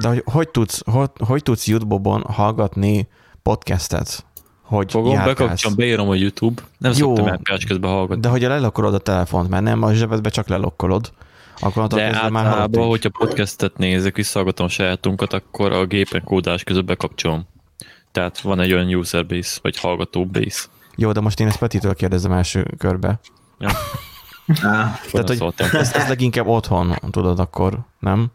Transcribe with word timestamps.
De 0.00 0.08
hogy, 0.08 0.22
hogy, 0.26 0.48
tudsz, 0.48 0.82
hogy, 0.84 1.10
hogy 1.26 1.42
tudsz 1.42 1.66
YouTube-on 1.66 2.22
hallgatni 2.22 3.08
podcastet? 3.42 4.24
Hogy 4.62 4.90
Fogom, 4.90 5.12
járkálsz? 5.12 5.38
bekapcsolom, 5.38 5.76
beírom 5.76 6.08
a 6.08 6.14
YouTube. 6.14 6.62
Nem 6.78 6.92
Jó. 6.96 7.06
szoktam 7.06 7.26
elkás 7.26 7.64
közben 7.64 7.90
hallgatni. 7.90 8.20
De 8.22 8.28
hogyha 8.28 8.48
lelokkolod 8.48 8.94
a 8.94 8.98
telefont, 8.98 9.48
mert 9.48 9.62
nem 9.62 9.82
a 9.82 9.92
zsebedbe 9.92 10.28
csak 10.30 10.48
lelokkolod, 10.48 11.12
akkor 11.60 11.86
De, 11.86 11.96
De 11.96 12.02
már 12.10 12.14
általában, 12.14 12.50
hallottuk. 12.50 12.84
hogyha 12.84 13.08
podcastet 13.26 13.76
nézek, 13.78 14.16
visszahallgatom 14.16 14.68
sajátunkat, 14.68 15.32
akkor 15.32 15.72
a 15.72 15.84
gépen 15.86 16.24
kódás 16.24 16.64
között 16.64 16.84
bekapcsolom. 16.84 17.46
Tehát 18.12 18.40
van 18.40 18.60
egy 18.60 18.72
olyan 18.72 18.94
user 18.94 19.26
base, 19.26 19.58
vagy 19.62 19.78
hallgató 19.78 20.26
base. 20.26 20.64
Jó, 20.96 21.12
de 21.12 21.20
most 21.20 21.40
én 21.40 21.46
ezt 21.46 21.58
Petitől 21.58 21.94
kérdezem 21.94 22.32
első 22.32 22.66
körbe. 22.78 23.20
Ja, 23.58 23.68
Á. 24.62 24.98
Tehát, 25.12 25.28
hogy 25.28 25.36
szóltam. 25.36 25.68
ez, 25.72 25.92
ez 25.94 26.08
leginkább 26.08 26.46
otthon, 26.46 26.94
tudod 27.10 27.38
akkor, 27.38 27.78
nem? 27.98 28.26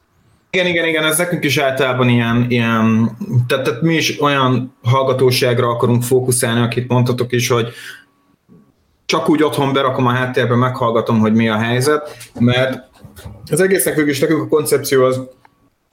Igen, 0.55 0.67
igen, 0.67 0.87
igen, 0.87 1.03
ez 1.03 1.17
nekünk 1.17 1.43
is 1.43 1.57
általában 1.57 2.09
ilyen, 2.09 2.45
ilyen 2.49 3.17
tehát, 3.47 3.63
tehát 3.63 3.81
mi 3.81 3.93
is 3.93 4.21
olyan 4.21 4.75
hallgatóságra 4.83 5.67
akarunk 5.67 6.03
fókuszálni, 6.03 6.61
akit 6.61 6.87
mondhatok 6.87 7.31
is, 7.31 7.47
hogy 7.47 7.73
csak 9.05 9.29
úgy 9.29 9.43
otthon 9.43 9.73
berakom 9.73 10.07
a 10.07 10.11
háttérbe, 10.11 10.55
meghallgatom, 10.55 11.19
hogy 11.19 11.33
mi 11.33 11.49
a 11.49 11.57
helyzet, 11.57 12.17
mert 12.39 12.89
az 13.51 13.59
egésznek 13.59 13.95
végül 13.95 14.09
is 14.09 14.19
nekünk 14.19 14.41
a 14.41 14.47
koncepció 14.47 15.03
az, 15.03 15.21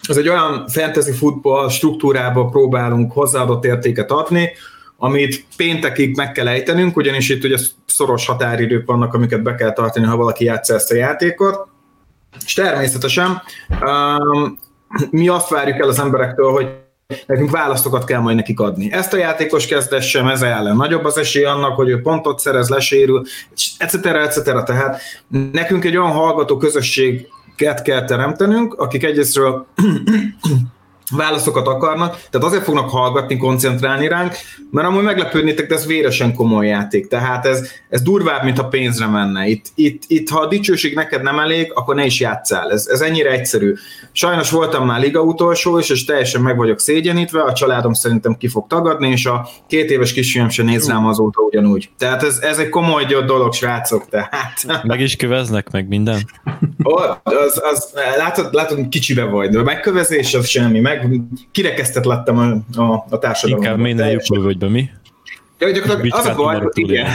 az 0.08 0.16
egy 0.16 0.28
olyan 0.28 0.68
fantasy 0.68 1.12
futball 1.12 1.68
struktúrába 1.68 2.46
próbálunk 2.46 3.12
hozzáadott 3.12 3.64
értéket 3.64 4.10
adni, 4.10 4.50
amit 4.96 5.44
péntekig 5.56 6.16
meg 6.16 6.32
kell 6.32 6.48
ejtenünk, 6.48 6.96
ugyanis 6.96 7.28
itt 7.28 7.44
ugye 7.44 7.56
szoros 7.86 8.26
határidők 8.26 8.86
vannak, 8.86 9.14
amiket 9.14 9.42
be 9.42 9.54
kell 9.54 9.72
tartani, 9.72 10.06
ha 10.06 10.16
valaki 10.16 10.44
játsza 10.44 10.74
ezt 10.74 10.90
a 10.90 10.94
játékot, 10.94 11.71
és 12.44 12.52
természetesen 12.52 13.42
um, 13.80 14.58
mi 15.10 15.28
azt 15.28 15.48
várjuk 15.48 15.78
el 15.78 15.88
az 15.88 15.98
emberektől, 15.98 16.50
hogy 16.50 16.68
nekünk 17.26 17.50
válaszokat 17.50 18.04
kell 18.04 18.20
majd 18.20 18.36
nekik 18.36 18.60
adni. 18.60 18.92
Ezt 18.92 19.12
a 19.12 19.16
játékos 19.16 19.66
kezdessem, 19.66 20.28
ez 20.28 20.42
ellen 20.42 20.76
nagyobb 20.76 21.04
az 21.04 21.18
esély 21.18 21.44
annak, 21.44 21.76
hogy 21.76 21.88
ő 21.88 22.00
pontot 22.00 22.38
szerez, 22.38 22.68
lesérül, 22.68 23.24
etc. 23.78 24.06
etc. 24.06 24.64
Tehát 24.64 25.00
nekünk 25.52 25.84
egy 25.84 25.96
olyan 25.96 26.12
hallgató 26.12 26.56
közösséget 26.56 27.82
kell 27.82 28.04
teremtenünk, 28.04 28.74
akik 28.74 29.04
egyrésztről 29.04 29.66
válaszokat 31.16 31.66
akarnak, 31.66 32.10
tehát 32.30 32.46
azért 32.46 32.64
fognak 32.64 32.90
hallgatni, 32.90 33.36
koncentrálni 33.36 34.08
ránk, 34.08 34.34
mert 34.70 34.88
amúgy 34.88 35.02
meglepődnétek, 35.02 35.66
de 35.66 35.74
ez 35.74 35.86
véresen 35.86 36.34
komoly 36.34 36.66
játék. 36.66 37.08
Tehát 37.08 37.46
ez, 37.46 37.68
ez 37.88 38.02
durvább, 38.02 38.44
mint 38.44 38.58
a 38.58 38.64
pénzre 38.64 39.06
menne. 39.06 39.46
Itt, 39.46 39.66
itt, 39.74 40.02
itt, 40.06 40.28
ha 40.28 40.40
a 40.40 40.46
dicsőség 40.46 40.94
neked 40.94 41.22
nem 41.22 41.38
elég, 41.38 41.72
akkor 41.74 41.94
ne 41.94 42.04
is 42.04 42.20
játszál. 42.20 42.70
Ez, 42.70 42.86
ez 42.86 43.00
ennyire 43.00 43.30
egyszerű. 43.30 43.74
Sajnos 44.12 44.50
voltam 44.50 44.86
már 44.86 45.00
liga 45.00 45.20
utolsó 45.20 45.78
is, 45.78 45.90
és 45.90 46.04
teljesen 46.04 46.40
meg 46.40 46.56
vagyok 46.56 46.80
szégyenítve, 46.80 47.42
a 47.42 47.52
családom 47.52 47.92
szerintem 47.92 48.36
ki 48.36 48.48
fog 48.48 48.66
tagadni, 48.66 49.08
és 49.08 49.26
a 49.26 49.48
két 49.66 49.90
éves 49.90 50.12
kisfiam 50.12 50.48
sem 50.48 50.66
néz 50.66 50.88
rám 50.88 51.06
azóta 51.06 51.40
ugyanúgy. 51.40 51.90
Tehát 51.98 52.22
ez, 52.22 52.38
ez 52.38 52.58
egy 52.58 52.68
komoly 52.68 53.04
dolog, 53.04 53.52
srácok, 53.52 54.08
tehát... 54.08 54.82
Meg 54.82 55.00
is 55.00 55.16
köveznek, 55.16 55.70
meg 55.70 55.88
minden. 55.88 56.20
Ó, 56.84 56.96
az, 57.22 57.62
az, 57.72 57.92
látod, 58.16 58.54
látod, 58.54 58.88
kicsibe 58.88 59.24
vagy, 59.24 59.50
de 59.50 59.58
a 59.58 59.62
megkövezés 59.62 60.34
az 60.34 60.48
semmi, 60.48 60.80
meg 60.80 61.01
kirekesztett 61.50 62.04
lettem 62.04 62.38
a, 62.38 62.80
a, 62.80 63.04
a 63.10 63.18
társadalomban. 63.18 63.70
Inkább 63.70 63.84
minden 63.86 64.10
lyukul 64.10 64.42
vagy 64.42 64.58
be, 64.58 64.68
mi? 64.68 64.90
Ja, 65.58 65.70
gyakorlatilag 65.70 66.18
az 66.18 66.26
a 66.26 66.34
baj, 66.34 66.62
igen, 66.74 67.06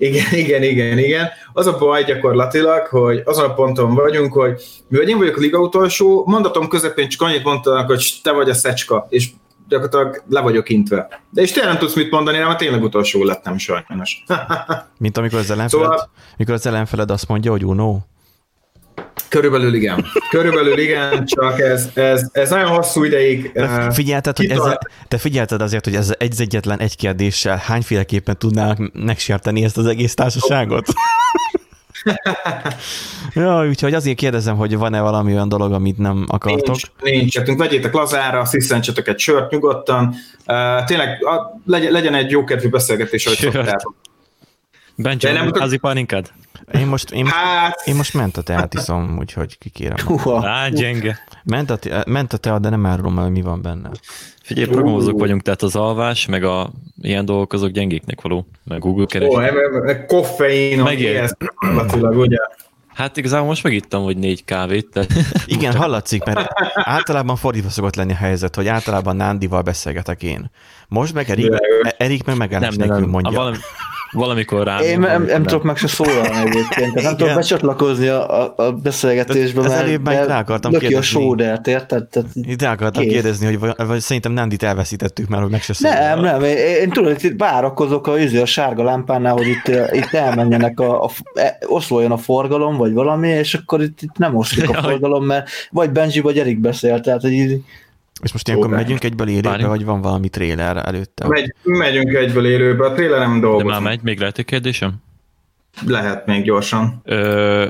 igen, 0.00 0.32
igen, 0.32 0.62
igen, 0.62 0.98
igen. 0.98 1.28
Az 1.52 1.66
a 1.66 1.78
baj 1.78 2.04
gyakorlatilag, 2.04 2.86
hogy 2.86 3.22
azon 3.24 3.44
a 3.50 3.54
ponton 3.54 3.94
vagyunk, 3.94 4.32
hogy 4.32 4.62
mivel 4.88 5.08
én 5.08 5.18
vagyok 5.18 5.36
a 5.36 5.40
liga 5.40 5.58
utolsó, 5.58 6.24
mondatom 6.26 6.68
közepén 6.68 7.08
csak 7.08 7.22
annyit 7.22 7.44
mondtanak, 7.44 7.86
hogy 7.86 8.20
te 8.22 8.32
vagy 8.32 8.48
a 8.48 8.54
szecska, 8.54 9.06
és 9.08 9.28
gyakorlatilag 9.68 10.22
le 10.28 10.40
vagyok 10.40 10.68
intve. 10.68 11.20
De 11.30 11.42
és 11.42 11.52
tényleg 11.52 11.72
nem 11.72 11.80
tudsz 11.80 11.94
mit 11.94 12.10
mondani, 12.10 12.38
mert 12.38 12.58
tényleg 12.58 12.82
utolsó 12.82 13.24
lettem 13.24 13.58
sajnos. 13.58 14.24
Mint 14.98 15.16
amikor 15.18 15.38
az 15.38 15.50
ellenfeled, 15.54 15.88
Szóval- 15.90 16.10
mikor 16.36 16.54
az 16.54 16.66
ellenfeled 16.66 17.10
azt 17.10 17.28
mondja, 17.28 17.50
hogy 17.50 17.64
Uno. 17.64 17.98
Körülbelül 19.28 19.74
igen. 19.74 20.06
Körülbelül 20.30 20.78
igen, 20.78 21.24
csak 21.26 21.60
ez, 21.60 21.90
ez, 21.94 22.28
ez 22.32 22.50
nagyon 22.50 22.68
hosszú 22.68 23.04
ideig. 23.04 23.52
De 23.52 23.60
eh, 23.60 23.90
figyelted, 23.90 24.36
hogy 24.36 24.50
ezzel, 24.50 24.78
te 25.08 25.18
figyelted 25.18 25.62
azért, 25.62 25.84
hogy 25.84 25.94
ez 25.94 26.14
egy 26.18 26.40
egyetlen 26.40 26.78
egy 26.78 26.96
kérdéssel 26.96 27.56
hányféleképpen 27.56 28.38
tudnának 28.38 28.92
megsérteni 28.92 29.64
ezt 29.64 29.78
az 29.78 29.86
egész 29.86 30.14
társaságot? 30.14 30.86
ja, 33.34 33.66
úgyhogy 33.68 33.94
azért 33.94 34.16
kérdezem, 34.16 34.56
hogy 34.56 34.76
van-e 34.76 35.00
valami 35.00 35.32
olyan 35.32 35.48
dolog, 35.48 35.72
amit 35.72 35.98
nem 35.98 36.24
akartok. 36.28 36.76
Nincs, 37.02 37.20
nincs. 37.20 37.38
Hát 37.38 37.56
vegyétek 37.56 37.92
lazára, 37.92 38.44
sziszentsetek 38.44 39.08
egy 39.08 39.18
sört 39.18 39.50
nyugodtan. 39.50 40.14
Uh, 40.46 40.84
tényleg 40.84 41.24
a, 41.24 41.60
legyen, 41.66 41.92
legyen 41.92 42.14
egy 42.14 42.30
jókedvű 42.30 42.68
beszélgetés, 42.68 43.26
ahogy 43.26 43.38
szoktátok. 43.38 43.94
Bencsi, 44.96 45.26
nem 45.26 45.34
nem 45.34 45.44
tud- 45.46 45.58
házi 45.58 45.76
pálinkád? 45.76 46.30
Én 46.74 46.86
most, 46.86 47.10
én, 47.10 47.26
Hát, 47.26 47.82
én 47.84 47.94
most 47.96 48.14
ment 48.14 48.36
a 48.36 48.42
teát 48.42 48.74
iszom, 48.74 49.16
úgyhogy 49.18 49.58
kikérem. 49.58 49.96
Húha. 50.04 50.48
Á, 50.48 50.68
gyenge. 50.68 51.18
Ment 51.44 51.70
a, 51.70 51.76
te, 51.76 52.04
ment 52.06 52.32
a 52.32 52.36
teát, 52.36 52.60
de 52.60 52.68
nem 52.68 52.86
árulom 52.86 53.16
el, 53.18 53.22
hogy 53.24 53.32
mi 53.32 53.42
van 53.42 53.62
benne. 53.62 53.90
Figyelj, 54.42 54.66
programozók 54.68 55.18
vagyunk, 55.18 55.42
tehát 55.42 55.62
az 55.62 55.76
alvás, 55.76 56.26
meg 56.26 56.44
a 56.44 56.70
ilyen 57.02 57.24
dolgok 57.24 57.52
azok 57.52 57.70
gyengéknek 57.70 58.20
való, 58.20 58.46
meg 58.64 58.78
Google 58.78 59.06
keres. 59.06 59.28
ó, 59.28 59.38
em- 59.38 60.06
koffein, 60.06 60.86
ez 60.86 61.32
gyakorlatilag, 61.38 62.16
ugye? 62.16 62.36
Hát 62.94 63.16
igazából 63.16 63.46
most 63.46 63.62
megittam, 63.62 64.02
hogy 64.02 64.16
négy 64.16 64.44
kávét, 64.44 64.88
de 64.92 65.06
Igen, 65.46 65.74
hallatszik, 65.74 66.24
mert 66.24 66.48
általában 66.74 67.36
fordítva 67.36 67.68
szokott 67.70 67.96
lenni 67.96 68.12
a 68.12 68.16
helyzet, 68.16 68.54
hogy 68.56 68.66
általában 68.66 69.16
Nándival 69.16 69.62
beszélgetek 69.62 70.22
én. 70.22 70.50
Most 70.88 71.14
meg 71.14 71.30
Erik. 71.30 71.52
Erik 71.96 72.24
meg 72.24 72.36
megállás 72.36 72.68
nem, 72.68 72.78
nem, 72.78 72.86
nélkül 72.86 73.00
nem. 73.00 73.10
mondja. 73.10 73.30
A 73.30 73.42
valami, 73.42 73.56
valamikor 74.12 74.64
rám. 74.64 74.82
Én 74.82 74.98
nem, 74.98 75.24
nem 75.24 75.42
tudok 75.42 75.62
meg 75.62 75.76
se 75.76 75.86
szólalni 75.86 76.36
egyébként, 76.36 76.94
tehát 76.94 77.02
nem 77.02 77.16
tudok 77.16 77.34
becsatlakozni 77.34 78.08
a, 78.08 78.42
a, 78.42 78.54
a 78.56 78.72
beszélgetésbe, 78.72 79.60
mert, 79.60 79.72
előbb 79.72 80.04
meg 80.04 80.14
rá 80.14 80.26
mert 80.26 80.40
akartam 80.40 80.72
löki 80.72 80.84
a 80.84 80.88
kérdezni. 80.88 81.20
sódert, 81.20 81.66
érted? 81.66 82.06
Tehát, 82.08 82.28
Ide 82.34 82.68
akartam 82.68 83.02
Kész. 83.02 83.12
kérdezni, 83.12 83.46
hogy 83.46 83.58
vagy, 83.58 83.74
vagy 83.86 84.00
szerintem 84.00 84.32
Nándit 84.32 84.62
elveszítettük 84.62 85.28
már, 85.28 85.40
hogy 85.40 85.50
meg 85.50 85.62
se 85.62 85.72
szólal. 85.72 85.98
nem, 85.98 86.20
nem, 86.20 86.42
én, 86.42 86.56
én 86.56 86.90
tudod, 86.90 87.24
itt 87.24 87.40
várakozok 87.40 88.06
a, 88.06 88.18
izé, 88.18 88.40
a 88.40 88.46
sárga 88.46 88.82
lámpánál, 88.82 89.32
hogy 89.32 89.46
itt, 89.46 89.68
itt 89.92 90.12
elmenjenek, 90.12 90.80
a, 90.80 91.04
a, 91.04 91.10
e, 91.34 91.58
oszloljon 91.66 92.12
a 92.12 92.16
forgalom, 92.16 92.76
vagy 92.76 92.92
valami, 92.92 93.28
és 93.28 93.54
akkor 93.54 93.82
itt, 93.82 94.02
itt 94.02 94.16
nem 94.18 94.36
oszlik 94.36 94.68
a 94.68 94.80
forgalom, 94.82 95.24
mert 95.24 95.48
vagy 95.70 95.90
Benji, 95.90 96.20
vagy 96.20 96.38
Erik 96.38 96.60
beszél, 96.60 97.00
tehát 97.00 97.20
hogy 97.20 97.32
így, 97.32 97.62
És 98.22 98.32
most 98.32 98.48
ilyenkor 98.48 98.70
de- 98.70 98.76
megyünk 98.76 99.04
egyből 99.04 99.28
élőbe, 99.28 99.48
Várjunk. 99.48 99.70
vagy 99.70 99.84
van 99.84 100.00
valami 100.00 100.28
tréler 100.28 100.76
előtte? 100.86 101.26
Megy, 101.28 101.54
megyünk 101.62 102.14
egyből 102.14 102.46
élőbe, 102.46 102.86
a 102.86 102.92
trailerem 102.92 103.34
De 103.34 103.40
dolgozunk. 103.40 103.70
már 103.70 103.80
megy, 103.80 104.00
még 104.02 104.18
lehet 104.18 104.38
egy 104.38 104.44
kérdésem? 104.44 104.94
Lehet 105.86 106.26
még 106.26 106.44
gyorsan. 106.44 107.00
Ö, 107.04 107.66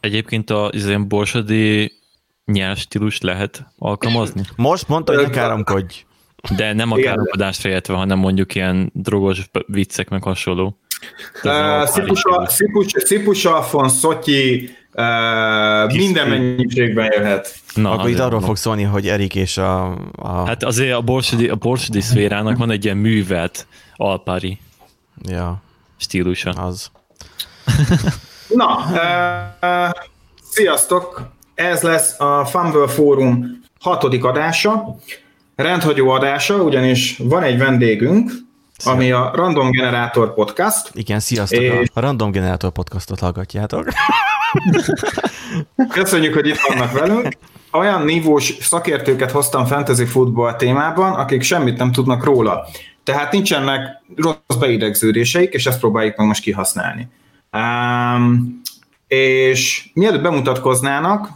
egyébként 0.00 0.50
az 0.50 0.86
ilyen 0.86 1.08
borsodi 1.08 1.92
nyelvstílus 2.44 3.20
lehet 3.20 3.64
alkalmazni? 3.78 4.42
Most 4.56 4.88
mondta, 4.88 5.14
hogy 5.14 5.22
ne 5.24 5.30
káromkodj. 5.30 6.04
De 6.56 6.72
nem 6.72 6.92
a 6.92 6.98
Igen. 6.98 7.08
káromkodást 7.10 7.60
fejetve, 7.60 7.94
hanem 7.94 8.18
mondjuk 8.18 8.54
ilyen 8.54 8.90
drogos 8.94 9.50
viccek 9.66 10.08
meg 10.08 10.22
hasonló. 10.22 10.78
Ez 11.42 11.50
a 11.50 11.54
Uh, 11.54 11.60
párizs 11.60 11.90
Szipus, 11.90 12.18
stílus. 12.18 12.48
Szipus, 12.52 12.86
Szipus 12.96 13.44
Alfon, 13.44 13.88
Szotyi, 13.88 14.70
uh, 14.94 15.88
Kis 15.88 15.98
minden 15.98 16.28
mennyiségben 16.28 17.10
jöhet. 17.16 17.54
Na, 17.74 17.90
Akkor 17.90 18.08
itt 18.10 18.18
arról 18.18 18.40
fog 18.40 18.56
szólni, 18.56 18.82
hogy 18.82 19.08
Erik 19.08 19.34
és 19.34 19.56
a... 19.58 19.86
a 20.16 20.46
Hát 20.46 20.62
azért 20.62 20.94
a 20.94 21.00
borsodi, 21.00 21.48
a 21.48 21.54
borsodi 21.56 22.00
szférának 22.00 22.56
van 22.56 22.70
egy 22.70 22.84
ilyen 22.84 22.96
művelt 22.96 23.66
alpári 23.96 24.58
ja, 25.22 25.62
stílusa. 25.96 26.50
az. 26.50 26.90
Na, 28.48 28.76
uh, 29.60 29.90
sziasztok! 30.50 31.32
Ez 31.54 31.82
lesz 31.82 32.20
a 32.20 32.44
Fumble 32.44 32.88
Fórum 32.88 33.62
hatodik 33.80 34.24
adása, 34.24 34.96
rendhagyó 35.56 36.10
adása, 36.10 36.54
ugyanis 36.54 37.16
van 37.18 37.42
egy 37.42 37.58
vendégünk, 37.58 38.30
ami 38.84 39.10
a 39.12 39.30
Random 39.34 39.70
Generator 39.70 40.34
Podcast. 40.34 40.90
Igen, 40.92 41.20
sziasztok! 41.20 41.60
És- 41.60 41.90
A 41.92 42.00
Random 42.00 42.30
Generator 42.30 42.70
podcastot 42.70 43.20
hallgatjátok. 43.20 43.88
Köszönjük, 45.88 46.34
hogy 46.34 46.46
itt 46.46 46.60
vannak 46.68 46.92
velünk. 46.92 47.28
Olyan 47.72 48.04
nívós 48.04 48.54
szakértőket 48.60 49.30
hoztam 49.30 49.66
fantasy 49.66 50.04
football 50.04 50.56
témában, 50.56 51.12
akik 51.12 51.42
semmit 51.42 51.76
nem 51.76 51.92
tudnak 51.92 52.24
róla. 52.24 52.66
Tehát 53.04 53.32
nincsenek 53.32 54.02
rossz 54.16 54.58
beidegződéseik, 54.58 55.52
és 55.52 55.66
ezt 55.66 55.78
próbáljuk 55.78 56.16
meg 56.16 56.26
most 56.26 56.42
kihasználni. 56.42 57.08
Um, 57.52 58.60
és 59.06 59.90
mielőtt 59.94 60.22
bemutatkoznának, 60.22 61.28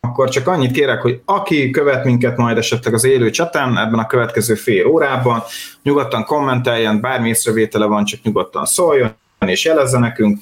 akkor 0.00 0.28
csak 0.28 0.46
annyit 0.46 0.70
kérek, 0.70 1.00
hogy 1.00 1.20
aki 1.24 1.70
követ 1.70 2.04
minket 2.04 2.36
majd 2.36 2.56
esetleg 2.56 2.94
az 2.94 3.04
élő 3.04 3.30
cseten, 3.30 3.78
ebben 3.78 3.98
a 3.98 4.06
következő 4.06 4.54
fél 4.54 4.86
órában, 4.86 5.42
nyugodtan 5.82 6.24
kommenteljen, 6.24 7.00
bármi 7.00 7.28
észrevétele 7.28 7.86
van, 7.86 8.04
csak 8.04 8.22
nyugodtan 8.22 8.64
szóljon, 8.64 9.12
és 9.46 9.64
jelezze 9.64 9.98
nekünk. 9.98 10.38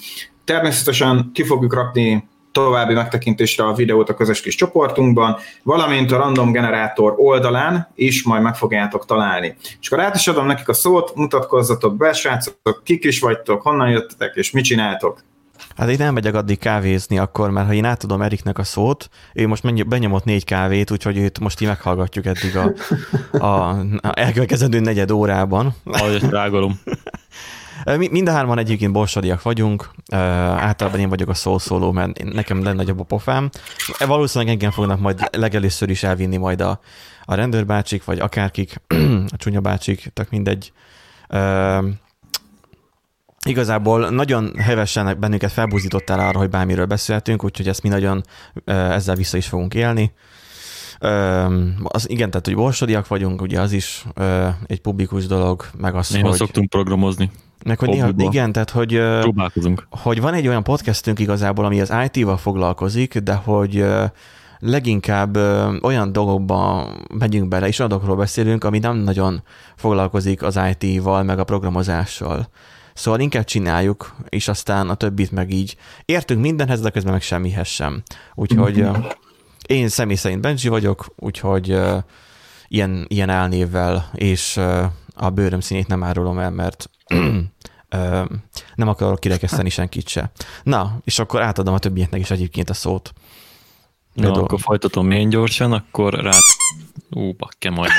Természetesen 0.48 1.30
ki 1.34 1.44
fogjuk 1.44 1.74
rakni 1.74 2.28
további 2.52 2.94
megtekintésre 2.94 3.64
a 3.64 3.74
videót 3.74 4.08
a 4.08 4.14
közös 4.14 4.40
kis 4.40 4.54
csoportunkban, 4.54 5.36
valamint 5.62 6.12
a 6.12 6.16
random 6.16 6.52
generátor 6.52 7.14
oldalán 7.16 7.88
is 7.94 8.22
majd 8.22 8.42
meg 8.42 8.54
fogjátok 8.54 9.06
találni. 9.06 9.56
És 9.80 9.90
akkor 9.90 10.04
át 10.04 10.14
is 10.14 10.28
adom 10.28 10.46
nekik 10.46 10.68
a 10.68 10.72
szót, 10.72 11.14
mutatkozzatok 11.14 11.96
be, 11.96 12.12
srácok, 12.12 12.82
kik 12.84 13.04
is 13.04 13.20
vagytok, 13.20 13.62
honnan 13.62 13.90
jöttetek, 13.90 14.34
és 14.34 14.50
mit 14.50 14.64
csináltok. 14.64 15.22
Hát 15.76 15.88
én 15.88 15.96
nem 15.98 16.14
megyek 16.14 16.34
addig 16.34 16.58
kávézni 16.58 17.18
akkor, 17.18 17.50
mert 17.50 17.66
ha 17.66 17.72
én 17.72 17.84
átadom 17.84 18.22
Eriknek 18.22 18.58
a 18.58 18.64
szót, 18.64 19.08
ő 19.34 19.46
most 19.46 19.86
benyomott 19.88 20.24
négy 20.24 20.44
kávét, 20.44 20.90
úgyhogy 20.90 21.18
őt 21.18 21.38
most 21.38 21.60
így 21.60 21.68
meghallgatjuk 21.68 22.26
eddig 22.26 22.56
a, 22.56 22.72
a, 23.46 23.68
a 23.68 24.12
elkövetkezendő 24.14 24.80
negyed 24.80 25.10
órában. 25.10 25.74
Ahogy 25.84 26.22
rágolom. 26.30 26.80
Mi- 27.84 28.08
Mind 28.08 28.28
a 28.28 28.32
hárman 28.32 28.58
egyébként 28.58 28.92
borsodiak 28.92 29.42
vagyunk, 29.42 29.90
uh, 30.12 30.18
általában 30.18 31.00
én 31.00 31.08
vagyok 31.08 31.28
a 31.28 31.34
szószóló, 31.34 31.92
mert 31.92 32.24
nekem 32.24 32.62
legnagyobb 32.62 33.00
a 33.00 33.04
pofám. 33.04 33.50
Valószínűleg 34.06 34.52
engem 34.54 34.70
fognak 34.70 35.00
majd 35.00 35.28
legelőször 35.30 35.90
is 35.90 36.02
elvinni 36.02 36.36
majd 36.36 36.60
a, 36.60 36.80
a 37.24 37.34
rendőrbácsik, 37.34 38.04
vagy 38.04 38.18
akárkik, 38.18 38.80
a 39.34 39.36
csúnya 39.36 39.60
bácsik, 39.60 40.10
tök 40.14 40.30
mindegy. 40.30 40.72
Uh, 41.28 41.84
igazából 43.46 44.08
nagyon 44.08 44.52
hevesen 44.58 45.20
bennünket 45.20 45.52
felbúzítottál 45.52 46.20
arra, 46.20 46.38
hogy 46.38 46.50
bármiről 46.50 46.86
beszéltünk, 46.86 47.44
úgyhogy 47.44 47.68
ezt 47.68 47.82
mi 47.82 47.88
nagyon 47.88 48.22
ezzel 48.64 49.14
vissza 49.14 49.36
is 49.36 49.46
fogunk 49.46 49.74
élni. 49.74 50.12
Az 51.82 52.10
igen, 52.10 52.30
tehát, 52.30 52.46
hogy 52.46 52.54
borsodiak 52.54 53.06
vagyunk, 53.06 53.42
ugye 53.42 53.60
az 53.60 53.72
is 53.72 54.06
egy 54.66 54.80
publikus 54.80 55.26
dolog, 55.26 55.64
meg 55.78 55.94
az, 55.94 56.08
Néha 56.08 56.28
hogy... 56.28 56.36
szoktunk 56.36 56.68
programozni. 56.68 57.30
Meg 57.64 57.78
hogy 57.78 57.88
néha, 57.88 58.04
hobbiból. 58.04 58.32
igen, 58.32 58.52
tehát 58.52 58.70
hogy, 58.70 59.00
Próbálkozunk. 59.20 59.86
hogy 59.90 60.20
van 60.20 60.34
egy 60.34 60.48
olyan 60.48 60.62
podcastünk 60.62 61.18
igazából, 61.18 61.64
ami 61.64 61.80
az 61.80 61.94
IT-val 62.04 62.36
foglalkozik, 62.36 63.18
de 63.18 63.34
hogy 63.34 63.84
leginkább 64.58 65.36
olyan 65.82 66.12
dolgokba 66.12 66.88
megyünk 67.18 67.48
bele, 67.48 67.66
és 67.66 67.78
olyan 67.78 67.90
dolgokról 67.90 68.16
beszélünk, 68.18 68.64
ami 68.64 68.78
nem 68.78 68.96
nagyon 68.96 69.42
foglalkozik 69.76 70.42
az 70.42 70.60
IT-val, 70.78 71.22
meg 71.22 71.38
a 71.38 71.44
programozással. 71.44 72.48
Szóval 72.94 73.20
inkább 73.20 73.44
csináljuk, 73.44 74.14
és 74.28 74.48
aztán 74.48 74.88
a 74.88 74.94
többit 74.94 75.30
meg 75.30 75.52
így 75.52 75.76
értünk 76.04 76.40
mindenhez, 76.40 76.80
de 76.80 76.90
közben 76.90 77.12
meg 77.12 77.22
semmihez 77.22 77.66
sem. 77.66 78.02
Úgyhogy 78.34 78.86
én 79.66 79.88
személy 79.88 80.16
szerint 80.16 80.40
Benji 80.40 80.68
vagyok, 80.68 81.06
úgyhogy 81.16 81.78
ilyen, 82.68 83.04
ilyen 83.08 83.30
álnévvel, 83.30 84.10
és 84.14 84.60
a 85.14 85.30
bőröm 85.30 85.60
színét 85.60 85.86
nem 85.86 86.02
árulom 86.02 86.38
el, 86.38 86.50
mert 86.50 86.90
ö, 87.88 88.22
nem 88.74 88.88
akarok 88.88 89.20
kirekeszteni 89.20 89.68
senkit 89.68 90.08
se. 90.08 90.30
Na, 90.62 90.98
és 91.04 91.18
akkor 91.18 91.42
átadom 91.42 91.74
a 91.74 91.78
többieknek 91.78 92.20
is 92.20 92.30
egyébként 92.30 92.70
a 92.70 92.74
szót. 92.74 93.12
Na, 94.12 94.26
dolog. 94.26 94.44
akkor 94.44 94.60
folytatom 94.60 95.06
milyen 95.06 95.28
gyorsan, 95.28 95.72
akkor 95.72 96.14
rá... 96.14 96.30
Ú, 97.10 97.32
bakke, 97.32 97.70
majdnem. 97.70 97.98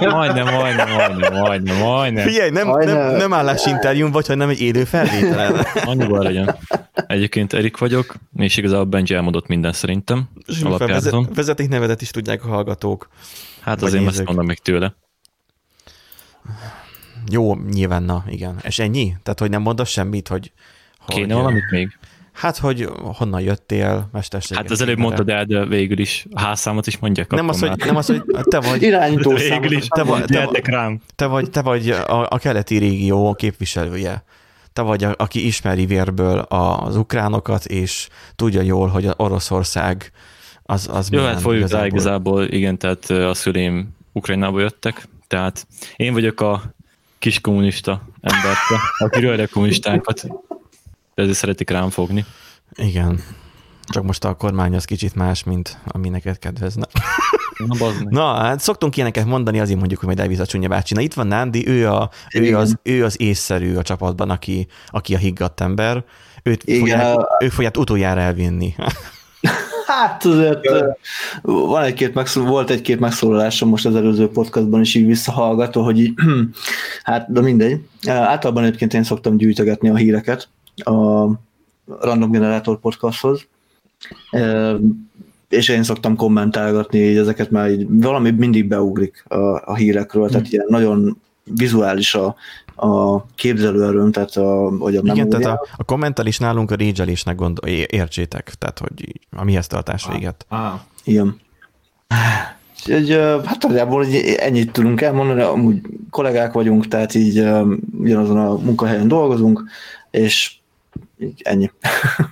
majdnem, 0.10 0.54
majdnem, 0.54 0.90
majdnem, 0.90 1.32
majdnem, 1.32 1.76
majdnem. 1.76 2.26
Figyelj, 2.26 2.50
nem, 2.50 2.68
nem, 2.68 2.86
ne. 2.86 3.16
nem 3.16 3.32
állásinterjún 3.32 4.10
vagy, 4.10 4.26
hanem 4.26 4.48
egy 4.48 4.60
élő 4.60 4.84
felvételen. 4.84 5.66
Annyiból 5.90 6.18
legyen. 6.18 6.56
Egyébként 7.06 7.52
Erik 7.52 7.76
vagyok, 7.76 8.14
és 8.36 8.56
igazából 8.56 8.84
Benji 8.84 9.14
elmondott 9.14 9.46
minden 9.46 9.72
szerintem. 9.72 10.28
Alapjázom. 10.64 11.20
Vezet, 11.22 11.36
vezetéknevedet 11.36 12.02
is 12.02 12.10
tudják 12.10 12.44
a 12.44 12.48
hallgatók. 12.48 13.08
Hát 13.60 13.82
azért 13.82 14.06
ezt 14.06 14.24
mondom 14.24 14.46
még 14.46 14.58
tőle. 14.58 14.94
Jó, 17.30 17.54
nyilván, 17.56 18.02
na, 18.02 18.24
igen. 18.28 18.56
És 18.62 18.78
ennyi? 18.78 19.16
Tehát, 19.22 19.38
hogy 19.38 19.50
nem 19.50 19.62
mondasz 19.62 19.88
semmit, 19.90 20.28
hogy... 20.28 20.52
hogy 20.98 21.14
Kéne 21.14 21.34
valamit 21.34 21.70
még? 21.70 21.98
Hát, 22.32 22.56
hogy 22.58 22.88
honnan 23.16 23.40
jöttél, 23.40 24.08
mesterséges. 24.12 24.56
Hát 24.62 24.70
az 24.70 24.80
előbb 24.80 24.98
mondtad 24.98 25.28
el, 25.28 25.44
de 25.44 25.64
végül 25.66 25.98
is 25.98 26.26
a 26.30 26.40
házszámot 26.40 26.86
is 26.86 26.98
mondják. 26.98 27.30
Nem 27.30 27.48
az, 27.48 27.60
hogy, 27.60 27.84
nem 27.84 27.96
az, 27.96 28.06
hogy 28.06 28.22
te 28.42 28.60
vagy, 28.60 28.82
Irányító 28.82 29.32
Végül 29.34 29.72
is. 29.72 29.86
Te 29.86 30.02
vagy- 30.02 30.24
te 30.24 30.34
Gyertek 30.34 30.66
rám. 30.66 31.00
te 31.14 31.26
vagy, 31.26 31.50
te 31.50 31.62
vagy 31.62 31.90
a, 31.90 32.26
a 32.30 32.38
keleti 32.38 32.76
régió 32.76 33.34
képviselője. 33.34 34.24
Te 34.72 34.82
vagy, 34.82 35.04
a, 35.04 35.14
aki 35.16 35.46
ismeri 35.46 35.86
vérből 35.86 36.38
az 36.38 36.96
ukránokat, 36.96 37.64
és 37.64 38.08
tudja 38.36 38.60
jól, 38.60 38.88
hogy 38.88 39.08
Oroszország 39.16 40.12
az, 40.62 40.88
az 40.92 41.10
Jó, 41.10 41.24
hát 41.24 41.40
folyjuk 41.40 41.70
rá 41.70 41.86
igazából. 41.86 41.98
igazából, 42.42 42.44
igen, 42.44 42.78
tehát 42.78 43.10
a 43.10 43.34
szüleim 43.34 43.88
Ukrajnából 44.12 44.60
jöttek, 44.60 45.08
tehát 45.28 45.66
én 45.96 46.12
vagyok 46.12 46.40
a 46.40 46.62
kis 47.18 47.40
kommunista 47.40 48.02
emberke, 48.20 48.76
aki 48.98 49.20
rölde 49.20 49.46
kommunistákat, 49.46 50.26
de 51.14 51.22
ezért 51.22 51.36
szeretik 51.36 51.70
rám 51.70 51.90
fogni. 51.90 52.24
Igen. 52.74 53.20
Csak 53.88 54.02
most 54.02 54.24
a 54.24 54.34
kormány 54.34 54.74
az 54.74 54.84
kicsit 54.84 55.14
más, 55.14 55.44
mint 55.44 55.78
ami 55.86 56.08
neked 56.08 56.38
kedvezne. 56.38 56.86
Na, 57.66 57.74
bazd 57.78 58.04
meg. 58.04 58.12
Na, 58.12 58.34
hát 58.34 58.60
szoktunk 58.60 58.96
ilyeneket 58.96 59.24
mondani, 59.24 59.60
azért 59.60 59.78
mondjuk, 59.78 59.98
hogy 59.98 60.08
majd 60.08 60.20
elvíz 60.20 60.40
a 60.40 60.46
csúnya 60.46 60.68
bácsi. 60.68 60.94
Na 60.94 61.00
itt 61.00 61.14
van 61.14 61.26
Nándi, 61.26 61.68
ő, 61.68 61.88
a, 61.90 62.10
ő, 62.34 62.56
az, 62.56 62.78
ő 62.82 63.04
az 63.04 63.20
észszerű 63.20 63.76
a 63.76 63.82
csapatban, 63.82 64.30
aki, 64.30 64.66
aki 64.86 65.14
a 65.14 65.18
higgadt 65.18 65.60
ember. 65.60 66.04
Őt 66.42 66.62
Igen, 66.64 66.78
fogják, 66.80 67.16
a- 67.16 67.36
ők 67.44 67.50
fogják 67.52 67.76
utoljára 67.78 68.20
elvinni. 68.20 68.74
Hát 69.88 70.24
azért 70.24 70.66
ö, 70.66 70.88
van 71.42 71.82
egy-két 71.82 72.14
megszól, 72.14 72.44
volt 72.44 72.70
egy-két 72.70 73.00
megszólalásom 73.00 73.68
most 73.68 73.86
az 73.86 73.96
előző 73.96 74.28
podcastban 74.28 74.80
is 74.80 74.94
így 74.94 75.06
visszahallgató, 75.06 75.82
hogy 75.82 76.00
így, 76.00 76.14
hát 77.02 77.32
de 77.32 77.40
mindegy. 77.40 77.80
Általában 78.06 78.64
egyébként 78.64 78.94
én 78.94 79.02
szoktam 79.02 79.36
gyűjtögetni 79.36 79.88
a 79.88 79.96
híreket 79.96 80.48
a 80.76 81.26
Random 82.00 82.30
Generator 82.30 82.80
podcasthoz, 82.80 83.46
és 85.48 85.68
én 85.68 85.82
szoktam 85.82 86.16
kommentálgatni 86.16 86.98
így 86.98 87.16
ezeket, 87.16 87.50
mert 87.50 87.70
így 87.70 87.86
valami 87.88 88.30
mindig 88.30 88.68
beugrik 88.68 89.24
a, 89.28 89.70
a 89.70 89.74
hírekről, 89.74 90.28
tehát 90.28 90.52
ilyen 90.52 90.66
nagyon 90.68 91.20
vizuális 91.44 92.14
a, 92.14 92.36
a 92.80 93.24
képzelőerőm, 93.34 94.12
tehát 94.12 94.36
a, 94.36 94.68
hogy 94.78 94.96
a 94.96 95.00
Igen, 95.02 95.16
memória. 95.16 95.38
tehát 95.38 95.58
a, 95.58 95.66
a 95.76 95.84
kommentel 95.84 96.26
is 96.26 96.38
nálunk 96.38 96.70
a 96.70 96.74
régyelésnek 96.74 97.36
gondol, 97.36 97.68
értsétek, 97.70 98.52
tehát 98.58 98.78
hogy 98.78 99.08
így 99.08 99.20
a 99.36 99.44
mihez 99.44 99.66
tartás 99.66 100.06
véget. 100.12 100.46
Ah. 100.48 100.72
Igen. 101.04 101.40
Úgyhogy, 102.86 103.10
hát 103.44 103.62
nagyjából 103.62 104.06
ennyit 104.36 104.72
tudunk 104.72 105.00
elmondani, 105.00 105.40
amúgy 105.40 105.80
kollégák 106.10 106.52
vagyunk, 106.52 106.88
tehát 106.88 107.14
így 107.14 107.44
ugyanazon 107.98 108.36
a 108.38 108.56
munkahelyen 108.56 109.08
dolgozunk, 109.08 109.62
és 110.10 110.52
így 111.20 111.40
ennyi. 111.44 111.70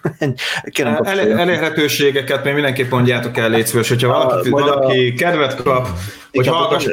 Kérem, 0.64 0.94
El, 1.02 1.20
elérhetőségeket 1.38 2.44
még 2.44 2.54
mindenképp 2.54 2.90
mondjátok 2.90 3.36
el, 3.36 3.50
légy 3.50 3.66
szíves, 3.66 3.88
hogyha 3.88 4.08
valaki, 4.08 4.48
A- 4.48 4.50
majd 4.50 4.66
a- 4.68 4.74
valaki 4.74 5.12
kedvet 5.12 5.62
kap, 5.62 5.86
hogy 5.86 5.96
Igen, 6.30 6.52
hallgass, 6.52 6.86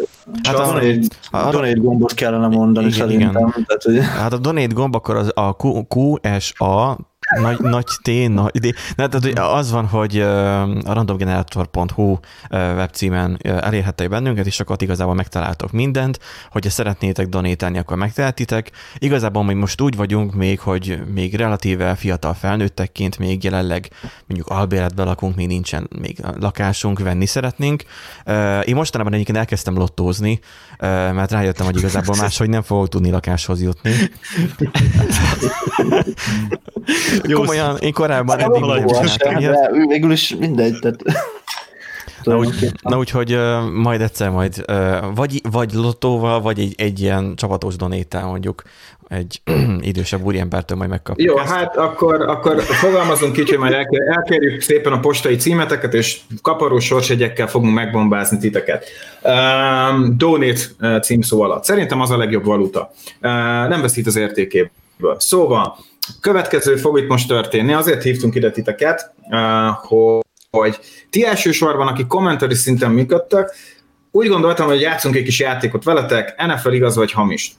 Hát 0.43 0.59
az- 0.59 0.67
Donate, 0.67 0.99
arra- 1.31 1.51
donate 1.51 1.79
gombot 1.79 2.13
kellene 2.13 2.47
mondani 2.47 2.85
Igen, 2.87 2.97
szerintem. 2.99 3.29
igen. 3.47 3.65
Tehát, 3.67 3.83
hogy, 3.83 3.99
Hát 3.99 4.33
a 4.33 4.37
donate 4.37 4.73
gomb 4.73 4.95
akkor 4.95 5.15
az 5.15 5.31
a 5.35 5.55
Q, 5.63 5.85
QSA 5.95 6.97
nagy, 7.41 7.59
nagy 7.59 7.85
T, 8.01 8.29
nagy 8.29 8.51
D. 8.59 8.75
Ne, 8.95 9.07
tehát 9.07 9.39
az 9.39 9.71
van, 9.71 9.87
hogy 9.87 10.19
a 10.19 10.93
randomgenerator.hu 10.93 12.17
webcímen 12.49 13.39
elérhettek 13.43 14.09
bennünket, 14.09 14.45
és 14.45 14.59
akkor 14.59 14.75
ott 14.75 14.81
igazából 14.81 15.13
megtaláltok 15.13 15.71
mindent. 15.71 16.19
Hogyha 16.51 16.69
szeretnétek 16.69 17.27
donétálni, 17.27 17.77
akkor 17.77 17.97
megtehetitek. 17.97 18.71
Igazából 18.97 19.43
mi 19.43 19.53
most 19.53 19.81
úgy 19.81 19.95
vagyunk 19.95 20.33
még, 20.33 20.59
hogy 20.59 21.01
még 21.13 21.35
relatíve 21.35 21.95
fiatal 21.95 22.33
felnőttekként 22.33 23.17
még 23.17 23.43
jelenleg 23.43 23.89
mondjuk 24.27 24.49
albéletben 24.49 25.05
lakunk, 25.05 25.35
még 25.35 25.47
nincsen 25.47 25.89
még 26.01 26.17
lakásunk, 26.39 26.99
venni 26.99 27.25
szeretnénk. 27.25 27.83
Én 28.63 28.75
mostanában 28.75 29.13
egyébként 29.13 29.37
elkezdtem 29.37 29.77
lottózni, 29.77 30.39
mert 30.79 31.31
rájöttem, 31.31 31.65
hogy 31.65 31.77
igazából 31.77 32.15
máshogy 32.15 32.49
nem 32.49 32.61
fogok 32.61 32.89
tudni 32.89 33.09
lakáshoz 33.09 33.61
jutni. 33.61 33.91
Jó, 37.27 37.39
Komolyan, 37.39 37.77
én 37.77 37.93
korábban 37.93 38.39
Hát, 38.39 38.49
eddig 38.49 38.63
nem 38.63 38.85
csináltam 38.85 39.87
végül 39.87 40.11
is 40.11 40.35
mindegy. 40.39 40.79
Tehát, 40.79 41.03
Na, 42.23 42.37
úgy, 42.37 42.71
na 42.81 42.97
úgyhogy 42.97 43.31
ö, 43.31 43.59
majd 43.69 44.01
egyszer 44.01 44.29
majd 44.29 44.63
ö, 44.65 44.97
vagy, 45.15 45.41
vagy 45.51 45.73
lottóval, 45.73 46.41
vagy 46.41 46.59
egy, 46.59 46.73
egy 46.77 46.99
ilyen 46.99 47.35
csapatos 47.35 47.75
donéttel 47.75 48.25
mondjuk 48.25 48.61
egy 49.07 49.41
idősebb 49.91 50.23
úriembertől 50.23 50.77
majd 50.77 50.89
megkapjuk 50.89 51.29
Jó, 51.29 51.39
ezt. 51.39 51.51
hát 51.51 51.77
akkor, 51.77 52.21
akkor 52.21 52.61
fogalmazunk 52.61 53.33
kicsit, 53.33 53.57
majd 53.57 53.73
elkér, 53.73 54.01
elkérjük 54.01 54.61
szépen 54.61 54.93
a 54.93 54.99
postai 54.99 55.35
címeteket, 55.35 55.93
és 55.93 56.19
kaparó 56.41 56.79
sorsjegyekkel 56.79 57.47
fogunk 57.47 57.73
megbombázni 57.73 58.37
titeket. 58.37 58.85
Um, 59.21 60.17
donate 60.17 60.61
uh, 60.79 60.99
címszó 60.99 61.41
alatt. 61.41 61.63
Szerintem 61.63 62.01
az 62.01 62.11
a 62.11 62.17
legjobb 62.17 62.45
valuta. 62.45 62.91
Uh, 63.21 63.29
nem 63.67 63.81
veszít 63.81 64.07
az 64.07 64.15
értékéből. 64.15 65.15
Szóval, 65.17 65.77
következő 66.21 66.75
fog 66.75 66.99
itt 66.99 67.07
most 67.07 67.27
történni. 67.27 67.73
Azért 67.73 68.03
hívtunk 68.03 68.35
ide 68.35 68.51
titeket, 68.51 69.13
uh, 69.29 70.19
hogy 70.51 70.79
ti 71.09 71.25
elsősorban, 71.25 71.87
akik 71.87 72.07
kommentari 72.07 72.55
szinten 72.55 72.91
működtek, 72.91 73.55
úgy 74.11 74.27
gondoltam, 74.27 74.67
hogy 74.67 74.81
játszunk 74.81 75.15
egy 75.15 75.23
kis 75.23 75.39
játékot 75.39 75.83
veletek, 75.83 76.45
NFL 76.45 76.71
igaz 76.71 76.95
vagy 76.95 77.11
hamis. 77.11 77.51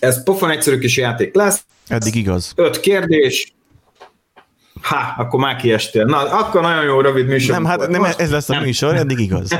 Ez 0.00 0.22
pofon 0.22 0.50
egyszerű 0.50 0.78
kis 0.78 0.96
játék 0.96 1.34
lesz, 1.34 1.64
Eddig 1.86 2.14
igaz. 2.14 2.52
öt 2.56 2.80
kérdés, 2.80 3.52
Ha, 4.82 5.14
akkor 5.16 5.40
már 5.40 5.56
kiestél. 5.56 6.04
Na, 6.04 6.18
akkor 6.18 6.60
nagyon 6.60 6.84
jó 6.84 7.00
rövid 7.00 7.26
műsor. 7.26 7.54
Nem, 7.54 7.64
hát 7.64 7.88
nem, 7.88 8.04
ez 8.04 8.30
lesz 8.30 8.48
a 8.48 8.60
műsor, 8.60 8.94
eddig 8.94 9.18
igaz. 9.18 9.52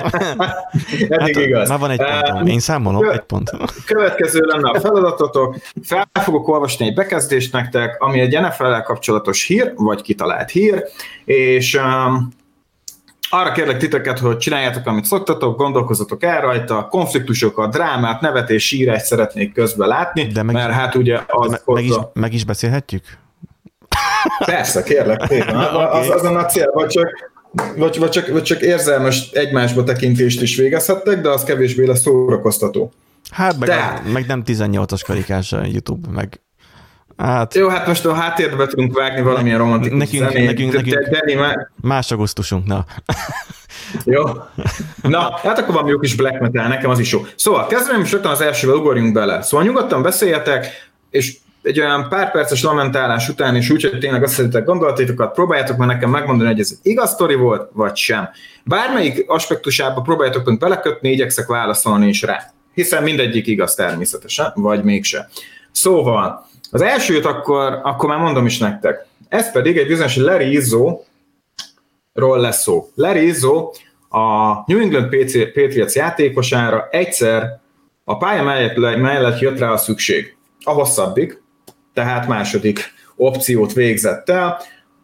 eddig 1.08 1.18
hát, 1.18 1.28
igaz. 1.28 1.68
Már 1.68 1.78
van 1.78 1.90
egy 1.90 1.98
pontom. 1.98 2.46
Én 2.46 2.60
számolom, 2.60 3.08
egy 3.08 3.20
pont. 3.20 3.50
Következő 3.86 4.40
lenne 4.40 4.70
a 4.70 4.80
feladatotok. 4.80 5.56
Fel 5.82 6.08
fogok 6.12 6.48
olvasni 6.48 6.86
egy 6.86 6.94
bekezdést 6.94 7.52
nektek, 7.52 8.02
ami 8.02 8.20
egy 8.20 8.40
nfl 8.40 8.80
kapcsolatos 8.84 9.46
hír, 9.46 9.72
vagy 9.76 10.02
kitalált 10.02 10.50
hír, 10.50 10.84
és 11.24 11.74
um, 11.74 12.28
arra 13.30 13.52
kérlek 13.52 13.76
titeket, 13.76 14.18
hogy 14.18 14.36
csináljátok, 14.36 14.86
amit 14.86 15.04
szoktatok, 15.04 15.56
gondolkozzatok 15.58 16.22
el 16.22 16.40
rajta, 16.40 16.86
konfliktusokat, 16.90 17.72
drámát, 17.72 18.20
nevetés, 18.20 18.66
sírást 18.66 19.04
szeretnék 19.04 19.52
közben 19.52 19.88
látni, 19.88 20.26
de 20.26 20.42
meg, 20.42 20.54
mert 20.54 20.72
hát 20.72 20.94
ugye 20.94 21.20
az 21.26 21.50
meg, 21.50 21.60
meg, 21.64 21.84
is, 21.84 21.94
meg 22.12 22.34
is 22.34 22.44
beszélhetjük? 22.44 23.02
Persze, 24.44 24.82
kérlek, 24.82 25.26
tényleg. 25.26 25.54
Az, 25.98 26.08
azon 26.08 26.36
a 26.36 26.44
cél, 26.44 26.70
vagy 26.72 26.86
csak, 26.86 27.30
vagy, 27.76 27.98
vagy, 27.98 28.10
csak, 28.10 28.28
vagy 28.28 28.42
csak 28.42 28.60
érzelmes 28.60 29.30
egymásba 29.30 29.84
tekintést 29.84 30.42
is 30.42 30.56
végezhettek, 30.56 31.20
de 31.20 31.28
az 31.28 31.44
kevésbé 31.44 31.86
lesz 31.86 32.00
szórakoztató. 32.00 32.92
Hát 33.30 33.58
meg, 33.58 33.68
de... 33.68 34.02
meg 34.12 34.26
nem 34.26 34.42
18-as 34.46 35.00
karikás 35.06 35.52
a 35.52 35.64
YouTube, 35.64 36.08
meg 36.10 36.40
Hát, 37.16 37.54
Jó, 37.54 37.68
hát 37.68 37.86
most 37.86 38.04
a 38.04 38.14
háttérbe 38.14 38.66
tudunk 38.66 38.94
vágni 38.94 39.22
valamilyen 39.22 39.58
romantikus 39.58 39.98
nekünk, 39.98 40.30
zenét. 40.30 40.46
Nekünk, 40.46 40.72
nekünk, 40.72 41.10
nekünk 41.10 41.40
már... 41.40 41.70
más 41.80 42.10
augusztusunk, 42.10 42.66
na. 42.66 42.84
Jó. 44.04 44.22
Na, 45.02 45.38
hát 45.42 45.58
akkor 45.58 45.74
van 45.74 45.86
jó 45.86 45.98
kis 45.98 46.14
black 46.14 46.40
metal, 46.40 46.68
nekem 46.68 46.90
az 46.90 46.98
is 46.98 47.12
jó. 47.12 47.26
Szóval 47.36 47.66
kezdem 47.66 48.00
is 48.00 48.12
rögtön 48.12 48.30
az 48.30 48.40
elsővel, 48.40 48.76
ugorjunk 48.76 49.12
bele. 49.12 49.42
Szóval 49.42 49.66
nyugodtan 49.66 50.02
beszéljetek, 50.02 50.66
és 51.10 51.36
egy 51.62 51.80
olyan 51.80 52.08
pár 52.08 52.30
perces 52.30 52.62
lamentálás 52.62 53.28
után, 53.28 53.56
és 53.56 53.70
úgy, 53.70 53.82
hogy 53.82 53.98
tényleg 53.98 54.22
azt 54.22 54.34
szeretek 54.34 54.64
gondolatétokat, 54.64 55.34
próbáljátok 55.34 55.76
meg 55.76 55.88
nekem 55.88 56.10
megmondani, 56.10 56.50
hogy 56.50 56.60
ez 56.60 56.78
igaz 56.82 57.10
sztori 57.10 57.34
volt, 57.34 57.70
vagy 57.72 57.96
sem. 57.96 58.28
Bármelyik 58.64 59.24
aspektusába 59.26 60.00
próbáljátok 60.00 60.44
meg 60.44 60.58
belekötni, 60.58 61.10
igyekszek 61.10 61.46
válaszolni 61.46 62.08
is 62.08 62.22
rá. 62.22 62.52
Hiszen 62.74 63.02
mindegyik 63.02 63.46
igaz 63.46 63.74
természetesen, 63.74 64.52
vagy 64.54 64.84
mégse. 64.84 65.28
Szóval, 65.72 66.46
az 66.70 66.82
elsőt 66.82 67.24
akkor, 67.24 67.80
akkor 67.82 68.08
már 68.08 68.18
mondom 68.18 68.46
is 68.46 68.58
nektek. 68.58 69.06
Ez 69.28 69.52
pedig 69.52 69.78
egy 69.78 69.86
bizonyos 69.86 70.16
Larry 70.16 70.52
Izzo 70.52 71.00
ról 72.12 72.40
lesz 72.40 72.62
szó. 72.62 72.90
Larry 72.94 73.26
Izzo 73.26 73.70
a 74.08 74.52
New 74.66 74.80
England 74.80 75.08
Patriots 75.54 75.92
játékosára 75.92 76.88
egyszer 76.90 77.60
a 78.04 78.16
pálya 78.16 78.42
mellett, 78.42 78.76
mellett 78.76 79.38
jött 79.38 79.58
rá 79.58 79.70
a 79.70 79.76
szükség. 79.76 80.36
A 80.64 80.70
hosszabbik, 80.70 81.41
tehát 81.94 82.28
második 82.28 82.92
opciót 83.16 83.72
végzett 83.72 84.28
el. 84.30 84.60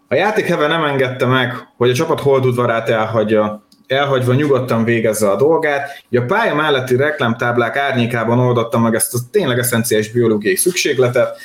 A 0.08 0.14
játékheve 0.14 0.66
nem 0.66 0.84
engedte 0.84 1.26
meg, 1.26 1.54
hogy 1.76 1.90
a 1.90 1.94
csapat 1.94 2.20
holdudvarát 2.20 2.88
elhagyja, 2.88 3.66
elhagyva 3.86 4.34
nyugodtan 4.34 4.84
végezze 4.84 5.30
a 5.30 5.36
dolgát. 5.36 6.02
a 6.10 6.20
pálya 6.20 6.54
melletti 6.54 6.96
reklámtáblák 6.96 7.76
árnyékában 7.76 8.38
oldotta 8.38 8.78
meg 8.78 8.94
ezt 8.94 9.14
a 9.14 9.18
tényleg 9.30 9.58
eszenciális 9.58 10.10
biológiai 10.10 10.56
szükségletet, 10.56 11.38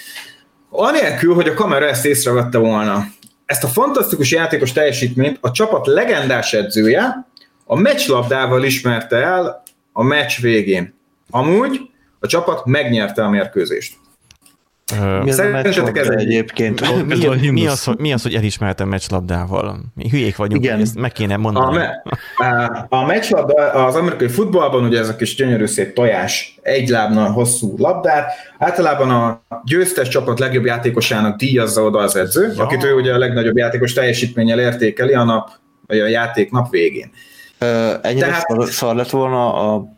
anélkül, 0.70 1.34
hogy 1.34 1.48
a 1.48 1.54
kamera 1.54 1.88
ezt 1.88 2.06
észrevette 2.06 2.58
volna. 2.58 3.06
Ezt 3.46 3.64
a 3.64 3.68
fantasztikus 3.68 4.32
játékos 4.32 4.72
teljesítményt 4.72 5.38
a 5.42 5.52
csapat 5.52 5.88
legendás 5.88 6.54
edzője 6.54 7.28
a 7.66 7.80
meccslabdával 7.80 8.64
ismerte 8.64 9.16
el 9.16 9.64
a 9.94 10.04
meccs 10.04 10.42
végén. 10.42 10.96
Amúgy 11.30 11.82
a 12.20 12.28
csapat 12.28 12.66
megnyerte 12.66 13.24
a 13.24 13.30
mérkőzést. 13.30 13.96
Mi 15.24 15.30
az 15.30 15.36
Szerintetek 15.36 15.98
ez 15.98 16.08
egyébként? 16.10 17.06
Mi, 17.06 17.16
mi, 17.16 17.50
mi, 17.50 17.68
az, 17.68 17.84
hogy, 17.84 17.98
mi 17.98 18.14
az, 18.14 18.22
hogy 18.22 18.34
elismertem 18.34 18.88
meccslabdával? 18.88 19.80
Mi 19.96 20.10
hülyék 20.10 20.36
vagyunk, 20.36 20.64
Igen. 20.64 20.80
ezt 20.80 20.96
meg 20.96 21.12
kéne 21.12 21.38
mondani. 21.38 21.78
A, 21.78 21.90
me, 22.38 22.86
a 22.90 23.06
meccslabda 23.06 23.72
az 23.72 23.96
amerikai 23.96 24.28
futballban 24.28 24.84
ugye 24.84 25.00
ezek 25.00 25.22
is 25.22 25.36
gyönyörű 25.36 25.66
szép 25.66 25.94
tojás, 25.94 26.60
egy 26.62 26.90
lábnal 26.90 27.32
hosszú 27.32 27.76
labdát. 27.78 28.32
Általában 28.58 29.10
a 29.10 29.42
győztes 29.66 30.08
csapat 30.08 30.40
legjobb 30.40 30.66
játékosának 30.66 31.38
díjazza 31.38 31.82
oda 31.82 32.00
az 32.00 32.16
edző, 32.16 32.54
ja. 32.56 32.64
akit 32.64 32.84
ő 32.84 32.94
ugye 32.94 33.14
a 33.14 33.18
legnagyobb 33.18 33.58
játékos 33.58 33.94
teljesítménnyel 33.94 34.60
értékeli 34.60 35.14
a 35.14 35.24
nap, 35.24 35.50
vagy 35.88 36.00
a 36.00 36.08
játék 36.08 36.52
nap 36.52 36.70
végén. 36.70 37.12
Ö, 37.58 37.94
ennyire 38.02 38.26
Tehát, 38.26 38.46
szar, 38.48 38.68
szar 38.68 38.96
lett 38.96 39.10
volna 39.10 39.74
a 39.74 39.92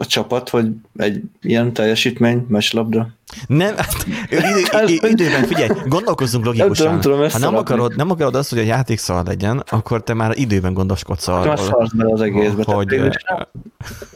a 0.00 0.06
csapat, 0.06 0.48
hogy 0.48 0.66
egy 0.96 1.22
ilyen 1.42 1.72
teljesítmény, 1.72 2.44
meslabda? 2.48 3.17
Nem, 3.46 3.76
hát, 3.76 4.06
idő, 4.30 5.08
időben 5.12 5.46
figyelj, 5.46 5.68
gondolkozzunk 5.86 6.44
logikusan. 6.44 6.86
Nem, 6.86 7.00
tudom, 7.00 7.30
ha 7.30 7.38
nem 7.38 7.56
akarod, 7.56 7.96
nem 7.96 8.10
akarod 8.10 8.34
azt, 8.34 8.50
hogy 8.50 8.58
a 8.58 8.62
játék 8.62 8.98
szar 8.98 9.26
legyen, 9.26 9.64
akkor 9.68 10.02
te 10.02 10.14
már 10.14 10.32
időben 10.38 10.72
gondoskodsz 10.72 11.28
arról. 11.28 11.48
Hát 11.48 11.62
szarsz 11.62 11.92
bele 11.92 12.12
az 12.12 12.20
egészbe. 12.20 12.62
Hogy, 12.66 13.00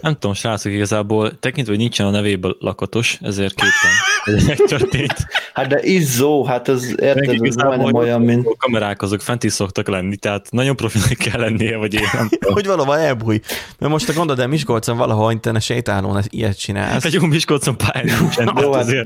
nem 0.01 0.13
tudom, 0.13 0.35
srácok, 0.35 0.73
igazából 0.73 1.39
tekintve, 1.39 1.73
hogy 1.73 1.83
nincsen 1.83 2.07
a 2.07 2.11
nevében 2.11 2.57
lakatos, 2.59 3.19
ezért 3.23 3.55
képen. 3.55 4.37
Ez 4.37 4.45
megtörtént. 4.47 5.15
Hát 5.55 5.67
de 5.67 5.83
izzó, 5.83 6.45
hát 6.45 6.69
ez 6.69 6.95
érted, 7.01 7.45
ez 7.47 7.55
majdnem 7.55 7.95
olyan, 7.95 8.21
mint... 8.21 8.47
A 8.47 8.57
kamerák 8.59 9.03
azok 9.03 9.21
fent 9.21 9.45
is 9.45 9.53
szoktak 9.53 9.89
lenni, 9.89 10.17
tehát 10.17 10.47
nagyon 10.51 10.77
profinak 10.77 11.19
kell 11.19 11.41
lennie, 11.41 11.77
vagy 11.77 11.95
én 11.95 12.09
nem 12.13 12.29
tudom. 12.29 12.55
hogy 12.59 12.67
valahol 12.67 12.99
elbúj. 12.99 13.41
Mert 13.79 13.93
most 13.93 14.09
a 14.09 14.13
gondod, 14.13 14.37
de 14.37 14.47
Miskolcon 14.47 14.97
valahol 14.97 15.33
internet 15.33 15.63
sétálón 15.63 16.23
ilyet 16.29 16.59
csinálsz. 16.59 17.05
Egy 17.05 17.13
jó 17.13 17.27
Miskolcon 17.27 17.77
pályán 17.77 18.19
nincsen, 18.21 18.47
hát 18.47 18.65
azért. 18.65 19.02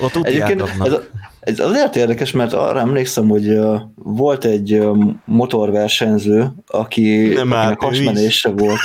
Ott 0.00 0.16
Egyébként 0.16 0.60
ez, 0.60 0.92
ez 1.40 1.60
azért 1.60 1.96
érdekes, 1.96 2.30
mert 2.30 2.52
arra 2.52 2.78
emlékszem, 2.80 3.28
hogy 3.28 3.58
volt 3.94 4.44
egy 4.44 4.82
motorversenyző, 5.24 6.52
aki 6.66 7.28
Nem 7.28 7.76
hasmenése 7.76 8.48
volt. 8.48 8.80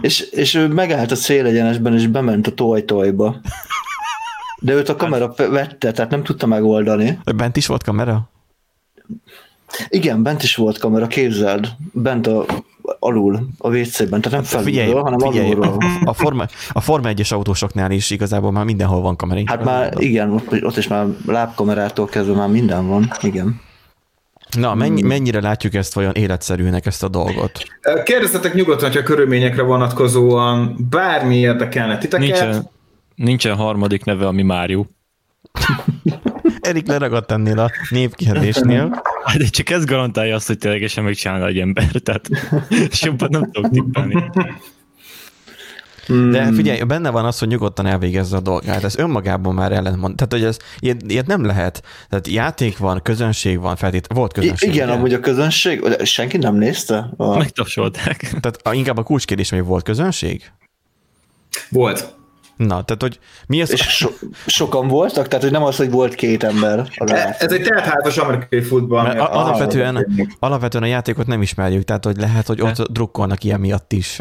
és, 0.00 0.20
és 0.20 0.54
ő 0.54 0.68
megállt 0.68 1.10
a 1.10 1.16
szélegyenesben, 1.16 1.94
és 1.94 2.06
bement 2.06 2.46
a 2.46 2.54
tojtojba. 2.54 3.40
De 4.60 4.72
őt 4.72 4.88
a 4.88 4.96
kamera 4.96 5.34
vette, 5.36 5.92
tehát 5.92 6.10
nem 6.10 6.22
tudta 6.22 6.46
megoldani. 6.46 7.18
Bent 7.36 7.56
is 7.56 7.66
volt 7.66 7.82
kamera? 7.82 8.30
Igen, 9.88 10.22
bent 10.22 10.42
is 10.42 10.56
volt 10.56 10.78
kamera, 10.78 11.06
képzeld. 11.06 11.68
Bent 11.92 12.26
a 12.26 12.44
alul, 13.06 13.48
a 13.58 13.76
WC-ben, 13.76 14.20
tehát 14.20 14.30
nem 14.30 14.42
felülről, 14.42 14.72
figyelj, 14.72 14.92
hanem 14.92 15.18
figyelj, 15.18 15.50
alulról. 15.50 15.78
A 16.04 16.12
Forma, 16.12 16.46
a 16.68 16.80
Forma 16.80 17.10
1-es 17.12 17.32
autósoknál 17.32 17.90
is 17.90 18.10
igazából 18.10 18.52
már 18.52 18.64
mindenhol 18.64 19.00
van 19.00 19.16
kamera. 19.16 19.40
Hát 19.44 19.64
már 19.64 19.94
igen, 19.98 20.32
ott, 20.32 20.64
ott 20.64 20.76
is 20.76 20.88
már 20.88 21.06
lábkamerától 21.26 22.06
kezdve 22.06 22.34
már 22.34 22.48
minden 22.48 22.88
van, 22.88 23.10
igen. 23.22 23.60
Na, 24.58 24.74
mennyi, 24.74 25.00
hmm. 25.00 25.08
mennyire 25.08 25.40
látjuk 25.40 25.74
ezt 25.74 25.94
vajon 25.94 26.12
életszerűnek, 26.14 26.86
ezt 26.86 27.02
a 27.02 27.08
dolgot? 27.08 27.62
Kérdeztetek 28.04 28.54
nyugodtan, 28.54 28.88
hogy 28.88 28.98
a 28.98 29.02
körülményekre 29.02 29.62
vonatkozóan 29.62 30.76
bármi 30.90 31.36
érdekelne 31.36 31.98
titeket. 31.98 32.26
Nincsen, 32.26 32.70
nincsen 33.14 33.56
harmadik 33.56 34.04
neve, 34.04 34.26
ami 34.26 34.42
Máriu. 34.42 34.84
Erik 36.66 36.86
leragadt 36.86 37.30
ennél 37.30 37.58
a 37.58 37.70
névkérdésnél. 37.88 39.02
Hát 39.24 39.38
de 39.38 39.44
csak 39.44 39.70
ez 39.70 39.84
garantálja 39.84 40.34
azt, 40.34 40.46
hogy 40.46 40.58
ténylegesen 40.58 41.04
megcsinálna 41.04 41.46
egy 41.46 41.58
ember, 41.58 41.90
tehát 41.90 42.28
jobban 43.02 43.28
nem 43.30 43.50
tudok 43.50 43.70
tippelni. 43.70 44.30
De 46.30 46.52
figyelj, 46.52 46.82
benne 46.82 47.10
van 47.10 47.24
az, 47.24 47.38
hogy 47.38 47.48
nyugodtan 47.48 47.86
elvégezze 47.86 48.36
a 48.36 48.40
dolgát. 48.40 48.84
Ez 48.84 48.96
önmagában 48.96 49.54
már 49.54 49.72
ellentmond. 49.72 50.14
Tehát, 50.16 50.32
hogy 50.32 50.44
ez 50.44 50.56
ilyet, 50.78 51.02
ilyet 51.06 51.26
nem 51.26 51.44
lehet. 51.44 51.82
Tehát 52.08 52.26
játék 52.26 52.78
van, 52.78 53.02
közönség 53.02 53.60
van, 53.60 53.76
feltét, 53.76 54.06
volt 54.14 54.32
közönség. 54.32 54.68
I- 54.68 54.72
igen, 54.72 54.88
amúgy 54.88 55.14
a 55.14 55.20
közönség, 55.20 55.84
senki 56.02 56.36
nem 56.36 56.54
nézte? 56.54 57.10
A... 57.16 57.36
Megtapsolták. 57.36 58.34
Tehát 58.40 58.76
inkább 58.76 58.96
a 58.96 59.02
kulcskérdés, 59.02 59.50
hogy 59.50 59.64
volt 59.64 59.84
közönség? 59.84 60.52
Volt. 61.68 62.14
Na, 62.56 62.82
tehát, 62.82 63.02
hogy 63.02 63.18
mi 63.46 63.62
az... 63.62 63.70
És 63.70 63.80
so, 63.80 64.08
sokan 64.46 64.88
voltak? 64.88 65.28
Tehát, 65.28 65.42
hogy 65.42 65.52
nem 65.52 65.62
az, 65.62 65.76
hogy 65.76 65.90
volt 65.90 66.14
két 66.14 66.44
ember. 66.44 66.88
E, 66.94 67.36
ez 67.38 67.52
egy 67.52 67.62
teltházas 67.62 68.16
amerikai 68.16 68.62
futball. 68.62 69.02
Mert 69.02 69.18
alapvetően, 69.18 70.28
alapvetően 70.38 70.84
a 70.84 70.86
játékot 70.86 71.26
nem 71.26 71.42
ismerjük, 71.42 71.84
tehát, 71.84 72.04
hogy 72.04 72.16
lehet, 72.16 72.46
hogy 72.46 72.60
ott 72.60 72.92
drukkolnak 72.92 73.44
ilyen 73.44 73.60
miatt 73.60 73.92
is. 73.92 74.20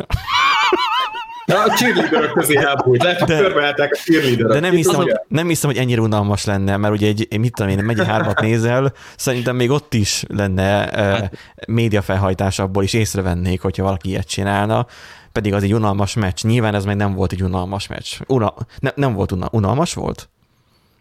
Na, 1.46 1.64
a 1.64 1.70
cheerleaderök 1.70 2.32
közé 2.32 2.56
elbújt, 2.58 3.04
lehet, 3.04 3.20
hogy 3.20 3.38
körbeállták 3.38 3.92
a 3.92 3.96
cheerleaderök. 3.96 4.52
De 4.52 4.60
nem 4.60 4.72
hiszem, 4.72 4.96
hogy, 4.96 5.14
nem 5.28 5.48
hiszem, 5.48 5.70
hogy 5.70 5.80
ennyire 5.80 6.02
unalmas 6.02 6.46
lenne, 6.46 6.78
mert 6.78 6.94
ugye 6.94 7.08
egy, 7.08 7.40
mit 7.40 7.54
tudom 7.54 7.72
én, 7.72 7.84
megy 7.84 8.06
hármat 8.06 8.40
nézel, 8.40 8.94
szerintem 9.18 9.56
még 9.56 9.70
ott 9.70 9.94
is 9.94 10.24
lenne 10.28 10.90
uh, 10.94 11.30
médiafelhajtás 11.68 12.60
abból 12.60 12.84
is 12.84 12.94
észrevennék, 12.94 13.62
hogyha 13.62 13.84
valaki 13.84 14.10
ilyet 14.10 14.28
csinálna 14.28 14.88
pedig 15.36 15.54
az 15.54 15.64
egy 15.64 15.74
unalmas 15.74 16.14
meccs. 16.14 16.44
Nyilván 16.44 16.76
ez 16.76 16.86
még 16.86 16.96
nem 16.96 17.14
volt 17.14 17.32
egy 17.32 17.44
unalmas 17.44 17.88
meccs. 17.88 18.14
Una, 18.28 18.54
ne, 18.80 18.92
nem 18.96 19.14
volt 19.14 19.32
unal, 19.32 19.50
unalmas 19.52 19.94
volt 19.94 20.30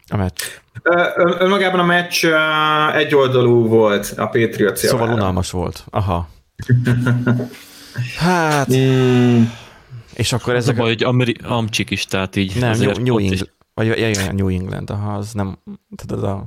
a 0.07 0.17
meccs? 0.17 0.41
Önmagában 1.39 1.79
a 1.79 1.83
meccs 1.83 2.25
egyoldalú 2.95 3.67
volt 3.67 4.13
a 4.17 4.25
Patriots 4.25 4.77
Szóval 4.77 5.09
unalmas 5.09 5.51
volt. 5.51 5.83
Aha. 5.89 6.29
hát... 8.19 8.75
Mm. 8.75 9.43
És 10.15 10.33
akkor 10.33 10.55
ezek... 10.55 10.75
Vagy 10.75 10.89
egy 10.91 11.03
ameri- 11.03 11.37
amcsik 11.43 11.89
is, 11.89 12.05
tehát 12.05 12.35
így... 12.35 12.55
Nem, 12.59 12.77
New, 12.77 12.91
New, 13.01 13.17
England, 13.17 13.49
Vagy 13.73 13.87
ja, 13.87 14.07
ja, 14.07 14.31
New 14.31 14.47
England, 14.47 14.89
aha, 14.89 15.13
az 15.13 15.31
nem, 15.33 15.57
tudod, 15.95 16.23
a, 16.23 16.45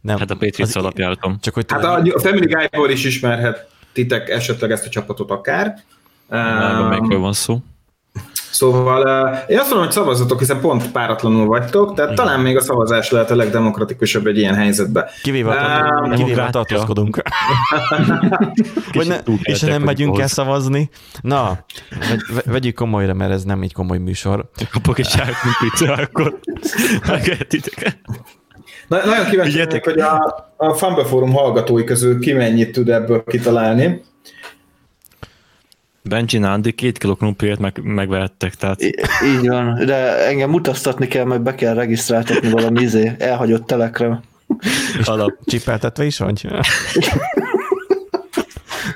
nem. 0.00 0.18
Hát 0.18 0.30
a 0.30 0.34
Patriots 0.34 0.60
az- 0.60 0.76
alapjáratom. 0.76 1.38
Csak 1.40 1.54
hogy 1.54 1.64
Hát 1.68 1.84
a, 1.84 1.94
a 2.14 2.18
Family 2.20 2.46
Guy-ból 2.46 2.90
is 2.90 3.04
ismerhetitek 3.04 4.28
esetleg 4.28 4.70
ezt 4.70 4.86
a 4.86 4.88
csapatot 4.88 5.30
akár. 5.30 5.82
Vágom, 6.28 6.82
Um, 6.82 6.88
melyikről 6.88 7.18
van 7.18 7.32
szó. 7.32 7.60
Szóval 8.58 9.02
uh, 9.02 9.38
én 9.50 9.58
azt 9.58 9.68
mondom, 9.68 9.86
hogy 9.86 9.94
szavazatok, 9.94 10.38
hiszen 10.38 10.60
pont 10.60 10.90
páratlanul 10.92 11.46
vagytok, 11.46 11.94
tehát 11.94 12.12
Igen. 12.12 12.24
talán 12.24 12.40
még 12.40 12.56
a 12.56 12.60
szavazás 12.60 13.10
lehet 13.10 13.30
a 13.30 13.36
legdemokratikusabb 13.36 14.26
egy 14.26 14.38
ilyen 14.38 14.54
helyzetben. 14.54 15.04
kivéve, 15.22 15.50
a, 15.50 15.54
Ám, 15.54 16.10
kivéve 16.10 16.50
tartózkodunk. 16.50 17.22
Vagy 18.92 19.06
ne, 19.06 19.16
és 19.42 19.60
nem 19.60 19.82
megyünk 19.82 20.12
el 20.12 20.18
ahhoz. 20.18 20.30
szavazni. 20.30 20.90
Na, 21.20 21.64
vegy, 22.08 22.20
ve- 22.34 22.44
vegyük 22.44 22.74
komolyra, 22.74 23.14
mert 23.14 23.32
ez 23.32 23.44
nem 23.44 23.62
egy 23.62 23.72
komoly 23.72 23.98
műsor. 23.98 24.50
Kapok 24.70 24.98
egy 24.98 25.08
sárkumpit, 25.08 25.98
akkor 26.04 26.38
megehetitek. 27.06 27.98
Na, 28.88 29.04
nagyon 29.04 29.26
kíváncsi 29.30 29.56
vagyok, 29.64 29.84
hogy 29.84 30.00
a, 30.00 30.46
a 30.56 30.72
Fumble 30.72 31.04
Forum 31.04 31.32
hallgatói 31.32 31.84
közül 31.84 32.20
ki 32.20 32.32
mennyit 32.32 32.72
tud 32.72 32.88
ebből 32.88 33.24
kitalálni. 33.26 34.02
Benji 36.08 36.38
Nandi 36.38 36.72
két 36.72 36.98
kiló 36.98 37.14
krumpliért 37.14 37.58
meg, 37.58 37.80
megvehettek, 37.82 38.54
tehát 38.54 38.82
Í- 38.82 39.00
Így 39.24 39.48
van, 39.48 39.84
de 39.86 40.26
engem 40.26 40.54
utaztatni 40.54 41.06
kell, 41.06 41.24
majd 41.24 41.40
be 41.40 41.54
kell 41.54 41.74
regisztráltatni 41.74 42.50
valami 42.50 42.80
izé, 42.82 43.12
elhagyott 43.18 43.66
telekre. 43.66 44.20
alap. 45.04 45.32
Csipeltetve 45.44 46.04
is 46.04 46.18
vagy? 46.18 46.46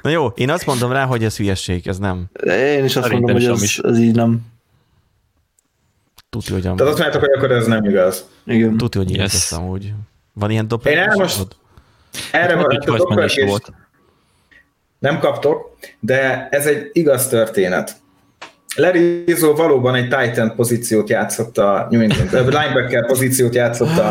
Na 0.02 0.10
jó, 0.10 0.26
én 0.26 0.50
azt 0.50 0.66
mondom 0.66 0.92
rá, 0.92 1.04
hogy 1.04 1.24
ez 1.24 1.36
hülyesség, 1.36 1.86
ez 1.86 1.98
nem. 1.98 2.24
De 2.44 2.76
Én 2.76 2.84
is 2.84 2.96
azt 2.96 3.06
Szerintem 3.06 3.34
mondom, 3.34 3.52
hogy 3.52 3.62
is 3.62 3.78
ez, 3.78 3.98
így 3.98 4.14
nem. 4.14 4.40
Tudja, 6.30 6.52
hogy, 6.52 6.62
Tehát 6.62 6.80
azt 6.80 6.86
mondjátok, 6.98 7.20
hogy 7.20 7.30
akkor 7.36 7.50
ez 7.50 7.66
nem 7.66 7.84
igaz. 7.84 8.28
Igen. 8.46 8.76
tudja, 8.76 9.00
hogy 9.00 9.10
yes. 9.10 9.32
Yes. 9.32 9.52
amúgy. 9.52 9.92
Van 10.32 10.50
ilyen 10.50 10.62
Én 10.62 10.68
doppel? 10.68 10.92
el 10.92 11.16
most- 11.16 11.56
Erre 12.32 12.54
van, 12.54 12.64
Hogy 12.64 12.76
a 13.42 13.46
volt. 13.46 13.72
Nem 15.02 15.18
kaptok, 15.18 15.76
de 16.00 16.48
ez 16.50 16.66
egy 16.66 16.90
igaz 16.92 17.28
történet. 17.28 17.96
Larry 18.76 19.24
Izzo 19.26 19.54
valóban 19.54 19.94
egy 19.94 20.08
Titan 20.08 20.54
pozíciót 20.56 21.08
játszott 21.08 21.58
a 21.58 21.86
New 21.90 22.00
England, 22.00 22.30
linebacker 22.32 23.06
pozíciót 23.06 23.54
játszott 23.54 23.98
a, 23.98 24.08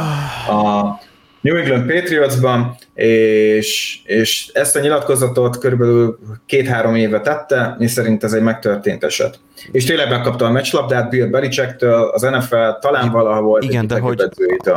a 0.51 0.99
New 1.41 1.55
England 1.55 1.91
Patriotsban, 1.91 2.75
és, 2.93 3.99
és 4.05 4.49
ezt 4.53 4.75
a 4.75 4.79
nyilatkozatot 4.79 5.57
körülbelül 5.57 6.19
két-három 6.45 6.95
éve 6.95 7.21
tette, 7.21 7.75
mi 7.77 7.87
szerint 7.87 8.23
ez 8.23 8.33
egy 8.33 8.41
megtörtént 8.41 9.03
eset. 9.03 9.39
És 9.71 9.83
tényleg 9.83 10.09
megkapta 10.09 10.45
a 10.45 10.51
meccslabdát 10.51 11.09
Bill 11.09 11.27
Belichicktől, 11.27 12.09
az 12.13 12.21
NFL 12.21 12.69
talán 12.79 13.11
valaha 13.11 13.41
volt 13.41 13.63
Igen, 13.63 13.87
de 13.87 13.99
hogy 13.99 14.23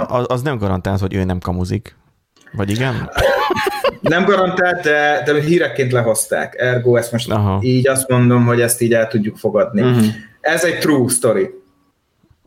az, 0.07 0.25
az 0.29 0.43
nem 0.43 0.59
garantál, 0.59 0.97
hogy 1.01 1.15
ő 1.15 1.25
nem 1.25 1.39
kamuzik. 1.39 1.97
Vagy 2.57 2.71
igen? 2.71 3.11
Nem 4.01 4.25
garantált, 4.25 4.83
de, 4.83 5.23
de 5.25 5.41
hírekként 5.41 5.93
lehozták. 5.93 6.55
Ergo 6.59 6.97
ezt 6.97 7.13
most 7.13 7.31
Aha. 7.31 7.59
Így 7.63 7.89
azt 7.89 8.09
mondom, 8.09 8.45
hogy 8.45 8.61
ezt 8.61 8.81
így 8.81 8.95
el 8.95 9.09
tudjuk 9.09 9.37
fogadni. 9.37 9.81
Uh-huh. 9.83 10.05
Ez 10.41 10.65
egy 10.65 10.79
true 10.79 11.09
story. 11.09 11.51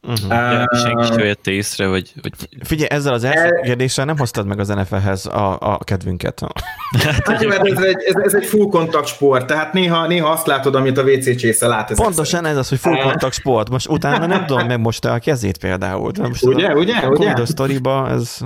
Uh-huh. 0.08 0.32
Uh, 0.32 0.80
senki 0.80 1.06
sem 1.06 1.18
vette 1.18 1.52
észre, 1.52 1.86
hogy, 1.86 2.14
hogy 2.22 2.34
Figyelj, 2.64 2.90
ezzel 2.92 3.14
az 3.14 3.24
első 3.24 3.56
El- 3.56 3.62
kérdéssel 3.62 4.06
nem 4.06 4.18
hoztad 4.18 4.46
meg 4.46 4.60
az 4.60 4.68
NFL-hez 4.68 5.26
a, 5.26 5.58
a 5.60 5.78
kedvünket. 5.84 6.42
Hát 7.26 7.42
jó, 7.42 7.50
hát 7.50 7.68
ez 7.68 7.84
egy, 7.84 8.04
ez, 8.04 8.16
ez 8.16 8.34
egy 8.34 8.46
full 8.46 8.70
kontakt 8.70 9.08
sport, 9.08 9.48
tehát 9.48 9.74
néha, 9.74 10.08
néha 10.08 10.30
azt 10.30 10.48
látod, 10.48 10.76
amit 10.76 10.98
a 10.98 11.04
WC 11.04 11.36
csésze 11.38 11.68
lát. 11.68 11.94
Pontosan 11.94 12.46
ez 12.46 12.58
az, 12.58 12.70
hogy 12.70 12.80
full 12.80 13.02
contact 13.02 13.34
sport. 13.34 13.70
Most 13.70 13.90
utána 13.90 14.26
nem 14.26 14.46
tudom, 14.46 14.68
megmosta 14.68 15.12
a 15.12 15.20
kezét 15.20 15.58
például. 15.58 16.12
De 16.12 16.28
Most 16.28 16.46
Ugye, 16.46 16.68
a, 16.68 16.74
ugye, 16.74 16.96
a 16.96 17.08
ugye? 17.08 17.32
Covid 17.32 17.48
sztoriba 17.48 18.10
ez... 18.10 18.38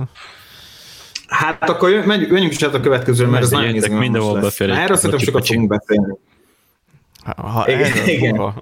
szerint. 1.32 1.58
Hát 1.58 1.70
akkor 1.70 2.04
menjünk, 2.06 2.52
is 2.52 2.62
át 2.62 2.74
a 2.74 2.80
következőre, 2.80 3.30
mert 3.30 3.42
ez 3.42 3.50
nagyon 3.50 3.74
izgalmas 3.74 4.00
mindenhol 4.00 4.34
lesz. 4.34 4.42
befér 4.42 4.70
egy 4.70 4.76
Erről 4.76 4.96
szerintem 4.96 5.18
sokat 5.18 5.46
fogunk 5.46 5.68
beszélni. 5.68 6.14
Ha, 7.24 7.42
ha 7.42 7.70
Igen, 7.70 8.08
igen. 8.08 8.52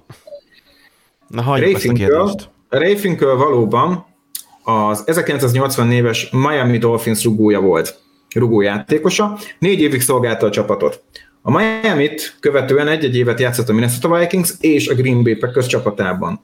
Na 1.27 1.41
hagyjuk 1.41 1.75
ezt 1.75 1.87
a 1.87 1.93
kérdést. 1.93 2.49
Valóban 3.19 4.05
az 4.63 5.03
1984-es 5.05 6.31
Miami 6.31 6.77
Dolphins 6.77 7.23
rugója 7.23 7.59
volt, 7.59 7.99
rugójátékosa, 8.35 9.37
négy 9.59 9.81
évig 9.81 10.01
szolgálta 10.01 10.45
a 10.45 10.49
csapatot. 10.49 11.03
A 11.41 11.51
Miami-t 11.51 12.37
követően 12.39 12.87
egy-egy 12.87 13.15
évet 13.15 13.39
játszott 13.39 13.69
a 13.69 13.73
Minnesota 13.73 14.17
Vikings 14.17 14.53
és 14.59 14.87
a 14.87 14.95
Green 14.95 15.23
Bay 15.23 15.35
Packers 15.35 15.67
csapatában. 15.67 16.41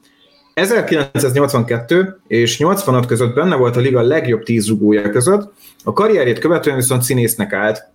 1982 0.58 2.20
és 2.26 2.58
85 2.58 3.06
között 3.06 3.34
benne 3.34 3.56
volt 3.56 3.76
a 3.76 3.80
liga 3.80 4.00
legjobb 4.00 4.42
tíz 4.42 4.68
rugója 4.68 5.10
között, 5.10 5.52
a 5.84 5.92
karrierjét 5.92 6.38
követően 6.38 6.76
viszont 6.76 7.02
színésznek 7.02 7.52
állt, 7.52 7.90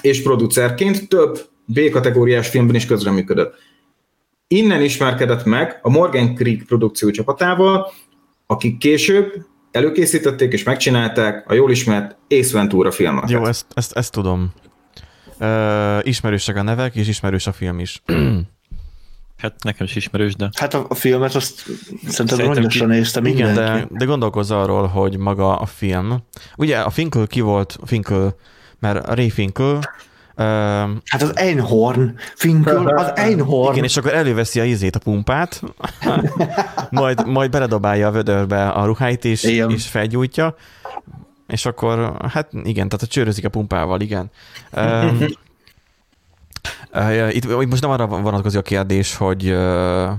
és 0.00 0.22
producerként 0.22 1.08
több 1.08 1.48
B-kategóriás 1.64 2.48
filmben 2.48 2.74
is 2.74 2.86
közreműködött. 2.86 3.54
Innen 4.48 4.82
ismerkedett 4.82 5.44
meg 5.44 5.78
a 5.82 5.90
Morgan 5.90 6.34
Creek 6.34 6.62
produkció 6.62 7.10
csapatával, 7.10 7.92
akik 8.46 8.78
később 8.78 9.32
előkészítették 9.70 10.52
és 10.52 10.62
megcsinálták 10.62 11.50
a 11.50 11.54
jól 11.54 11.70
ismert 11.70 12.16
Ace 12.28 12.52
Ventura 12.52 12.90
filmet. 12.90 13.30
Jó, 13.30 13.44
ezt, 13.46 13.66
ezt, 13.74 13.92
ezt 13.92 14.12
tudom. 14.12 14.52
Uh, 15.40 16.06
ismerősek 16.06 16.56
a 16.56 16.62
nevek, 16.62 16.94
és 16.94 17.08
ismerős 17.08 17.46
a 17.46 17.52
film 17.52 17.78
is. 17.78 18.02
hát 19.38 19.54
nekem 19.64 19.86
is 19.86 19.96
ismerős, 19.96 20.34
de 20.36 20.50
Hát 20.54 20.74
a, 20.74 20.86
a 20.88 20.94
filmet 20.94 21.34
azt 21.34 21.64
szerintem 22.08 22.38
Szerintem 22.38 22.66
ki- 22.66 22.84
nézte 22.84 23.20
Igen, 23.24 23.46
mindenki. 23.46 23.86
de, 23.90 23.98
de 23.98 24.04
gondolkozz 24.04 24.50
arról, 24.50 24.86
hogy 24.86 25.16
maga 25.18 25.58
a 25.58 25.66
film, 25.66 26.16
ugye 26.56 26.78
a 26.78 26.90
Finkel 26.90 27.26
ki 27.26 27.40
volt, 27.40 27.78
Finkel, 27.84 28.34
mert 28.78 29.06
Ray 29.14 29.30
Finkel, 29.30 29.74
uh, 29.76 29.82
Hát 31.04 31.22
az 31.22 31.36
Einhorn, 31.36 32.14
Finkel, 32.34 32.86
az 32.86 33.12
Einhorn. 33.14 33.72
igen, 33.72 33.84
és 33.84 33.96
akkor 33.96 34.14
előveszi 34.14 34.60
a 34.60 34.64
izét, 34.64 34.96
a 34.96 34.98
pumpát, 34.98 35.62
majd, 36.90 37.26
majd 37.26 37.50
beledobálja 37.50 38.08
a 38.08 38.10
vödörbe 38.10 38.68
a 38.68 38.84
ruháit, 38.84 39.24
és, 39.24 39.42
Igen. 39.42 39.70
és 39.70 39.86
felgyújtja, 39.86 40.54
és 41.46 41.66
akkor, 41.66 42.16
hát 42.32 42.48
igen, 42.52 42.88
tehát 42.88 43.04
a 43.04 43.06
csőrözik 43.06 43.44
a 43.44 43.48
pumpával, 43.48 44.00
igen. 44.00 44.30
Um, 44.76 45.18
itt, 47.30 47.44
itt 47.44 47.70
most 47.70 47.82
nem 47.82 47.90
arra 47.90 48.06
vonatkozik 48.06 48.58
a 48.58 48.62
kérdés, 48.62 49.14
hogy 49.16 49.44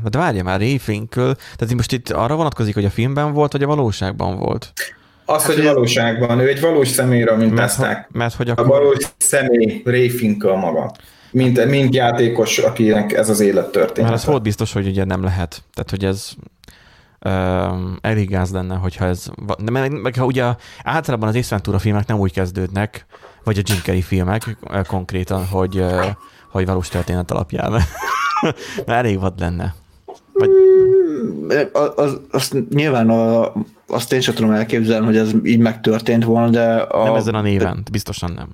de 0.03 0.17
várja 0.17 0.43
már, 0.43 0.59
Ray 0.59 0.77
Finkel, 0.77 1.35
tehát 1.55 1.73
most 1.73 1.91
itt 1.91 2.09
arra 2.09 2.35
vonatkozik, 2.35 2.73
hogy 2.73 2.85
a 2.85 2.89
filmben 2.89 3.33
volt, 3.33 3.51
vagy 3.51 3.63
a 3.63 3.67
valóságban 3.67 4.37
volt? 4.37 4.73
Az, 5.25 5.45
hogy 5.45 5.55
Hát, 5.55 5.73
valóságban, 5.73 6.39
ő 6.39 6.47
egy 6.47 6.59
valós 6.61 6.87
személyre 6.87 7.31
Mert, 7.31 7.45
mintázták. 7.45 8.09
mert 8.11 8.33
hogy 8.35 8.49
A 8.49 8.51
akkor... 8.51 8.67
valós 8.67 8.97
személy 9.17 9.81
Ray 9.85 10.09
Finkel 10.09 10.55
maga. 10.55 10.91
Mint, 11.31 11.65
mint 11.65 11.95
játékos, 11.95 12.57
akinek 12.57 13.13
ez 13.13 13.29
az 13.29 13.39
élet 13.39 13.55
Mert 13.55 13.71
történet. 13.71 14.11
az 14.11 14.25
volt 14.25 14.41
biztos, 14.41 14.73
hogy 14.73 14.87
ugye 14.87 15.03
nem 15.03 15.23
lehet. 15.23 15.63
Tehát, 15.73 15.89
hogy 15.89 16.05
ez 16.05 16.29
elég 18.01 18.29
gáz 18.29 18.51
lenne, 18.51 18.75
hogyha 18.75 19.05
ez... 19.05 19.29
meg, 19.71 20.01
meg 20.01 20.15
ha 20.15 20.25
ugye 20.25 20.55
általában 20.83 21.27
az 21.27 21.35
Ace 21.35 21.47
Ventura 21.49 21.79
filmek 21.79 22.07
nem 22.07 22.19
úgy 22.19 22.31
kezdődnek, 22.31 23.05
vagy 23.43 23.57
a 23.57 23.61
Jim 23.65 23.79
Carrey 23.83 24.01
filmek 24.01 24.57
konkrétan, 24.87 25.45
hogy, 25.45 25.85
hogy 26.51 26.65
valós 26.65 26.89
történet 26.89 27.31
alapján. 27.31 27.81
Elég 28.85 29.19
vad 29.19 29.39
lenne. 29.39 29.75
Vagy, 30.33 30.49
Az, 31.73 31.91
az, 31.95 32.19
azt 32.31 32.55
nyilván 32.69 33.09
a, 33.09 33.53
azt 33.87 34.13
én 34.13 34.21
sem 34.21 34.33
tudom 34.33 34.51
elképzelni, 34.51 35.05
hogy 35.05 35.17
ez 35.17 35.31
így 35.43 35.59
megtörtént 35.59 36.23
volna, 36.23 36.49
de 36.49 36.73
a, 36.75 37.03
nem 37.03 37.15
ezen 37.15 37.35
a 37.35 37.41
néven, 37.41 37.83
biztosan 37.91 38.31
nem. 38.31 38.49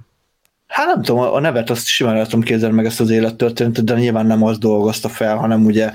Hát 0.67 0.85
nem 0.85 1.01
tudom, 1.01 1.33
a 1.33 1.39
nevet 1.39 1.69
azt 1.69 1.85
simán 1.85 2.15
el 2.15 2.23
tudom 2.23 2.41
képzelni 2.41 2.75
meg 2.75 2.85
ezt 2.85 2.99
az 2.99 3.09
élettörténetet, 3.09 3.83
de 3.83 3.95
nyilván 3.95 4.25
nem 4.25 4.43
az 4.43 4.57
dolgozta 4.57 5.09
fel, 5.09 5.37
hanem 5.37 5.65
ugye 5.65 5.91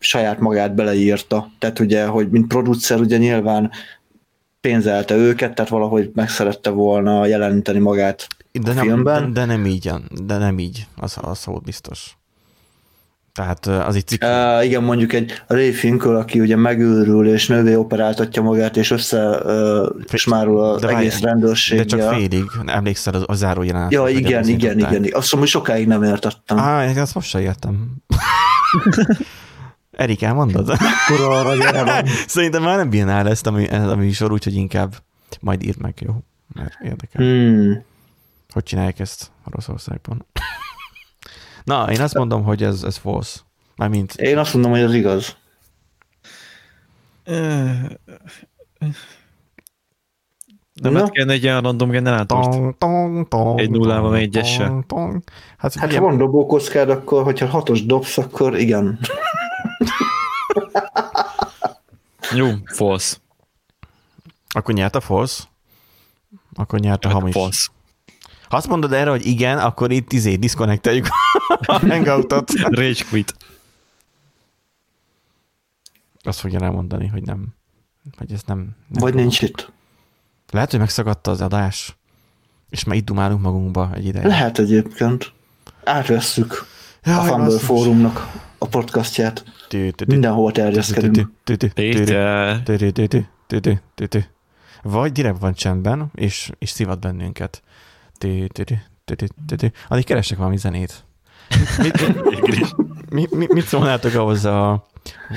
saját 0.00 0.38
magát 0.38 0.74
beleírta. 0.74 1.50
Tehát 1.58 1.78
ugye, 1.78 2.06
hogy 2.06 2.30
mint 2.30 2.46
producer 2.46 3.00
ugye 3.00 3.16
nyilván 3.16 3.70
pénzelte 4.60 5.14
őket, 5.16 5.54
tehát 5.54 5.70
valahogy 5.70 6.10
megszerette 6.14 6.70
volna 6.70 7.26
jeleníteni 7.26 7.78
magát 7.78 8.26
De 8.52 8.70
a 8.70 8.74
nem, 8.74 8.84
filmben. 8.84 9.32
de, 9.32 9.40
de 9.40 9.46
nem 9.46 9.66
így, 9.66 9.90
de 10.24 10.38
nem 10.38 10.58
így, 10.58 10.86
az, 10.96 11.16
az 11.20 11.44
volt 11.44 11.62
biztos. 11.62 12.14
Tehát 13.32 13.66
eh, 13.66 13.88
az 13.88 13.94
egy 13.96 14.06
cikk. 14.06 14.22
Uh, 14.22 14.64
igen, 14.64 14.82
mondjuk 14.82 15.12
egy 15.12 15.42
Ray 15.46 15.72
Finkel, 15.72 16.16
aki 16.16 16.40
ugye 16.40 16.56
megőrül 16.56 17.28
és 17.28 17.46
nővé 17.46 17.74
operáltatja 17.74 18.42
magát, 18.42 18.76
és 18.76 18.90
össze 18.90 19.28
uh, 19.28 20.60
az 20.62 20.80
De 20.80 20.86
várj, 20.86 20.96
egész 20.98 21.20
De 21.20 21.28
rendőrséggel. 21.28 21.84
csak 21.84 22.00
félig, 22.14 22.44
emlékszel 22.66 23.14
az- 23.14 23.24
a 23.26 23.34
záró 23.34 23.62
jelenet. 23.62 23.92
Ja, 23.92 24.08
igen, 24.08 24.48
igen, 24.48 24.78
igen. 24.78 25.02
Azt 25.02 25.12
mondom, 25.12 25.38
hogy 25.38 25.48
sokáig 25.48 25.86
nem 25.86 26.02
értettem. 26.02 26.58
Á, 26.58 26.88
én 26.88 26.98
azt 26.98 27.14
most 27.14 27.28
sem 27.28 27.40
értem. 27.40 27.96
Erik, 30.00 30.22
elmondod? 30.22 30.72
Kurva 31.06 31.44
van. 31.44 32.06
Szerintem 32.26 32.62
már 32.62 32.76
nem 32.76 32.90
bírnál 32.90 33.28
ezt 33.28 33.46
a, 33.46 33.58
ez 33.58 33.88
a 33.88 33.96
műsor, 33.96 34.32
úgyhogy 34.32 34.54
inkább 34.54 34.94
majd 35.40 35.62
írd 35.62 35.80
meg, 35.80 35.94
jó? 36.00 36.14
Mert 36.54 36.72
érdekel. 36.82 37.22
Hmm. 37.22 37.84
Hogy 38.50 38.62
csinálják 38.62 38.98
ezt 38.98 39.30
Oroszországban? 39.44 40.26
Na, 41.64 41.92
én 41.92 42.00
azt 42.00 42.14
mondom, 42.14 42.42
hogy 42.42 42.62
ez, 42.62 42.82
ez 42.82 42.96
false. 42.96 43.38
Mármint, 43.76 44.14
Én 44.14 44.38
azt 44.38 44.52
mondom, 44.52 44.70
hogy 44.70 44.80
ez 44.80 44.94
igaz. 44.94 45.36
Nem 50.72 50.94
hát 50.94 51.10
kellene 51.10 51.32
egy 51.32 51.42
ilyen 51.42 51.60
random 51.60 51.90
generátort? 51.90 52.50
Tong, 52.50 52.78
tong, 52.78 53.28
tong, 53.28 53.60
Egy 53.60 53.70
nullával, 53.70 54.16
egy 54.16 54.22
egyessel? 54.22 54.84
Hát, 55.56 55.74
Hát 55.74 55.94
ha 55.94 56.00
van 56.00 56.18
dobókockád, 56.18 56.90
akkor, 56.90 57.22
hogyha 57.22 57.46
hatos 57.46 57.86
dobsz, 57.86 58.18
akkor 58.18 58.58
igen. 58.58 58.98
Jó, 62.34 62.48
false. 62.64 63.16
akkor 64.48 64.74
nyert 64.74 64.94
a 64.94 65.00
false? 65.00 65.42
Akkor 66.54 66.78
nyert 66.78 67.04
a 67.04 67.08
hamis. 67.08 67.32
False. 67.34 67.68
Ha 68.48 68.56
azt 68.56 68.68
mondod 68.68 68.92
erre, 68.92 69.10
hogy 69.10 69.26
igen, 69.26 69.58
akkor 69.58 69.90
itt 69.90 70.12
izé 70.12 70.36
diszkonnekteljük 70.36 71.08
a 71.66 71.78
hangoutot. 71.78 72.52
Rage 72.52 73.04
quit. 73.10 73.34
Azt 76.22 76.40
fogja 76.40 76.60
elmondani, 76.60 77.06
hogy 77.06 77.22
nem. 77.22 77.46
Hogy 78.18 78.32
ez 78.32 78.42
nem. 78.46 78.58
nem 78.58 78.76
Vagy 78.88 79.14
nincs 79.14 79.42
itt. 79.42 79.72
Lehet, 80.50 80.70
hogy 80.70 80.78
megszakadta 80.78 81.30
az 81.30 81.40
adás, 81.40 81.96
és 82.70 82.84
már 82.84 82.96
itt 82.96 83.04
dumálunk 83.04 83.40
magunkba 83.40 83.90
egy 83.94 84.04
ideje. 84.04 84.26
Lehet 84.26 84.58
egyébként. 84.58 85.32
Átvesszük 85.84 86.66
a 87.02 87.08
Jaj, 87.10 87.26
Fumble 87.26 87.44
basszus. 87.44 87.62
Fórumnak 87.62 88.32
a 88.58 88.66
podcastját. 88.66 89.44
Mindenhol 90.06 90.52
terjeszkedünk. 90.52 91.30
Vagy 94.82 95.12
direkt 95.12 95.38
van 95.38 95.52
csendben, 95.52 96.10
és, 96.14 96.50
és 96.58 96.70
szivat 96.70 97.00
bennünket. 97.00 97.62
Addig 99.88 100.04
keresek 100.04 100.38
valami 100.38 100.56
zenét. 100.56 101.04
Végül 101.78 102.52
is. 102.52 102.74
Mi, 103.10 103.26
mi, 103.30 103.46
mit 103.48 103.66
szólnátok 103.66 104.14
ahhoz 104.14 104.44
a... 104.44 104.86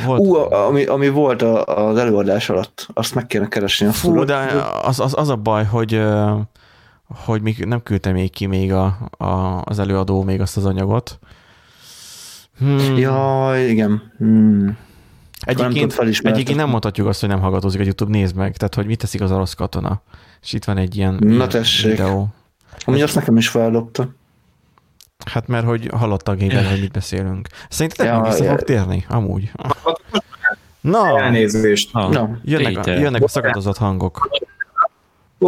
Volt, 0.05 0.19
Ú, 0.19 0.35
a- 0.35 0.67
ami, 0.67 0.83
ami 0.85 1.09
volt 1.09 1.41
a, 1.41 1.63
az 1.65 1.97
előadás 1.97 2.49
alatt, 2.49 2.87
azt 2.93 3.15
meg 3.15 3.27
kéne 3.27 3.47
keresni. 3.47 3.87
Fú, 3.91 4.07
tudod? 4.09 4.27
de 4.27 4.35
az, 4.83 4.99
az, 4.99 5.13
az 5.17 5.29
a 5.29 5.35
baj, 5.35 5.65
hogy, 5.65 6.01
hogy 7.07 7.41
még 7.41 7.65
nem 7.65 7.83
küldte 7.83 8.11
még 8.11 8.31
ki 8.31 8.45
még 8.45 8.73
a, 8.73 8.85
a, 9.17 9.61
az 9.63 9.79
előadó 9.79 10.23
még 10.23 10.41
azt 10.41 10.57
az 10.57 10.65
anyagot. 10.65 11.19
Hmm. 12.57 12.97
Jaj, 12.97 13.69
igen. 13.69 14.11
Hmm. 14.17 14.63
nem 14.65 14.75
Egyébként, 15.45 15.93
felismertetni. 15.93 16.29
egyébként 16.31 16.57
nem 16.57 16.69
mondhatjuk 16.69 17.07
azt, 17.07 17.19
hogy 17.19 17.29
nem 17.29 17.39
hallgatózik 17.39 17.79
a 17.79 17.83
YouTube, 17.83 18.11
nézd 18.17 18.35
meg. 18.35 18.57
Tehát, 18.57 18.75
hogy 18.75 18.85
mit 18.85 18.99
teszik 18.99 19.21
az 19.21 19.31
orosz 19.31 19.53
katona. 19.53 20.01
És 20.41 20.53
itt 20.53 20.63
van 20.63 20.77
egy 20.77 20.95
ilyen, 20.97 21.13
Na 21.19 21.47
tessék. 21.47 21.91
videó. 21.91 22.27
Ami 22.85 23.01
azt 23.01 23.15
nekem 23.15 23.37
is 23.37 23.47
feldobta. 23.49 24.09
Hát 25.25 25.47
mert 25.47 25.65
hogy 25.65 25.89
hallotta 25.93 26.31
a 26.31 26.35
gében, 26.35 26.67
hogy 26.69 26.79
mit 26.79 26.91
beszélünk. 26.91 27.47
Szerinted 27.69 28.05
Ja, 28.05 28.13
ja, 28.13 28.21
vissza 28.21 28.43
ja. 28.43 28.49
fog 28.49 28.61
térni? 28.61 29.05
Amúgy. 29.09 29.51
Na, 30.81 31.19
Elnézést. 31.21 31.89
Ah, 31.93 32.11
Na, 32.11 32.37
jönnek, 32.43 32.85
a, 32.87 32.89
jönnek 32.91 33.23
a 33.23 33.27
szakadozott 33.27 33.77
hangok. 33.77 34.29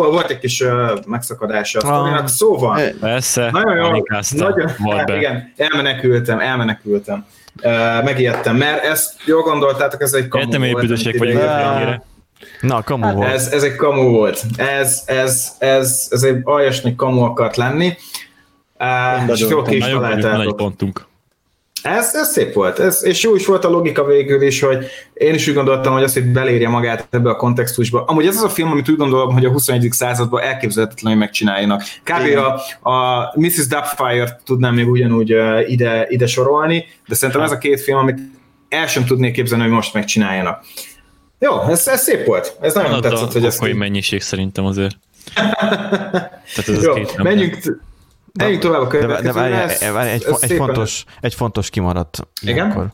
Volt, 0.04 0.30
egy 0.30 0.40
kis 0.40 0.62
uh, 0.62 0.92
megszakadása 1.08 1.80
a 1.80 2.04
Ah. 2.04 2.26
Szóval, 2.26 2.80
Persze, 3.00 3.50
nagyon 3.52 3.76
jó, 3.76 4.04
nagyon, 4.38 4.72
Volt 4.78 4.98
hát 4.98 5.06
be. 5.08 5.16
igen, 5.18 5.54
elmenekültem, 5.58 6.40
elmenekültem. 6.40 7.26
Uh, 7.64 8.04
megijedtem, 8.04 8.56
mert 8.56 8.84
ezt 8.84 9.14
jól 9.26 9.42
gondoltátok, 9.42 10.02
ez 10.02 10.14
egy 10.14 10.28
kamu 10.28 10.44
Értem, 10.44 10.62
volt, 10.72 10.84
ide 10.84 10.94
írtam. 10.96 11.28
végére. 11.28 12.04
Na, 12.62 12.84
kamu 12.84 13.04
Hát 13.04 13.14
volt. 13.14 13.32
Ez, 13.34 13.48
ez 13.48 13.64
egy 13.64 13.76
kamu 13.76 14.10
volt. 14.10 14.44
Ez, 14.58 15.04
ez, 15.06 15.52
ez, 15.60 16.08
ez 16.10 16.24
egy 16.24 16.40
aljas 16.44 16.82
nagy 16.82 16.96
kamu 16.96 17.22
akart 17.22 17.56
lenni. 17.56 17.94
Uh, 18.80 19.30
és 19.30 19.40
jól 19.40 19.64
ki 19.64 19.76
is 19.76 19.86
találtátok. 19.86 20.56
pontunk. 20.56 21.06
Ez, 21.86 22.16
ez 22.16 22.30
szép 22.30 22.54
volt, 22.54 22.80
ez, 22.80 23.04
és 23.04 23.24
jó 23.24 23.36
is 23.36 23.46
volt 23.46 23.66
a 23.66 23.70
logika 23.70 24.06
végül 24.06 24.42
is, 24.42 24.60
hogy 24.60 24.86
én 25.14 25.34
is 25.34 25.48
úgy 25.48 25.54
gondoltam, 25.54 25.94
hogy 25.94 26.04
azt, 26.04 26.14
hogy 26.14 26.32
belérje 26.32 26.70
magát 26.70 27.08
ebbe 27.10 27.30
a 27.30 27.36
kontextusba. 27.36 28.04
Amúgy 28.04 28.28
ez 28.28 28.36
az 28.36 28.44
a 28.44 28.50
film, 28.50 28.72
amit 28.72 28.90
úgy 28.90 28.96
gondolom, 28.96 29.34
hogy 29.34 29.46
a 29.46 29.50
21. 29.50 29.88
században 29.92 30.42
elképzelhetetlen, 30.42 31.12
hogy 31.12 31.22
megcsináljanak. 31.22 31.82
Kb. 32.04 32.38
A, 32.38 32.90
a 32.90 33.32
Mrs. 33.36 33.68
Doubtfire-t 33.68 34.42
tudnám 34.46 34.74
még 34.74 34.90
ugyanúgy 34.90 35.34
uh, 35.34 35.72
ide, 35.72 36.06
ide 36.10 36.28
sorolni, 36.28 36.86
de 37.08 37.16
szerintem 37.16 37.44
ez 37.44 37.52
a 37.52 37.58
két 37.58 37.82
film, 37.82 37.98
amit 37.98 38.20
el 38.70 38.88
sem 38.88 39.06
tudnék 39.06 39.34
képzelni, 39.34 39.64
hogy 39.64 39.74
most 39.74 39.94
megcsináljanak. 39.94 40.66
Jó, 41.40 41.62
ez, 41.62 41.88
ez 41.88 42.02
szép 42.02 42.26
volt. 42.26 42.58
Ez 42.62 42.74
nagyon 42.74 42.94
Az 42.94 43.02
tetszett, 43.02 43.32
hogy 43.32 43.44
a 43.44 43.48
ezt... 43.48 43.60
kokai 43.60 43.74
mennyiség 43.74 44.22
szerintem 44.22 44.66
azért. 44.66 44.96
Tehát 46.56 46.68
ez 46.68 46.84
Jó, 46.84 46.94
menjünk, 47.18 47.58
menjünk 48.38 48.62
tovább 48.62 48.82
a 48.82 48.88
De, 48.88 48.98
de 48.98 49.06
következőre. 49.06 49.40
várj, 49.50 49.54
Ez- 49.54 49.92
várj, 49.92 50.10
egy, 50.10 50.24
ez 50.24 50.38
egy, 50.42 50.52
fontos, 50.58 51.04
egy 51.22 51.34
fontos 51.34 51.70
kimaradt. 51.70 52.28
Igen? 52.42 52.56
ilyenkor. 52.56 52.88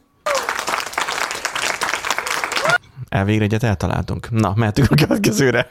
Elvégre 3.09 3.43
egyet 3.43 3.63
eltaláltunk. 3.63 4.29
Na, 4.29 4.53
mehetünk 4.55 4.91
a 4.91 4.95
következőre. 4.95 5.69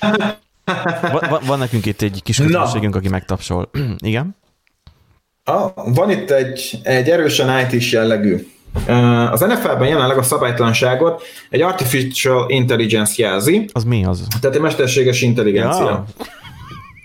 van, 1.12 1.22
van, 1.28 1.40
van 1.46 1.58
nekünk 1.58 1.86
itt 1.86 2.02
egy 2.02 2.20
kis 2.22 2.36
közönségünk, 2.36 2.96
aki 2.96 3.08
megtapsol. 3.08 3.70
Igen? 3.98 4.36
Ah, 5.44 5.70
van 5.74 6.10
itt 6.10 6.30
egy, 6.30 6.78
egy 6.82 7.08
erősen 7.08 7.66
IT-s 7.70 7.92
jellegű. 7.92 8.46
Az 9.30 9.40
NFL-ben 9.40 9.88
jelenleg 9.88 10.18
a 10.18 10.22
szabálytlanságot 10.22 11.22
egy 11.50 11.60
artificial 11.60 12.50
intelligence 12.50 13.12
jelzi, 13.16 13.68
Az 13.72 13.84
mi 13.84 14.04
az? 14.04 14.26
tehát 14.40 14.56
egy 14.56 14.62
mesterséges 14.62 15.22
intelligencia. 15.22 15.84
Ja. 15.84 16.04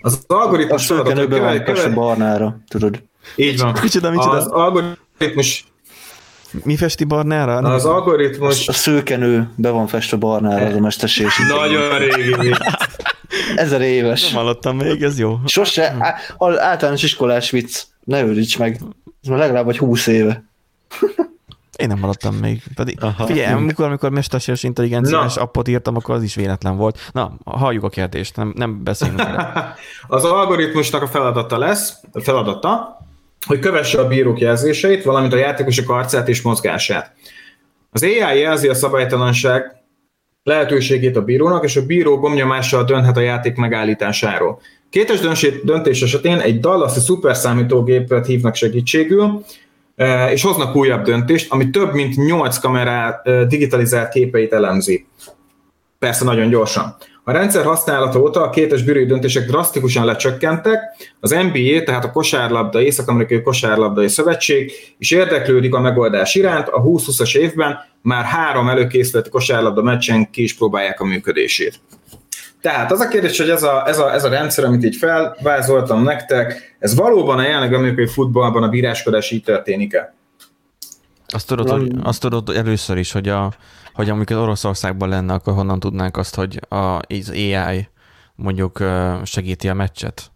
Az 0.06 0.24
A 0.26 0.34
algoritmus 0.34 0.86
feladatot 0.86 1.12
szőkenőben 1.16 1.40
van 1.40 1.48
követ, 1.50 1.64
követ, 1.66 1.80
követ, 1.82 1.94
barnára, 1.96 2.58
tudod. 2.68 3.02
így 3.36 3.60
van. 3.60 3.76
Micsoda, 3.82 4.10
micsoda? 4.10 4.30
Az 4.36 4.46
algoritmus, 4.46 5.64
Mi 6.64 6.76
festi 6.76 7.04
barnára? 7.04 7.56
az 7.56 7.84
algoritmus 7.84 8.68
A 8.68 8.72
szőkenő 8.72 9.48
be 9.54 9.70
van 9.70 9.86
festve 9.86 10.16
barnára, 10.16 10.66
az 10.66 10.74
a 10.74 10.80
mesterséges. 10.80 11.38
nagyon 11.48 11.98
régi. 11.98 12.54
Ezer 13.56 13.80
éves. 13.80 14.24
Nem 14.32 14.34
hallottam 14.42 14.76
még, 14.76 15.02
ez 15.02 15.18
jó. 15.18 15.38
Sose, 15.46 15.96
á- 15.98 16.34
al- 16.36 16.58
általános 16.58 17.02
iskolás 17.02 17.50
vicc. 17.50 17.82
Ne 18.04 18.22
őríts 18.22 18.58
meg. 18.58 18.80
Ez 19.22 19.28
már 19.28 19.38
legalább 19.38 19.64
vagy 19.64 19.78
húsz 19.78 20.06
éve. 20.06 20.44
Én 21.76 21.88
nem 21.88 22.00
hallottam 22.00 22.34
még. 22.34 22.62
Pedig, 22.74 22.98
Aha. 23.00 23.26
figyelj, 23.26 23.52
amikor, 23.52 23.84
amikor 23.84 24.10
mesterséges 24.10 24.62
intelligenciás 24.62 25.34
Na. 25.34 25.42
appot 25.42 25.68
írtam, 25.68 25.96
akkor 25.96 26.14
az 26.14 26.22
is 26.22 26.34
véletlen 26.34 26.76
volt. 26.76 26.98
Na, 27.12 27.36
halljuk 27.44 27.84
a 27.84 27.88
kérdést, 27.88 28.36
nem, 28.36 28.52
nem 28.56 28.84
beszélünk 28.84 29.20
erre. 29.20 29.74
Az 30.08 30.24
algoritmusnak 30.24 31.02
a 31.02 31.06
feladata 31.06 31.58
lesz, 31.58 31.94
a 32.12 32.20
feladata, 32.20 32.98
hogy 33.46 33.58
kövesse 33.58 34.00
a 34.00 34.06
bírók 34.06 34.40
jelzéseit, 34.40 35.04
valamint 35.04 35.32
a 35.32 35.36
játékosok 35.36 35.90
arcát 35.90 36.28
és 36.28 36.42
mozgását. 36.42 37.12
Az 37.90 38.02
AI 38.02 38.38
jelzi 38.38 38.68
a 38.68 38.74
szabálytalanság 38.74 39.76
lehetőségét 40.42 41.16
a 41.16 41.22
bírónak, 41.22 41.64
és 41.64 41.76
a 41.76 41.86
bíró 41.86 42.18
gomnyomással 42.18 42.84
dönthet 42.84 43.16
a 43.16 43.20
játék 43.20 43.56
megállításáról. 43.56 44.60
Kétes 44.90 45.20
döntés- 45.64 46.02
esetén 46.02 46.38
egy 46.38 46.60
Dallasi 46.60 47.00
szuperszámítógépet 47.00 48.26
hívnak 48.26 48.54
segítségül, 48.54 49.44
és 50.32 50.42
hoznak 50.42 50.76
újabb 50.76 51.04
döntést, 51.04 51.52
ami 51.52 51.70
több 51.70 51.92
mint 51.92 52.16
8 52.16 52.58
kamerá 52.58 53.22
digitalizált 53.48 54.08
képeit 54.08 54.52
elemzi. 54.52 55.06
Persze 55.98 56.24
nagyon 56.24 56.48
gyorsan. 56.48 56.96
A 57.24 57.32
rendszer 57.32 57.64
használata 57.64 58.20
óta 58.20 58.42
a 58.42 58.50
kétes 58.50 58.82
bírói 58.82 59.04
döntések 59.04 59.46
drasztikusan 59.46 60.04
lecsökkentek, 60.04 60.80
az 61.20 61.30
NBA, 61.30 61.82
tehát 61.84 62.04
a 62.04 62.10
kosárlabda, 62.10 62.82
Észak-Amerikai 62.82 63.42
Kosárlabdai 63.42 64.08
Szövetség 64.08 64.72
is 64.98 65.10
érdeklődik 65.10 65.74
a 65.74 65.80
megoldás 65.80 66.34
iránt, 66.34 66.68
a 66.68 66.82
20-20-as 66.82 67.36
évben 67.36 67.78
már 68.02 68.24
három 68.24 68.68
előkészületi 68.68 69.30
kosárlabda 69.30 69.82
meccsen 69.82 70.30
ki 70.30 70.42
is 70.42 70.56
próbálják 70.56 71.00
a 71.00 71.04
működését. 71.04 71.80
Tehát 72.66 72.92
az 72.92 73.00
a 73.00 73.08
kérdés, 73.08 73.38
hogy 73.38 73.50
ez 73.50 73.62
a, 73.62 73.88
ez 73.88 73.98
a, 73.98 74.12
ez 74.12 74.24
a 74.24 74.28
rendszer, 74.28 74.64
amit 74.64 74.84
így 74.84 74.96
felvázoltam 74.96 76.02
nektek, 76.02 76.76
ez 76.78 76.94
valóban 76.94 77.38
a 77.38 77.42
jelenleg 77.42 77.72
amerikai 77.72 78.06
futballban 78.06 78.62
a 78.62 78.68
bíráskodás 78.68 79.30
így 79.30 79.42
történik-e? 79.42 80.14
Azt 81.26 81.46
tudod, 81.46 81.70
hogy, 81.70 81.92
azt 82.02 82.20
tudod 82.20 82.48
először 82.48 82.96
is, 82.96 83.12
hogy, 83.12 83.28
a, 83.28 83.52
hogy 83.92 84.10
amikor 84.10 84.36
Oroszországban 84.36 85.08
lenne, 85.08 85.32
akkor 85.32 85.54
honnan 85.54 85.80
tudnánk 85.80 86.16
azt, 86.16 86.34
hogy 86.34 86.60
a, 86.68 86.76
az 86.76 87.30
AI 87.30 87.88
mondjuk 88.34 88.82
segíti 89.24 89.68
a 89.68 89.74
meccset? 89.74 90.30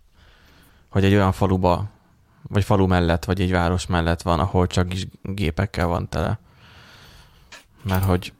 Hogy 0.90 1.04
egy 1.04 1.14
olyan 1.14 1.32
faluba, 1.32 1.84
vagy 2.48 2.64
falu 2.64 2.86
mellett, 2.86 3.24
vagy 3.24 3.40
egy 3.40 3.50
város 3.50 3.86
mellett 3.86 4.22
van, 4.22 4.38
ahol 4.40 4.66
csak 4.66 4.92
is 4.92 5.06
gépekkel 5.22 5.86
van 5.86 6.08
tele. 6.08 6.38
Mert 7.82 8.04
hogy 8.04 8.32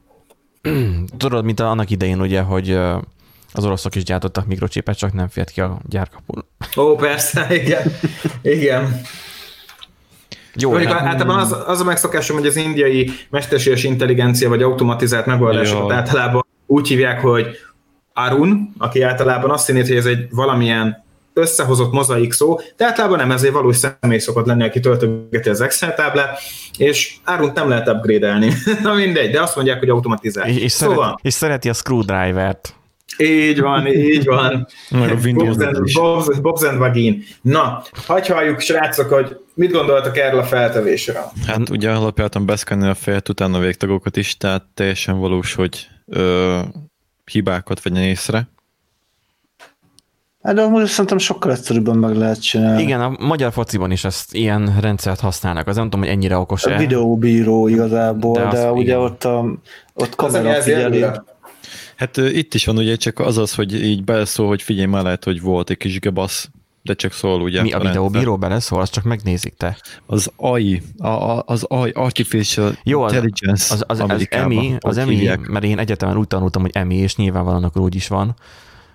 tudod, 1.17 1.45
mint 1.45 1.59
annak 1.59 1.89
idején 1.89 2.21
ugye, 2.21 2.41
hogy 2.41 2.79
az 3.53 3.65
oroszok 3.65 3.95
is 3.95 4.03
gyártottak 4.03 4.45
mikrocsipet, 4.45 4.97
csak 4.97 5.13
nem 5.13 5.27
fért 5.27 5.49
ki 5.49 5.61
a 5.61 5.77
gyárkapun. 5.89 6.45
Ó, 6.77 6.95
persze, 6.95 7.47
igen. 7.55 7.95
igen. 8.41 9.01
Jó, 10.55 10.69
Mondjuk 10.69 10.91
hát- 10.91 11.05
általában 11.05 11.39
az, 11.39 11.55
az 11.65 11.79
a 11.79 11.83
megszokásom, 11.83 12.37
hogy 12.37 12.47
az 12.47 12.55
indiai 12.55 13.11
mesterséges 13.29 13.83
intelligencia 13.83 14.49
vagy 14.49 14.63
automatizált 14.63 15.25
megoldásokat 15.25 15.91
általában 15.91 16.45
úgy 16.65 16.87
hívják, 16.87 17.21
hogy 17.21 17.47
Arun, 18.13 18.73
aki 18.77 19.01
általában 19.01 19.49
azt 19.51 19.67
hinné, 19.67 19.79
hogy 19.79 19.95
ez 19.95 20.05
egy 20.05 20.27
valamilyen 20.29 21.03
összehozott 21.33 21.91
mozaik 21.91 22.33
szó, 22.33 22.59
de 22.77 22.85
általában 22.85 23.17
nem, 23.17 23.31
ez 23.31 23.43
egy 23.43 23.51
valós 23.51 23.77
személy 23.77 24.17
szokott 24.17 24.45
lenni, 24.45 24.63
aki 24.63 24.79
töltögeti 24.79 25.49
az 25.49 25.61
Excel 25.61 25.95
táblát, 25.95 26.39
és 26.77 27.15
Arunt 27.25 27.53
nem 27.53 27.69
lehet 27.69 27.87
upgrade-elni. 27.87 28.53
Na 28.83 28.93
mindegy, 28.93 29.31
de 29.31 29.41
azt 29.41 29.55
mondják, 29.55 29.79
hogy 29.79 29.89
automatizált. 29.89 30.47
és, 30.47 30.57
és, 30.57 30.71
szóval, 30.71 30.95
szereti, 31.03 31.27
és 31.27 31.33
szereti 31.33 31.69
a 31.69 31.73
screwdriver-t. 31.73 32.75
Így 33.17 33.59
van, 33.59 33.87
így 33.87 34.25
van. 34.25 34.67
Meg 34.89 35.11
a 35.11 35.15
Windows 35.23 35.57
Bobs. 35.57 35.93
Bobs, 35.93 36.39
Bobs 36.39 36.61
and 36.61 36.77
Vagin. 36.77 37.23
Na, 37.41 37.83
hagyj 38.07 38.31
halljuk, 38.31 38.59
srácok, 38.59 39.09
hogy 39.09 39.37
mit 39.53 39.71
gondoltak 39.71 40.17
erről 40.17 40.39
a 40.39 40.43
feltevésről. 40.43 41.23
Hát 41.47 41.69
ugye 41.69 41.91
alapjártan 41.91 42.45
beszkenni 42.45 42.87
a 42.87 42.93
fejet, 42.93 43.29
utána 43.29 43.57
a 43.57 43.61
végtagokat 43.61 44.17
is, 44.17 44.37
tehát 44.37 44.63
teljesen 44.73 45.19
valós, 45.19 45.53
hogy 45.53 45.87
ö, 46.05 46.59
hibákat 47.31 47.81
vegyen 47.81 48.03
észre. 48.03 48.49
Hát 50.43 50.55
de 50.55 50.61
amúgy 50.61 50.85
szerintem 50.85 51.17
sokkal 51.17 51.51
egyszerűbben 51.51 51.97
meg 51.97 52.15
lehet 52.15 52.41
csinálni. 52.41 52.81
Igen, 52.81 53.01
a 53.01 53.15
magyar 53.19 53.51
fociban 53.51 53.91
is 53.91 54.03
ezt 54.03 54.33
ilyen 54.33 54.77
rendszert 54.79 55.19
használnak. 55.19 55.67
Az 55.67 55.75
nem 55.75 55.83
tudom, 55.83 55.99
hogy 55.99 56.09
ennyire 56.09 56.37
okos 56.37 56.65
A 56.65 56.77
videóbíró 56.77 57.67
igazából, 57.67 58.33
De 58.33 58.41
de, 58.41 58.47
az 58.47 58.53
de 58.53 58.71
ugye 58.71 58.81
igen. 58.81 58.97
ott, 58.97 59.23
a, 59.23 59.45
ott 59.93 60.15
kamera 60.15 60.61
figyeli. 60.61 61.05
Hát 62.01 62.17
itt 62.17 62.53
is 62.53 62.65
van 62.65 62.77
ugye 62.77 62.95
csak 62.95 63.19
az 63.19 63.37
az, 63.37 63.53
hogy 63.55 63.83
így 63.83 64.03
beleszól, 64.03 64.47
hogy 64.47 64.61
figyelj 64.61 64.85
már 64.87 65.03
lehet, 65.03 65.23
hogy 65.23 65.41
volt 65.41 65.69
egy 65.69 65.77
kis 65.77 65.99
gebasz, 65.99 66.49
de 66.81 66.93
csak 66.93 67.11
szól 67.13 67.41
ugye. 67.41 67.61
Mi 67.61 67.67
a 67.67 67.71
rendszer. 67.71 67.91
videóbíró 67.91 68.37
beleszól, 68.37 68.81
azt 68.81 68.91
csak 68.91 69.03
megnézik 69.03 69.53
te. 69.57 69.77
Az 70.05 70.31
AI, 70.35 70.81
a, 70.97 71.07
a, 71.07 71.43
az 71.45 71.63
AI, 71.63 71.91
Artificial 71.91 72.77
Jó, 72.83 73.01
az- 73.01 73.11
Intelligence 73.13 73.73
Az, 73.73 73.83
az, 73.87 73.99
az 73.99 74.27
EMI, 74.29 74.75
az 74.79 74.97
EMI, 74.97 75.15
hívják. 75.15 75.39
mert 75.47 75.65
én 75.65 75.79
egyetemen 75.79 76.17
úgy 76.17 76.27
tanultam, 76.27 76.61
hogy 76.61 76.71
EMI, 76.73 76.95
és 76.95 77.15
nyilvánvalóan 77.15 77.63
akkor 77.63 77.81
úgy 77.81 77.95
is 77.95 78.07
van, 78.07 78.35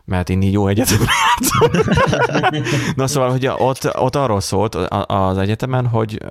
mert 0.04 0.28
én 0.30 0.42
így 0.42 0.52
jó 0.52 0.68
egyetem. 0.68 0.98
Na 2.96 3.06
szóval, 3.06 3.30
hogy 3.30 3.46
ott, 3.58 3.96
ott 3.96 4.16
arról 4.16 4.40
szólt 4.40 4.74
a- 4.74 5.28
az 5.28 5.38
egyetemen, 5.38 5.86
hogy 5.86 6.22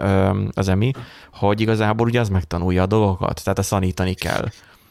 az 0.54 0.68
EMI, 0.68 0.92
hogy 1.34 1.62
igazából 1.62 2.08
ugye 2.08 2.20
az 2.20 2.30
megtanulja 2.30 2.82
a 2.82 2.86
dolgokat, 2.86 3.42
tehát 3.44 3.60
ezt 3.60 3.70
tanítani 3.70 4.14
kell. 4.14 4.48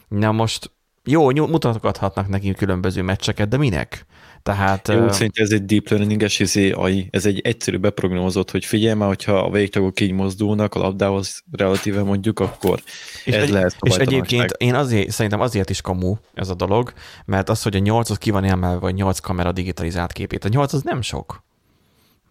Na 0.08 0.32
most 0.32 0.70
jó, 1.04 1.30
mutathatnak 1.30 2.28
neki 2.28 2.52
különböző 2.52 3.02
meccseket, 3.02 3.48
de 3.48 3.56
minek? 3.56 4.06
Tehát 4.42 4.88
Jó, 4.88 4.94
ö, 4.94 5.12
szerintem 5.12 5.44
ez 5.44 5.50
egy 5.50 5.64
deep 5.64 5.88
learning-es 5.88 6.38
izé 6.38 6.70
AI, 6.70 7.08
ez 7.10 7.26
egy 7.26 7.40
egyszerű 7.40 7.76
beprogramozott, 7.76 8.50
hogy 8.50 8.64
figyelj 8.64 8.94
már, 8.94 9.08
hogyha 9.08 9.38
a 9.38 9.50
végtagok 9.50 10.00
így 10.00 10.12
mozdulnak 10.12 10.74
a 10.74 10.78
labdához 10.78 11.42
relatíve 11.52 12.02
mondjuk, 12.02 12.40
akkor 12.40 12.82
És, 13.24 13.34
ez 13.34 13.42
egy, 13.42 13.48
lehet 13.48 13.76
és 13.80 13.96
egyébként 13.96 14.50
én 14.58 14.74
azért, 14.74 15.10
szerintem 15.10 15.40
azért 15.40 15.70
is 15.70 15.80
kamu 15.80 16.14
ez 16.34 16.48
a 16.48 16.54
dolog, 16.54 16.92
mert 17.24 17.48
az, 17.48 17.62
hogy 17.62 17.76
a 17.76 17.78
8 17.78 18.18
ki 18.18 18.30
van 18.30 18.44
emelve, 18.44 18.78
vagy 18.78 18.94
8 18.94 19.18
kamera 19.18 19.52
digitalizált 19.52 20.12
képét. 20.12 20.44
A 20.44 20.48
8 20.48 20.72
az 20.72 20.82
nem 20.82 21.02
sok. 21.02 21.44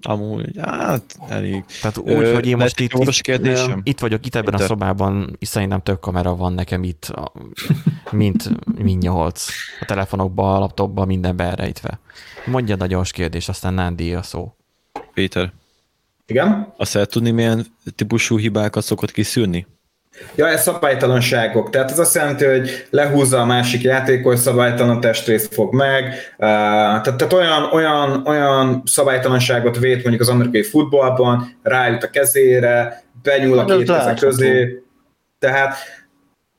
Amúgy, 0.03 0.57
hát 0.61 1.17
elég. 1.29 1.65
Tehát 1.81 1.97
úgy, 1.97 2.11
Ö, 2.11 2.33
hogy 2.33 2.45
én 2.47 2.57
most 2.57 2.79
itt, 2.79 2.93
itt, 2.93 3.21
kérdésem? 3.21 3.81
itt 3.83 3.99
vagyok, 3.99 4.25
itt 4.25 4.35
ebben 4.35 4.47
a 4.53 4.57
Péter. 4.57 4.67
szobában, 4.67 5.35
és 5.39 5.47
szerintem 5.47 5.81
több 5.81 5.99
kamera 5.99 6.35
van 6.35 6.53
nekem 6.53 6.83
itt, 6.83 7.05
a- 7.05 7.31
mint, 8.11 8.49
mint 8.83 9.01
8. 9.01 9.45
A 9.79 9.85
telefonokban, 9.85 10.55
a 10.55 10.59
laptopban, 10.59 11.07
mindenbe 11.07 11.43
elrejtve. 11.43 11.99
Mondjad 12.45 12.81
a 12.81 12.85
gyors 12.85 13.11
kérdést, 13.11 13.49
aztán 13.49 13.73
Nándi 13.73 14.13
a 14.13 14.21
szó. 14.21 14.55
Péter, 15.13 15.53
Igen? 16.25 16.73
azt 16.77 16.93
lehet 16.93 17.09
tudni, 17.09 17.31
milyen 17.31 17.65
típusú 17.95 18.37
hibákat 18.37 18.83
szokott 18.83 19.11
kiszűrni? 19.11 19.67
Ja, 20.36 20.47
ez 20.47 20.62
szabálytalanságok. 20.62 21.69
Tehát 21.69 21.91
ez 21.91 21.99
azt 21.99 22.15
jelenti, 22.15 22.45
hogy 22.45 22.86
lehúzza 22.89 23.39
a 23.39 23.45
másik 23.45 23.81
játékos, 23.81 24.39
szabálytalan 24.39 24.99
testrészt 24.99 25.53
fog 25.53 25.73
meg. 25.73 26.13
Tehát, 26.38 27.15
tehát 27.15 27.33
olyan, 27.33 27.63
olyan, 27.71 28.23
olyan 28.27 28.81
szabálytalanságot 28.86 29.77
vét 29.77 30.01
mondjuk 30.01 30.21
az 30.21 30.29
amerikai 30.29 30.63
futballban, 30.63 31.59
rájut 31.63 32.03
a 32.03 32.09
kezére, 32.09 33.03
benyúl 33.23 33.59
a 33.59 33.65
két 33.65 33.91
keze 33.91 34.13
közé. 34.13 34.83
Tehát 35.39 35.75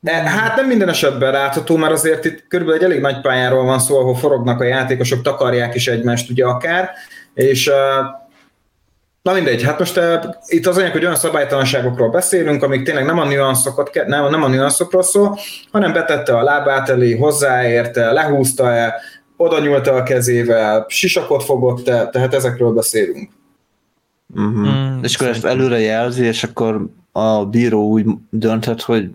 E, 0.05 0.13
Hát 0.13 0.57
nem 0.57 0.67
minden 0.67 0.89
esetben 0.89 1.33
látható, 1.33 1.77
mert 1.77 1.93
azért 1.93 2.25
itt 2.25 2.45
körülbelül 2.49 2.81
egy 2.83 2.91
elég 2.91 3.01
nagy 3.01 3.21
pályáról 3.21 3.65
van 3.65 3.79
szó, 3.79 3.99
ahol 3.99 4.15
forognak 4.15 4.61
a 4.61 4.65
játékosok, 4.65 5.23
takarják 5.23 5.75
is 5.75 5.89
egymást 5.89 6.31
ugye 6.31 6.45
akár, 6.45 6.91
és 7.35 7.71
Na 9.25 9.33
mindegy, 9.33 9.63
hát 9.63 9.79
most 9.79 9.97
uh, 9.97 10.25
itt 10.47 10.67
az 10.67 10.77
anyag, 10.79 10.93
hogy 10.93 11.05
olyan 11.05 11.17
szabálytalanságokról 11.17 12.11
beszélünk, 12.11 12.63
amik 12.63 12.83
tényleg 12.83 13.05
nem 13.05 13.19
a 13.19 13.25
nüanszokat, 13.25 13.91
nem, 14.07 14.31
nem 14.31 14.43
a 14.43 14.49
nüanszokról 14.49 15.03
szól, 15.03 15.39
hanem 15.71 15.93
betette 15.93 16.37
a 16.37 16.43
lábát 16.43 16.89
elé, 16.89 17.17
hozzáérte, 17.17 18.13
lehúzta-e, 18.13 18.95
oda 19.37 19.61
nyúlta 19.61 19.93
a 19.93 20.03
kezével, 20.03 20.85
sisakot 20.89 21.43
fogott-e, 21.43 22.09
tehát 22.09 22.35
ezekről 22.35 22.73
beszélünk. 22.73 23.31
Uh-huh. 24.35 24.69
Mm, 24.69 25.03
és 25.03 25.15
akkor 25.15 25.29
ezt 25.29 25.45
előre 25.45 25.79
jelzi, 25.79 26.25
és 26.25 26.43
akkor 26.43 26.87
a 27.13 27.45
bíró 27.45 27.89
úgy 27.89 28.07
dönthet, 28.31 28.83
hogy 28.83 29.11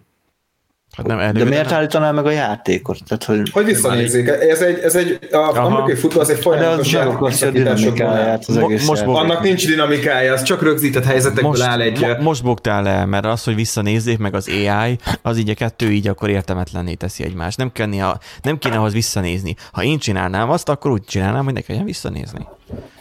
Hát 0.99 1.07
nem 1.07 1.17
de 1.17 1.23
előre, 1.23 1.49
miért 1.49 1.71
állítaná 1.71 2.11
meg 2.11 2.25
a 2.25 2.31
játékot? 2.31 2.97
Tehát, 3.07 3.23
hogy 3.23 3.49
Hogy 3.51 3.65
visszanézzék, 3.65 4.27
ez 4.27 4.61
egy, 4.61 4.79
ez 4.79 4.95
egy 4.95 5.19
a 5.31 5.35
Aha. 5.37 5.61
amerikai 5.61 5.95
futball, 5.95 6.21
az 6.21 6.29
egy 6.29 6.35
de 6.35 6.41
folyamatos 6.41 6.93
az 6.93 7.05
meg 7.05 7.07
akarja 7.07 7.47
a 7.47 7.51
dinamikáját 7.51 8.43
az 8.47 8.57
egész 8.57 8.87
most. 8.87 9.01
Annak 9.01 9.41
nincs 9.41 9.67
dinamikája, 9.67 10.33
az 10.33 10.43
csak 10.43 10.61
rögzített 10.61 11.03
helyzetekből 11.05 11.49
most, 11.49 11.61
áll 11.61 11.81
egy... 11.81 11.99
mo- 11.99 12.19
most 12.19 12.43
bogtál 12.43 12.83
le, 12.83 13.05
mert 13.05 13.25
az, 13.25 13.43
hogy 13.43 13.55
visszanézzék 13.55 14.17
meg 14.17 14.35
az 14.35 14.47
AI, 14.47 14.97
az 15.21 15.37
így 15.37 15.49
a 15.49 15.53
kettő 15.53 15.91
így 15.91 16.07
akkor 16.07 16.29
értelmetlenné 16.29 16.93
teszi 16.93 17.23
egymást. 17.23 17.57
Nem, 17.57 17.71
kéne, 17.71 18.17
nem 18.41 18.57
kéne 18.57 18.75
ahhoz 18.75 18.93
visszanézni. 18.93 19.55
Ha 19.71 19.83
én 19.83 19.97
csinálnám 19.97 20.49
azt, 20.49 20.69
akkor 20.69 20.91
úgy 20.91 21.03
csinálnám, 21.03 21.43
hogy 21.43 21.53
ne 21.53 21.61
kelljen 21.61 21.85
visszanézni. 21.85 22.47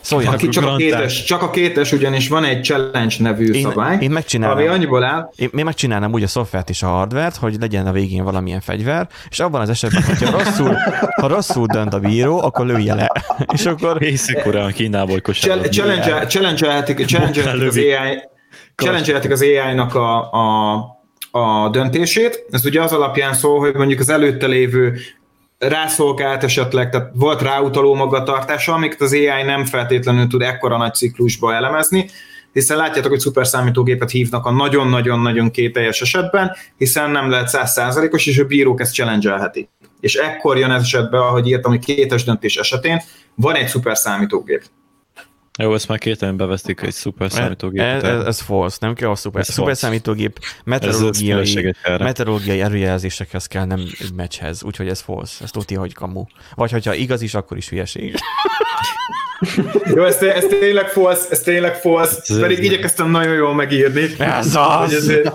Szóljanak. 0.01 0.35
Aki 0.35 0.49
csak 0.49 0.65
a 0.67 0.77
kétes, 0.77 1.25
csak 1.25 1.43
a 1.43 1.51
kétes, 1.51 1.93
ugyanis 1.93 2.29
van 2.29 2.45
egy 2.45 2.65
challenge 2.65 3.15
nevű 3.19 3.53
Én, 3.53 3.63
szabály, 3.63 3.99
én 4.01 4.11
megcsinálnám. 4.11 4.59
ami 4.59 4.67
annyiból 4.67 5.05
áll, 5.05 5.31
Én, 5.37 5.49
én 5.57 5.65
megcsinálnám 5.65 6.13
úgy 6.13 6.23
a 6.23 6.27
szoftvert 6.27 6.71
és 6.71 6.83
a 6.83 6.87
hardvert, 6.87 7.37
hogy 7.37 7.57
legyen 7.61 7.87
a 7.87 7.93
végén 7.93 8.25
valamilyen 8.25 8.61
fegyver, 8.61 9.09
és 9.31 9.41
abban 9.41 9.61
az 9.61 9.69
esetben, 9.69 10.03
hogyha 10.03 10.31
rosszul, 10.39 10.77
ha 11.21 11.27
rosszul 11.27 11.67
dönt 11.67 11.95
a 11.95 11.99
bíró, 11.99 12.43
akkor 12.43 12.67
lője 12.67 12.95
le. 12.95 13.13
És 13.55 13.67
akkor 13.67 14.03
Észak-Koreán, 14.03 14.73
Kínából 14.73 15.21
kosárlabda. 15.21 15.69
challenge- 15.69 16.27
challenge-elhetik 16.31 16.99
az. 16.99 17.15
AI 17.77 18.19
challenge 18.75 19.33
az 19.33 19.43
AI-nak 19.43 19.95
a, 19.95 20.31
a, 20.33 20.75
a 21.31 21.69
döntését. 21.69 22.45
Ez 22.51 22.65
ugye 22.65 22.83
az 22.83 22.93
alapján 22.93 23.35
szól, 23.35 23.59
hogy 23.59 23.75
mondjuk 23.75 24.01
az 24.01 24.09
előtte 24.09 24.47
lévő 24.47 24.99
rászolgált 25.59 26.45
esetleg, 26.45 26.91
tehát 26.91 27.11
volt 27.15 27.43
ráutaló 27.43 27.95
magatartása, 27.95 28.73
amiket 28.73 29.01
az 29.01 29.13
AI 29.13 29.43
nem 29.43 29.65
feltétlenül 29.65 30.27
tud 30.27 30.43
ekkora 30.43 30.77
nagy 30.77 30.95
ciklusba 30.95 31.55
elemezni, 31.55 32.11
hiszen 32.53 32.77
látjátok, 32.77 33.11
hogy 33.11 33.21
szuperszámítógépet 33.21 34.11
hívnak 34.11 34.47
a 34.47 34.51
nagyon-nagyon-nagyon 34.51 35.51
kételjes 35.51 36.01
esetben, 36.01 36.57
hiszen 36.77 37.11
nem 37.11 37.31
lehet 37.31 37.49
százszázalékos, 37.49 38.27
és 38.27 38.39
a 38.39 38.45
bírók 38.45 38.81
ezt 38.81 38.95
challenge 38.95 39.53
És 40.01 40.15
ekkor 40.15 40.59
jön 40.59 40.71
ez 40.71 40.83
esetben, 40.83 41.21
ahogy 41.21 41.49
írtam, 41.49 41.71
hogy 41.71 41.85
kétes 41.85 42.25
döntés 42.25 42.57
esetén 42.57 43.01
van 43.35 43.55
egy 43.55 43.69
szuperszámítógép. 43.69 44.63
Jó, 45.61 45.75
ezt 45.75 45.89
már 45.89 45.99
két 45.99 46.37
bevesztik 46.37 46.81
egy 46.81 46.93
szuper 46.93 47.27
ez, 47.27 47.33
számítógépet. 47.33 48.03
ez, 48.03 48.25
ez 48.25 48.41
false, 48.41 48.77
nem 48.81 48.95
kell 48.95 49.11
a 49.11 49.15
szuper, 49.15 49.41
Ez 49.41 49.49
szuper 49.49 49.77
számítógép 49.77 50.39
ez 50.43 50.51
meteorológiai, 50.65 51.75
meteorológiai 51.85 52.61
előjelzésekhez 52.61 53.47
kell, 53.47 53.65
nem 53.65 53.81
egy 53.99 54.13
meccshez, 54.15 54.63
úgyhogy 54.63 54.89
ez 54.89 55.01
false. 55.01 55.45
Ez 55.45 55.51
tudja, 55.51 55.81
hogy 55.81 55.95
kamu. 55.95 56.25
Vagy 56.55 56.71
hogyha 56.71 56.95
igaz 56.95 57.23
is, 57.23 57.35
akkor 57.35 57.57
is 57.57 57.69
hülyeség. 57.69 58.15
Jó, 59.95 60.05
ez, 60.05 60.23
ez 60.23 60.45
tényleg 60.61 60.89
falsz, 60.89 61.27
ez 61.31 61.41
tényleg 61.41 61.75
falsz, 61.75 62.39
pedig 62.41 62.65
igyekeztem 62.65 63.11
nagyon 63.11 63.35
jól 63.35 63.55
megírni. 63.55 64.07
Ez 64.19 64.55
az! 64.55 64.95
ezért- 64.95 65.33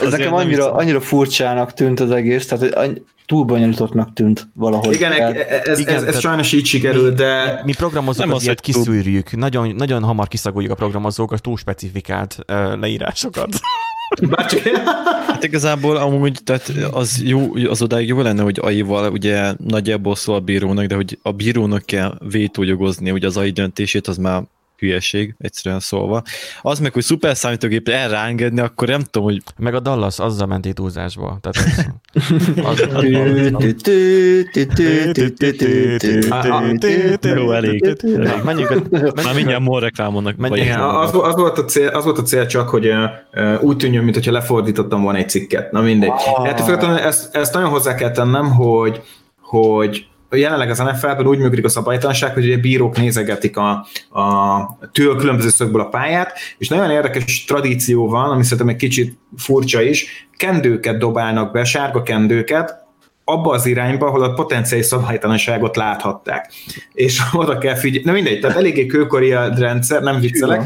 Ez, 0.00 0.10
nekem 0.10 0.34
annyira, 0.34 0.72
annyira 0.72 1.00
furcsának 1.00 1.72
tűnt 1.72 2.00
az 2.00 2.10
egész, 2.10 2.46
tehát 2.46 2.74
hogy 2.74 3.02
túl 3.26 3.44
bonyolítottnak 3.44 4.12
tűnt 4.12 4.48
valahogy. 4.54 4.94
Igen, 4.94 5.12
ez, 5.12 5.34
ez, 5.64 5.78
Igen, 5.78 5.94
ez, 5.94 6.02
ez 6.02 6.18
sajnos 6.20 6.52
így 6.52 6.66
sikerült, 6.66 7.14
de 7.14 7.60
Mi 7.64 7.74
programozók 7.74 8.32
az 8.32 8.42
ilyet 8.42 8.60
kiszűrjük. 8.60 9.36
Nagyon, 9.36 9.68
nagyon 9.76 10.02
hamar 10.02 10.28
kiszagoljuk 10.28 10.72
a 10.72 10.74
programozók 10.74 11.32
a 11.32 11.38
túl 11.38 11.56
specifikált 11.56 12.36
uh, 12.48 12.78
leírásokat. 12.78 13.48
Bár 14.22 14.46
csak, 14.46 14.60
Hát 15.26 15.44
igazából 15.44 15.96
amúgy, 15.96 16.38
tehát 16.44 16.72
az, 16.90 17.22
jó, 17.24 17.54
az 17.68 17.82
odáig 17.82 18.08
jó 18.08 18.20
lenne, 18.20 18.42
hogy 18.42 18.58
AI-val 18.62 19.12
ugye 19.12 19.54
nagyjából 19.58 20.14
szól 20.14 20.36
a 20.36 20.40
bírónak, 20.40 20.86
de 20.86 20.94
hogy 20.94 21.18
a 21.22 21.32
bírónak 21.32 21.82
kell 21.86 22.18
vétójogozni, 22.28 23.10
ugye 23.10 23.26
az 23.26 23.36
AI 23.36 23.50
döntését, 23.50 24.06
az 24.06 24.16
már 24.16 24.42
hülyeség, 24.84 25.34
egyszerűen 25.38 25.80
szólva. 25.80 26.22
Az 26.62 26.78
meg, 26.78 26.92
hogy 26.92 27.02
szuper 27.02 27.36
számítógép 27.36 27.88
erre 27.88 28.62
akkor 28.62 28.88
nem 28.88 29.02
tudom, 29.02 29.28
hogy... 29.28 29.42
Meg 29.56 29.74
a 29.74 29.80
Dallas 29.80 30.18
azzal 30.18 30.46
ment 30.46 30.66
itt 30.66 30.74
túlzásba. 30.74 31.38
Tehát 31.40 31.56
az... 31.56 31.86
az... 32.64 33.02
Jó, 37.22 37.52
elég. 37.52 37.96
Menjünk, 38.44 38.90
már 39.24 39.34
mindjárt 39.34 39.62
mol 39.62 39.80
reklámonnak. 39.80 40.34
Az 40.72 41.12
volt 41.12 41.58
a 41.58 41.64
cél, 41.64 41.88
az 41.88 42.04
volt 42.04 42.18
a 42.18 42.22
cél 42.22 42.46
csak, 42.46 42.68
hogy 42.68 42.92
úgy 43.60 43.76
tűnjön, 43.76 44.04
mintha 44.04 44.32
lefordítottam 44.32 45.02
volna 45.02 45.18
egy 45.18 45.28
cikket. 45.28 45.72
Na 45.72 45.80
mindegy. 45.80 46.10
Hát 46.44 46.82
ezt, 46.82 47.34
ezt 47.36 47.54
nagyon 47.54 47.70
hozzá 47.70 47.94
kell 47.94 48.10
tennem, 48.10 48.50
hogy 48.50 49.00
hogy 49.40 50.06
jelenleg 50.36 50.70
az 50.70 50.78
NFL-ben 50.78 51.26
úgy 51.26 51.38
működik 51.38 51.64
a 51.64 51.68
szabálytalanság, 51.68 52.32
hogy 52.32 52.44
ugye 52.44 52.56
bírók 52.56 52.96
nézegetik 52.96 53.56
a, 53.56 53.70
a 54.20 54.78
től 54.92 55.16
különböző 55.16 55.48
szögből 55.48 55.80
a 55.80 55.88
pályát, 55.88 56.38
és 56.58 56.68
nagyon 56.68 56.90
érdekes 56.90 57.44
tradíció 57.44 58.08
van, 58.08 58.30
ami 58.30 58.42
szerintem 58.42 58.68
egy 58.68 58.76
kicsit 58.76 59.18
furcsa 59.36 59.82
is, 59.82 60.28
kendőket 60.36 60.98
dobálnak 60.98 61.52
be, 61.52 61.64
sárga 61.64 62.02
kendőket, 62.02 62.82
abba 63.24 63.50
az 63.50 63.66
irányba, 63.66 64.06
ahol 64.06 64.22
a 64.22 64.32
potenciális 64.32 64.86
szabálytalanságot 64.86 65.76
láthatták. 65.76 66.52
És 66.92 67.20
oda 67.32 67.58
kell 67.58 67.74
figyelni. 67.74 68.06
Na 68.06 68.12
mindegy, 68.12 68.40
tehát 68.40 68.56
eléggé 68.56 68.86
kőkori 68.86 69.32
a 69.32 69.54
rendszer, 69.58 70.02
nem 70.02 70.20
viccelek. 70.20 70.62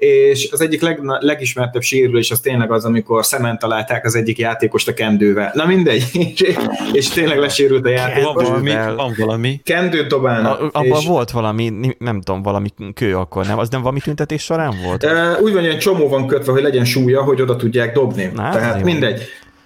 És 0.00 0.48
az 0.52 0.60
egyik 0.60 0.80
leg, 0.82 1.00
legismertebb 1.18 1.82
sérülés 1.82 2.30
az 2.30 2.40
tényleg 2.40 2.70
az, 2.72 2.84
amikor 2.84 3.24
szemen 3.24 3.58
találták 3.58 4.04
az 4.04 4.14
egyik 4.14 4.38
játékost 4.38 4.88
a 4.88 4.94
kendővel. 4.94 5.50
Na 5.54 5.66
mindegy, 5.66 6.04
és, 6.34 6.56
és 6.92 7.08
tényleg 7.08 7.38
lesérült 7.38 7.84
a 7.84 7.88
Van 7.88 7.92
játékos. 7.92 8.44
valami, 8.44 8.70
van 8.96 9.14
valami. 9.18 9.60
Kendőt 9.64 10.06
dobálnak. 10.06 10.60
A, 10.60 10.64
abban 10.64 10.98
és, 11.00 11.06
volt 11.06 11.30
valami, 11.30 11.72
nem 11.98 12.20
tudom, 12.20 12.42
valami 12.42 12.68
kő 12.94 13.16
akkor, 13.16 13.46
nem? 13.46 13.58
Az 13.58 13.68
nem 13.68 13.80
valami 13.80 14.00
tüntetés 14.00 14.42
során 14.42 14.74
volt? 14.84 15.04
e, 15.04 15.38
úgy 15.40 15.52
van, 15.52 15.62
hogy 15.62 15.70
egy 15.70 15.78
csomó 15.78 16.08
van 16.08 16.26
kötve, 16.26 16.52
hogy 16.52 16.62
legyen 16.62 16.84
súlya, 16.84 17.22
hogy 17.22 17.40
oda 17.40 17.56
tudják 17.56 17.94
dobni. 17.94 18.30
Na, 18.34 18.50
Tehát 18.50 18.84
mindegy. 18.84 19.22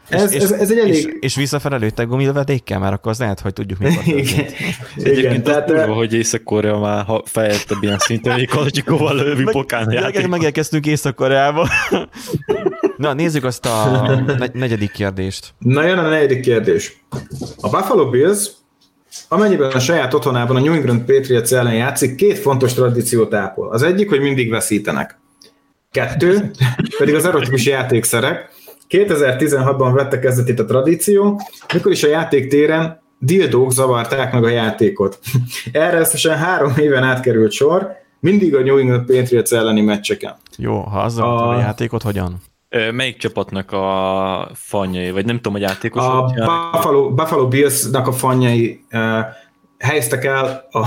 Ez, 0.09 0.33
ez, 0.33 0.51
ez 0.53 0.71
egy 0.71 0.79
elég... 0.79 0.95
És, 0.95 1.07
és 1.21 1.35
visszafelé 1.37 1.77
lőttek 1.77 2.07
gumilövedékkel, 2.09 2.79
mert 2.79 2.93
akkor 2.93 3.11
az 3.11 3.19
lehet, 3.19 3.41
hogy 3.41 3.53
tudjuk, 3.53 3.79
mi 3.79 3.89
volt. 3.95 4.07
Igen, 4.07 4.47
Egyébként 4.97 5.47
az 5.47 5.53
tehát 5.53 5.69
durva, 5.69 5.93
hogy 5.95 6.15
Észak-Korea 6.15 6.79
már 6.79 7.05
ha 7.05 7.23
fejlettebb 7.27 7.83
ilyen 7.83 7.99
szinten, 7.99 8.33
hogy 8.33 8.47
Kaladzsikóval 8.49 9.15
lövi 9.15 9.45
pokán 9.45 9.91
játék. 9.93 10.27
megérkeztünk 10.29 10.87
Észak-Koreába. 10.87 11.69
Na, 12.97 13.13
nézzük 13.13 13.45
azt 13.45 13.67
a 13.67 14.09
negy- 14.39 14.55
negyedik 14.55 14.91
kérdést. 14.93 15.55
Na 15.59 15.85
jön 15.87 15.99
a 15.99 16.09
negyedik 16.09 16.41
kérdés. 16.41 17.05
A 17.61 17.69
Buffalo 17.71 18.11
Bills, 18.11 18.49
amennyiben 19.29 19.71
a 19.71 19.79
saját 19.81 20.15
otthonában 20.15 20.57
a 20.57 20.61
New 20.61 20.73
England 20.73 21.01
Patriots 21.03 21.53
ellen 21.53 21.75
játszik, 21.75 22.15
két 22.15 22.39
fontos 22.39 22.73
tradíciót 22.75 23.35
ápol. 23.35 23.71
Az 23.71 23.83
egyik, 23.83 24.09
hogy 24.09 24.21
mindig 24.21 24.51
veszítenek. 24.51 25.19
Kettő, 25.91 26.51
pedig 26.99 27.15
az 27.15 27.25
erotikus 27.25 27.65
játékszerek. 27.67 28.53
2016-ban 28.89 29.91
vette 29.95 30.19
kezdetét 30.19 30.61
a 30.61 30.65
tradíció, 30.65 31.41
mikor 31.73 31.93
is 31.93 32.03
a 32.03 32.09
játéktéren 32.09 33.03
dildók 33.19 33.73
zavarták 33.73 34.33
meg 34.33 34.45
a 34.45 34.49
játékot. 34.49 35.19
Erre 35.73 35.99
összesen 35.99 36.37
három 36.37 36.73
éven 36.77 37.03
átkerült 37.03 37.53
sor, 37.53 37.93
mindig 38.21 38.55
a 38.55 38.61
New 38.61 38.79
England 38.79 39.07
Patriots 39.07 39.53
elleni 39.53 39.81
meccseken. 39.81 40.35
Jó, 40.57 40.81
ha 40.81 40.99
azzal 40.99 41.39
a... 41.39 41.49
A- 41.49 41.59
játékot, 41.59 42.03
hogyan? 42.03 42.43
Melyik 42.93 43.17
csapatnak 43.17 43.73
a 43.73 44.51
fanyai, 44.55 45.11
vagy 45.11 45.25
nem 45.25 45.37
tudom, 45.37 45.55
a 45.55 45.59
játékos? 45.59 46.03
A 46.03 46.33
Buffalo, 46.73 47.11
Buffalo 47.11 47.49
Bills-nak 47.49 48.07
a 48.07 48.13
fanjai 48.13 48.85
uh, 48.93 49.01
helyeztek 49.79 50.25
el 50.25 50.69
a, 50.71 50.79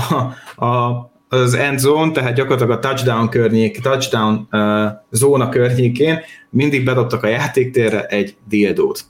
a, 0.64 1.10
az 1.28 1.54
end 1.54 1.78
zone, 1.78 2.12
tehát 2.12 2.34
gyakorlatilag 2.34 2.70
a 2.70 2.78
touchdown 2.78 3.28
környék, 3.28 3.80
touchdown 3.80 4.48
uh, 4.52 4.86
zóna 5.10 5.48
környékén 5.48 6.20
mindig 6.50 6.84
bedobtak 6.84 7.22
a 7.22 7.28
játéktérre 7.28 8.06
egy 8.06 8.36
dildót. 8.48 9.04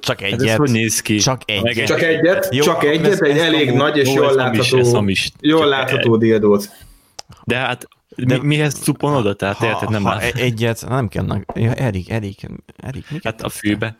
Csak 0.00 0.20
Hát 0.20 0.32
ez 0.32 0.40
egyet. 0.42 0.56
hogy 0.56 0.70
néz 0.70 1.02
ki? 1.02 1.16
Csak 1.16 1.42
egyet. 1.44 1.86
Csak 1.86 2.02
egyet, 2.02 2.48
Jó, 2.50 2.62
csak 2.62 2.84
egyet, 2.84 3.12
ez- 3.12 3.20
egy 3.22 3.30
ez 3.36 3.42
elég 3.42 3.68
amúgy- 3.68 3.80
nagy 3.80 3.96
és 3.96 4.08
Ó, 4.08 4.12
jól 4.14 4.34
látható, 4.34 4.92
hamis. 4.94 5.30
jól 5.40 5.60
Csak 5.60 5.68
látható 5.68 6.16
dildót. 6.16 6.70
De 7.44 7.56
hát 7.56 7.88
De- 8.16 8.38
mi, 8.38 8.46
mihez 8.46 8.74
cupon 8.74 9.14
oda? 9.14 9.34
Tehát 9.34 9.62
érted, 9.62 9.90
nem 9.90 10.02
ha 10.04 10.10
lát. 10.10 10.22
e- 10.22 10.40
egyet, 10.40 10.84
nem 10.88 11.08
kell, 11.08 11.26
ja, 11.54 11.72
Erik, 11.74 12.10
Erik, 12.10 12.40
Erik, 12.76 13.04
Hát 13.22 13.42
a 13.42 13.48
fűbe. 13.48 13.96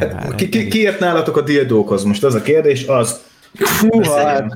Már, 0.00 0.12
Hát, 0.12 0.34
ki, 0.34 0.48
ki, 0.48 0.68
ki 0.68 0.78
ért 0.80 1.00
nálatok 1.00 1.36
a 1.36 1.40
dildókhoz? 1.40 2.04
Most 2.04 2.24
az 2.24 2.34
a 2.34 2.42
kérdés, 2.42 2.86
az 2.86 3.20
Húha, 3.80 4.26
hát, 4.26 4.54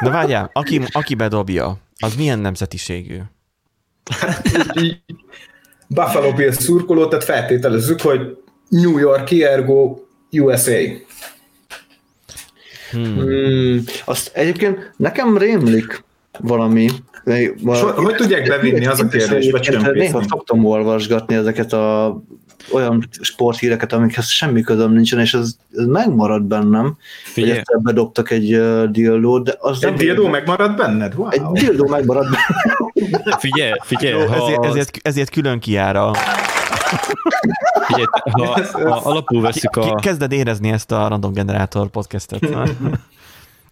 Na 0.00 0.10
várjál, 0.10 0.50
aki, 0.52 0.80
aki 0.92 1.14
bedobja, 1.14 1.76
az 1.98 2.14
milyen 2.14 2.38
nemzetiségű? 2.38 3.18
Buffalo 5.86 6.32
Bills 6.32 6.56
szurkoló, 6.56 7.08
tehát 7.08 7.24
feltételezzük, 7.24 8.00
hogy 8.00 8.36
New 8.68 8.98
York, 8.98 9.30
ergo 9.30 9.98
USA. 10.30 10.78
Hmm. 12.90 13.14
Hmm, 13.14 13.84
azt 14.04 14.30
egyébként 14.34 14.92
nekem 14.96 15.38
rémlik 15.38 16.04
valami. 16.42 16.88
So, 17.74 17.86
hogy 17.86 18.14
tudják 18.14 18.48
bevinni, 18.48 18.86
az 18.86 19.00
a 19.00 19.08
kérdés, 19.08 19.50
vagy 19.50 19.60
csempészni? 19.60 19.98
Néha 19.98 20.22
szoktam 20.22 20.64
olvasgatni 20.64 21.34
ezeket 21.34 21.72
a 21.72 22.16
olyan 22.70 23.08
sporthíreket, 23.20 23.92
amikhez 23.92 24.28
semmi 24.28 24.60
közöm 24.62 24.92
nincsen, 24.92 25.20
és 25.20 25.34
ez, 25.34 25.56
ez 25.76 25.84
megmarad 25.84 26.42
bennem, 26.42 26.82
hogy 26.82 26.96
Figyelj, 27.24 27.58
egyszer 27.58 27.80
bedobtak 27.80 28.30
egy 28.30 28.54
uh, 28.54 28.84
dildót, 28.84 29.44
de 29.44 29.54
az 29.58 29.84
Egy 29.84 29.88
nem- 29.88 29.98
dildó 29.98 30.28
megmaradt 30.28 30.76
benned? 30.76 31.14
Wow. 31.14 31.28
Egy 31.30 31.42
dildó 31.42 31.86
megmarad 31.86 32.24
bennem. 32.24 33.38
figyelj, 33.38 33.72
figyelj, 33.80 34.26
ha, 34.26 34.34
ezért, 34.34 34.64
ezért, 34.64 34.98
ezért 35.02 35.30
külön 35.30 35.58
kiáll 35.58 35.96
a... 35.96 36.16
figyelj, 37.86 38.06
ha, 38.30 38.60
ha 38.90 39.10
alapul 39.10 39.40
veszük 39.40 39.76
a... 39.76 39.94
kezded 39.94 40.32
érezni 40.32 40.70
ezt 40.70 40.92
a 40.92 41.08
Random 41.08 41.32
Generator 41.32 41.88
podcastet. 41.88 42.48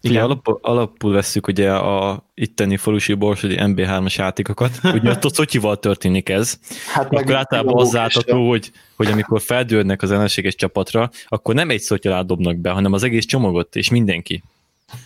Igen. 0.01 0.23
alapul, 0.23 0.59
alapul 0.61 1.11
veszük 1.11 1.47
ugye 1.47 1.71
a 1.73 2.23
itteni 2.33 2.77
falusi 2.77 3.13
borsodi 3.13 3.55
MB3-as 3.59 4.15
játékokat. 4.15 4.79
Ugye 4.95 5.09
ott 5.09 5.23
a 5.23 5.29
Szotyival 5.29 5.79
történik 5.79 6.29
ez. 6.29 6.59
Hát 6.93 7.13
Akkor 7.13 7.35
általában 7.35 7.81
az 7.81 7.91
látható, 7.91 8.49
hogy, 8.49 8.71
hogy 8.95 9.07
amikor 9.07 9.41
feldőrnek 9.41 10.01
az 10.01 10.11
ellenséges 10.11 10.55
csapatra, 10.55 11.09
akkor 11.27 11.55
nem 11.55 11.69
egy 11.69 11.81
szotyalát 11.81 12.25
dobnak 12.25 12.57
be, 12.57 12.69
hanem 12.69 12.93
az 12.93 13.03
egész 13.03 13.25
csomagot, 13.25 13.75
és 13.75 13.89
mindenki. 13.89 14.43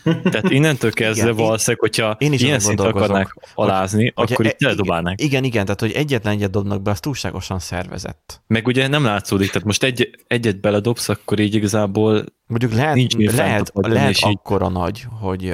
Tehát 0.03 0.49
innentől 0.49 0.91
kezdve 0.91 1.23
Igen, 1.23 1.35
valószínűleg, 1.35 1.79
hogyha 1.79 2.15
én 2.19 2.33
is 2.33 2.41
ilyen 2.41 2.59
szinten 2.59 2.85
akarnák 2.85 3.35
alázni, 3.55 4.11
Hogyha 4.15 4.33
akkor 4.33 4.45
e- 4.45 4.49
itt 4.49 4.67
eldobálnák. 4.67 5.21
Igen, 5.21 5.43
igen, 5.43 5.65
tehát 5.65 5.79
hogy 5.79 5.91
egyetlen 5.91 6.33
egyet 6.33 6.49
dobnak 6.49 6.81
be, 6.81 6.91
az 6.91 6.99
túlságosan 6.99 7.59
szervezett. 7.59 8.41
Meg 8.47 8.67
ugye 8.67 8.87
nem 8.87 9.03
látszódik, 9.03 9.47
tehát 9.47 9.67
most 9.67 9.83
egy, 9.83 10.09
egyet 10.27 10.59
beledobsz, 10.59 11.09
akkor 11.09 11.39
így 11.39 11.55
igazából 11.55 12.23
Mondjuk 12.47 12.73
lehet, 12.73 12.95
Nincs 12.95 13.13
lehet, 13.15 13.71
lehet 13.73 14.09
és 14.09 14.17
így- 14.17 14.37
akkora 14.37 14.69
nagy, 14.69 15.05
hogy, 15.19 15.53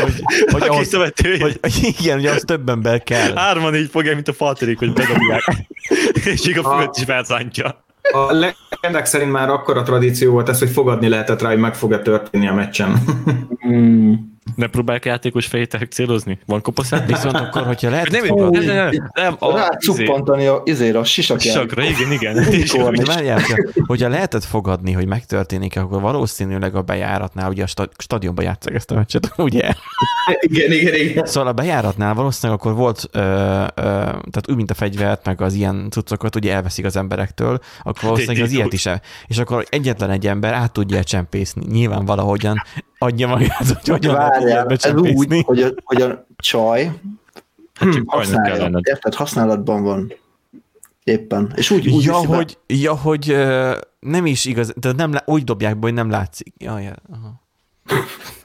hogy, 0.00 0.22
hogy, 0.52 0.62
a 0.62 0.66
ahhoz, 0.72 0.94
hogy, 1.40 1.58
igen, 1.98 2.18
ugye 2.18 2.30
az 2.30 2.42
több 2.46 2.68
ember 2.68 3.02
kell. 3.02 3.34
hárman 3.34 3.74
így 3.76 3.90
fogják, 3.90 4.14
mint 4.14 4.28
a 4.28 4.32
falterék, 4.32 4.78
hogy 4.78 4.92
bedobják. 4.92 5.42
és 6.32 6.48
így 6.48 6.58
a 6.58 6.62
fölött 6.62 6.96
is 6.96 7.04
felszántja. 7.04 7.84
A 8.12 8.32
legendák 8.32 9.06
szerint 9.06 9.32
már 9.32 9.48
akkor 9.48 9.76
a 9.76 9.82
tradíció 9.82 10.32
volt 10.32 10.48
ez, 10.48 10.58
hogy 10.58 10.70
fogadni 10.70 11.08
lehetett 11.08 11.42
rá, 11.42 11.48
hogy 11.48 11.58
meg 11.58 11.74
fog-e 11.74 11.98
történni 11.98 12.48
a 12.48 12.54
meccsen. 12.54 12.92
Hmm. 13.60 14.29
Ne 14.56 14.66
próbálják 14.66 15.04
játékos 15.04 15.46
fejét 15.46 15.86
célhozni? 15.90 16.38
Van 16.46 16.62
kopaszát? 16.62 17.06
Viszont 17.06 17.34
akkor, 17.36 17.62
hogyha 17.62 17.90
lehet, 17.90 18.10
Nem, 18.10 18.24
nem, 18.24 18.48
nem, 18.48 18.62
nem, 18.64 19.10
nem, 19.14 19.36
a, 19.38 19.48
izé, 19.48 19.56
Rácuppantani 19.56 20.46
a, 20.46 20.62
izére, 20.64 20.98
a 20.98 21.04
sisakjára. 21.04 21.60
Sakra, 21.60 21.82
igen, 21.82 22.12
igen. 22.12 22.36
És 22.52 22.72
Unicorn. 22.72 22.94
De 22.94 23.04
várjál, 23.04 23.40
hogyha- 23.40 23.84
hogyha 23.86 24.08
lehetett 24.08 24.44
fogadni, 24.44 24.92
hogy 24.92 25.06
megtörténik, 25.06 25.76
akkor 25.76 26.00
valószínűleg 26.00 26.74
a 26.74 26.82
bejáratnál, 26.82 27.48
ugye 27.50 27.62
a 27.62 27.66
sta- 27.66 27.90
stadionban 27.98 28.44
játszák 28.44 28.74
ezt 28.74 28.90
a 28.90 28.94
meccset, 28.94 29.32
ugye? 29.36 29.72
igen, 30.40 30.72
igen, 30.72 30.94
igen. 30.94 31.26
Szóval 31.26 31.48
a 31.48 31.52
bejáratnál 31.52 32.14
valószínűleg 32.14 32.60
akkor 32.60 32.74
volt, 32.74 33.08
ö, 33.12 33.20
ö, 33.20 33.62
tehát 33.74 34.44
úgy, 34.48 34.56
mint 34.56 34.70
a 34.70 34.74
fegyvert, 34.74 35.24
meg 35.26 35.40
az 35.40 35.54
ilyen 35.54 35.86
cuccokat 35.90 36.36
ugye 36.36 36.52
elveszik 36.54 36.84
az 36.84 36.96
emberektől, 36.96 37.60
akkor 37.82 38.02
valószínűleg 38.02 38.42
az 38.42 38.52
ilyet 38.52 38.72
is 38.72 38.86
el. 38.86 39.02
És 39.26 39.38
akkor 39.38 39.64
egyetlen 39.68 40.10
egy 40.10 40.26
ember 40.26 40.52
át 40.52 40.72
tudja 40.72 41.04
csempészni. 41.04 41.64
Nyilván 41.70 42.04
valahogyan 42.04 42.62
adja 43.02 43.26
magát, 43.26 43.56
hogy 43.56 43.88
hogyan 43.88 44.14
lehet 44.14 44.30
Várjál, 44.30 44.66
ilyet 44.68 44.84
ez 44.84 44.94
úgy, 44.94 45.42
hogy 45.44 45.62
a, 45.62 45.68
hogy 45.84 46.02
a 46.02 46.26
csaj 46.36 46.90
Hát 47.74 47.92
csak 47.92 48.04
ellened. 48.46 48.82
érted, 48.86 49.14
használatban 49.14 49.82
van. 49.82 50.12
Éppen. 51.04 51.52
És 51.56 51.70
úgy, 51.70 51.88
úgy 51.88 52.04
Ja, 52.04 52.12
viszi 52.14 52.26
be. 52.26 52.36
hogy, 52.36 52.58
ja, 52.66 52.96
hogy 52.96 53.36
nem 54.00 54.26
is 54.26 54.44
igaz, 54.44 54.72
de 54.76 54.92
nem, 54.92 55.12
úgy 55.24 55.44
dobják 55.44 55.72
be, 55.74 55.80
hogy 55.86 55.94
nem 55.94 56.10
látszik. 56.10 56.52
Ja, 56.58 56.78
ja, 56.78 56.92
aha. 57.12 57.40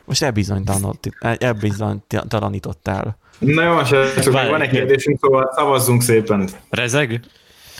Most 0.05 0.23
elbizonytalanít- 0.23 1.15
elbizonytalanítottál. 1.37 3.17
Na 3.39 3.63
jó, 3.63 3.83
srácok, 3.83 4.33
még 4.33 4.49
van 4.49 4.61
egy 4.61 4.69
kérdésünk, 4.69 5.19
szóval 5.21 5.51
szavazzunk 5.55 6.01
szépen. 6.01 6.49
Rezeg? 6.69 7.19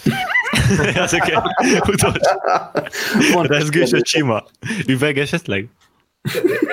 Ezek 0.95 1.39
utolsó. 1.87 3.41
Rezgős 3.41 3.91
a 3.91 4.01
csima. 4.01 4.43
Üveg 4.87 5.17
esetleg? 5.17 5.67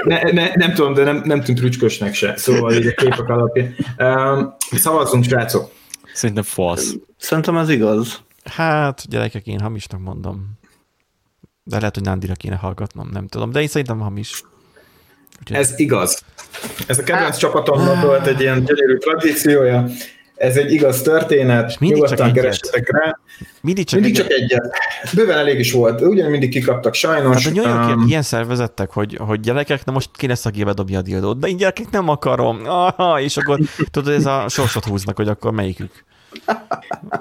Ne, 0.04 0.22
ne, 0.22 0.50
nem 0.54 0.74
tudom, 0.74 0.94
de 0.94 1.04
nem, 1.04 1.22
nem 1.24 1.42
tűnt 1.42 1.60
rücskösnek 1.60 2.14
se, 2.14 2.36
szóval 2.36 2.72
így 2.72 2.86
a 2.86 2.92
képek 2.94 3.28
alapján. 3.28 3.74
Um, 3.98 4.54
szavazzunk, 4.70 5.24
srácok. 5.24 5.70
Szerintem 6.14 6.44
falsz. 6.44 6.94
Szerintem 7.16 7.56
ez 7.56 7.68
igaz. 7.68 8.20
Hát, 8.44 9.08
gyerekek, 9.08 9.46
én 9.46 9.60
hamisnak 9.60 10.00
mondom. 10.00 10.58
De 11.64 11.76
lehet, 11.76 11.94
hogy 11.94 12.04
Nándira 12.04 12.34
kéne 12.34 12.56
hallgatnom, 12.56 13.08
nem 13.12 13.26
tudom. 13.26 13.50
De 13.50 13.60
én 13.60 13.68
szerintem 13.68 13.98
hamis. 13.98 14.42
Úgyhogy 15.40 15.56
Ez 15.56 15.78
igaz. 15.78 16.24
Ez 16.86 16.98
a 16.98 17.02
kedvenc 17.02 17.36
csapatomnak 17.36 18.02
volt 18.02 18.26
egy 18.26 18.40
ilyen 18.40 18.64
gyönyörű 18.64 18.96
tradíciója. 18.96 19.86
Ez 20.42 20.56
egy 20.56 20.72
igaz 20.72 21.02
történet, 21.02 21.78
mindig 21.80 21.98
csak 21.98 22.08
nyugodtan 22.08 22.26
egyet. 22.28 22.42
keressetek 22.42 22.90
rá. 22.90 23.18
mindig 23.60 23.86
csak, 23.86 24.00
Mindig 24.00 24.18
egy- 24.20 24.26
csak 24.26 24.38
egyet. 24.38 24.72
Bőven 25.14 25.38
elég 25.38 25.58
is 25.58 25.72
volt. 25.72 26.00
Ugyan 26.00 26.30
mindig 26.30 26.50
kikaptak 26.50 26.94
sajnos. 26.94 27.44
Hát 27.44 27.52
a 27.52 27.60
nyolyak 27.60 27.96
Um, 27.96 28.04
ilyen 28.08 28.22
szervezettek, 28.22 28.90
hogy, 28.90 29.16
hogy 29.20 29.40
gyerekek, 29.40 29.84
na 29.84 29.92
most 29.92 30.08
ki 30.16 30.26
lesz, 30.26 30.44
aki 30.44 30.64
bedobja 30.64 30.98
a 30.98 31.02
dildót, 31.02 31.38
de 31.38 31.48
én 31.48 31.56
gyerekek 31.56 31.90
nem 31.90 32.08
akarom. 32.08 32.60
Aha, 32.66 33.20
és 33.20 33.36
akkor 33.36 33.58
tudod, 33.90 34.14
ez 34.14 34.26
a 34.26 34.44
sorsot 34.48 34.84
húznak, 34.84 35.16
hogy 35.16 35.28
akkor 35.28 35.52
melyikük. 35.52 36.04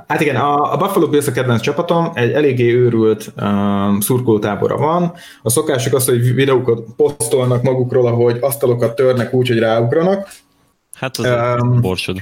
Hát 0.07 0.21
igen, 0.21 0.35
a, 0.35 0.73
a 0.73 0.77
Buffalo 0.77 1.07
Bills 1.09 1.27
a 1.27 1.31
kedvenc 1.31 1.61
csapatom, 1.61 2.11
egy 2.13 2.31
eléggé 2.31 2.73
őrült 2.73 3.33
um, 3.41 3.99
szurkolótábora 3.99 4.77
van. 4.77 5.13
A 5.41 5.49
szokásuk 5.49 5.93
az, 5.93 6.05
hogy 6.05 6.33
videókat 6.33 6.79
posztolnak 6.95 7.63
magukról, 7.63 8.07
ahogy 8.07 8.37
asztalokat 8.41 8.95
törnek 8.95 9.33
úgy, 9.33 9.47
hogy 9.47 9.59
ráugranak. 9.59 10.29
Hát 10.93 11.17
az 11.17 11.59
um, 11.61 11.81
borsod. 11.81 12.21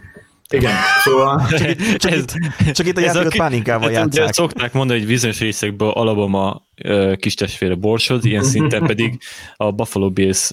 Igen, 0.49 0.73
szóval... 1.03 1.47
csak, 1.97 2.11
ez, 2.11 2.19
itt, 2.19 2.71
csak 2.71 2.87
itt 2.87 2.97
a 2.97 3.01
játékot 3.01 3.35
páninkával 3.35 3.91
hát, 3.93 4.15
játszák. 4.15 4.33
Szokták 4.33 4.73
mondani, 4.73 4.99
hogy 4.99 5.07
bizonyos 5.07 5.39
részekből 5.39 5.89
Alabama 5.89 6.67
kis 7.15 7.33
testvére 7.33 7.75
borsod, 7.75 8.25
ilyen 8.25 8.43
szinten 8.43 8.85
pedig 8.85 9.19
a 9.55 9.71
Buffalo 9.71 10.09
Bills 10.09 10.51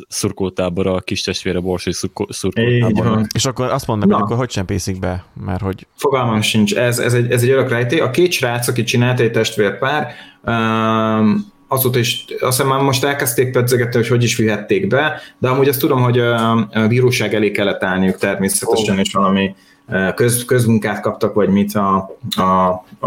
a 0.75 1.01
kis 1.01 1.23
testvére 1.23 1.61
borsod 1.61 1.93
szurkoltábora. 2.29 3.27
És 3.35 3.45
akkor 3.45 3.71
azt 3.71 3.87
mondd 3.87 4.01
meg, 4.01 4.13
hogy 4.13 4.23
akkor 4.23 4.37
hogy 4.37 4.49
csempészik 4.49 4.99
be, 4.99 5.25
mert 5.45 5.61
hogy... 5.61 5.87
Fogalmam 5.97 6.41
sincs, 6.41 6.75
ez, 6.75 6.99
ez, 6.99 7.15
egy, 7.15 7.31
ez 7.31 7.43
egy 7.43 7.51
örök 7.51 7.69
rejtély. 7.69 8.01
A 8.01 8.11
két 8.11 8.33
srác, 8.33 8.69
aki 8.69 8.85
csinált 8.85 9.21
egy 9.21 9.31
testvérpár, 9.31 10.13
um, 10.45 11.55
azóta 11.69 11.99
is, 11.99 12.25
azt 12.41 12.57
hiszem 12.57 12.67
már 12.67 12.81
most 12.81 13.05
elkezdték 13.05 13.51
pedzegetni, 13.51 13.99
hogy 13.99 14.09
hogy 14.09 14.23
is 14.23 14.37
vihették 14.37 14.87
be, 14.87 15.21
de 15.39 15.49
amúgy 15.49 15.69
azt 15.69 15.81
tudom, 15.81 16.03
hogy 16.03 16.19
a, 16.19 16.51
a 16.53 16.87
bíróság 16.89 17.35
elé 17.35 17.51
kellett 17.51 17.83
állniuk 17.83 18.19
természetesen, 18.19 18.95
oh. 18.95 19.01
és 19.01 19.13
valami 19.13 19.55
köz, 20.15 20.45
közmunkát 20.45 21.01
kaptak, 21.01 21.35
vagy 21.35 21.49
mit 21.49 21.75
a, 21.75 22.17
a, 22.37 22.43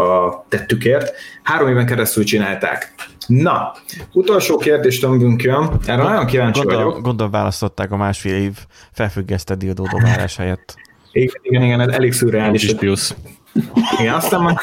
a 0.00 0.44
tettükért. 0.48 1.12
Három 1.42 1.68
éven 1.68 1.86
keresztül 1.86 2.24
csinálták. 2.24 2.94
Na, 3.26 3.72
utolsó 4.12 4.56
kérdést 4.56 5.00
tömbünk 5.00 5.42
jön, 5.42 5.70
erre 5.86 6.02
nagyon 6.02 6.26
kíváncsi 6.26 6.60
gondol, 6.60 6.84
vagyok. 6.84 7.02
Gondolom 7.02 7.32
választották 7.32 7.92
a 7.92 7.96
másfél 7.96 8.34
év 8.34 8.58
felfüggesztett 8.92 9.58
diadódobálás 9.58 10.36
helyett. 10.36 10.74
Igen, 11.12 11.34
igen, 11.42 11.62
igen, 11.62 11.80
ez 11.80 11.88
elég 11.88 12.12
szürreális. 12.12 12.74
Igen, 13.98 14.14
aztán 14.14 14.42
már... 14.42 14.56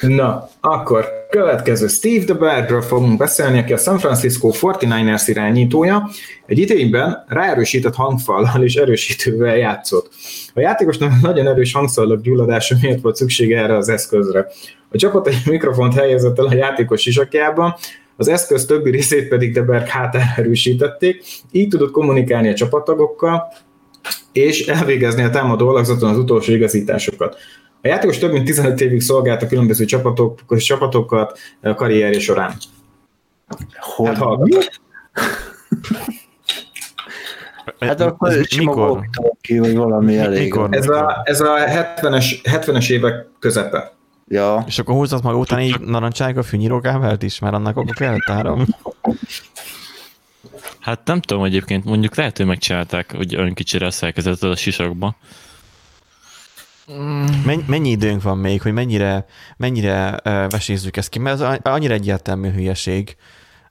Na, 0.00 0.48
akkor 0.60 1.26
következő 1.30 1.86
Steve 1.86 2.24
the 2.24 2.34
Bearről 2.34 2.82
fogunk 2.82 3.18
beszélni, 3.18 3.58
aki 3.58 3.72
a 3.72 3.76
San 3.76 3.98
Francisco 3.98 4.50
49ers 4.52 5.22
irányítója. 5.26 6.08
Egy 6.46 6.58
idényben 6.58 7.24
ráerősített 7.28 7.94
hangfallal 7.94 8.62
és 8.62 8.74
erősítővel 8.74 9.56
játszott. 9.56 10.08
A 10.54 10.60
játékosnak 10.60 11.20
nagyon 11.20 11.46
erős 11.46 11.72
hangszallak 11.72 12.20
gyulladása 12.20 12.76
miért 12.80 13.00
volt 13.00 13.16
szüksége 13.16 13.62
erre 13.62 13.76
az 13.76 13.88
eszközre. 13.88 14.46
A 14.90 14.96
csapat 14.96 15.26
egy 15.26 15.42
mikrofont 15.44 15.94
helyezett 15.94 16.38
el 16.38 16.46
a 16.46 16.54
játékos 16.54 17.00
sisakjában, 17.00 17.74
az 18.16 18.28
eszköz 18.28 18.66
többi 18.66 18.90
részét 18.90 19.28
pedig 19.28 19.52
Deberg 19.52 19.86
hátára 19.86 20.24
erősítették, 20.36 21.24
így 21.50 21.68
tudott 21.68 21.90
kommunikálni 21.90 22.48
a 22.48 22.54
csapattagokkal, 22.54 23.52
és 24.32 24.66
elvégezni 24.66 25.22
a 25.22 25.30
támadó 25.30 25.68
alakzaton 25.68 26.10
az 26.10 26.18
utolsó 26.18 26.52
igazításokat. 26.52 27.36
A 27.86 27.88
játékos 27.88 28.18
több 28.18 28.32
mint 28.32 28.44
15 28.44 28.80
évig 28.80 29.00
szolgált 29.00 29.42
a 29.42 29.46
különböző 29.46 29.84
csapatok, 29.84 30.56
csapatokat 30.56 31.38
a 31.62 31.74
karrierje 31.74 32.20
során. 32.20 32.52
Hogy? 33.78 34.70
Hát, 37.64 37.88
Hát 37.88 38.00
akkor 38.00 38.30
ez 38.30 38.46
mikor? 38.56 39.00
Ki, 39.40 39.58
vagy 39.58 39.76
valami 39.76 40.18
elég. 40.18 40.42
Mikor? 40.42 40.68
Ez 40.70 40.88
a, 40.88 41.20
ez 41.24 41.40
a 41.40 41.56
70-es, 41.56 42.24
70-es 42.42 42.90
évek 42.90 43.26
közepe. 43.38 43.92
Ja. 44.28 44.64
És 44.66 44.78
akkor 44.78 44.94
húzott 44.94 45.22
maga 45.22 45.38
után 45.38 45.60
így 45.60 45.80
narancsága 45.80 46.42
fűnyírókávert 46.42 47.22
is, 47.22 47.38
mert 47.38 47.54
annak 47.54 47.76
akkor 47.76 47.94
kellett 47.94 48.30
áram. 48.30 48.66
Hát 50.80 51.00
nem 51.04 51.20
tudom 51.20 51.44
egyébként, 51.44 51.84
mondjuk 51.84 52.14
lehet, 52.14 52.36
hogy 52.36 52.46
megcsinálták, 52.46 53.14
hogy 53.16 53.36
olyan 53.36 53.54
kicsire 53.54 53.90
szerkezett 53.90 54.42
a 54.42 54.56
sisakba. 54.56 55.16
Mennyi, 57.44 57.64
mennyi 57.66 57.90
időnk 57.90 58.22
van 58.22 58.38
még, 58.38 58.62
hogy 58.62 58.72
mennyire, 58.72 59.26
mennyire 59.56 60.20
uh, 60.24 60.50
vesézzük 60.50 60.96
ezt 60.96 61.08
ki? 61.08 61.18
Mert 61.18 61.40
ez 61.40 61.58
annyira 61.62 61.94
egyértelmű 61.94 62.50
hülyeség. 62.50 63.16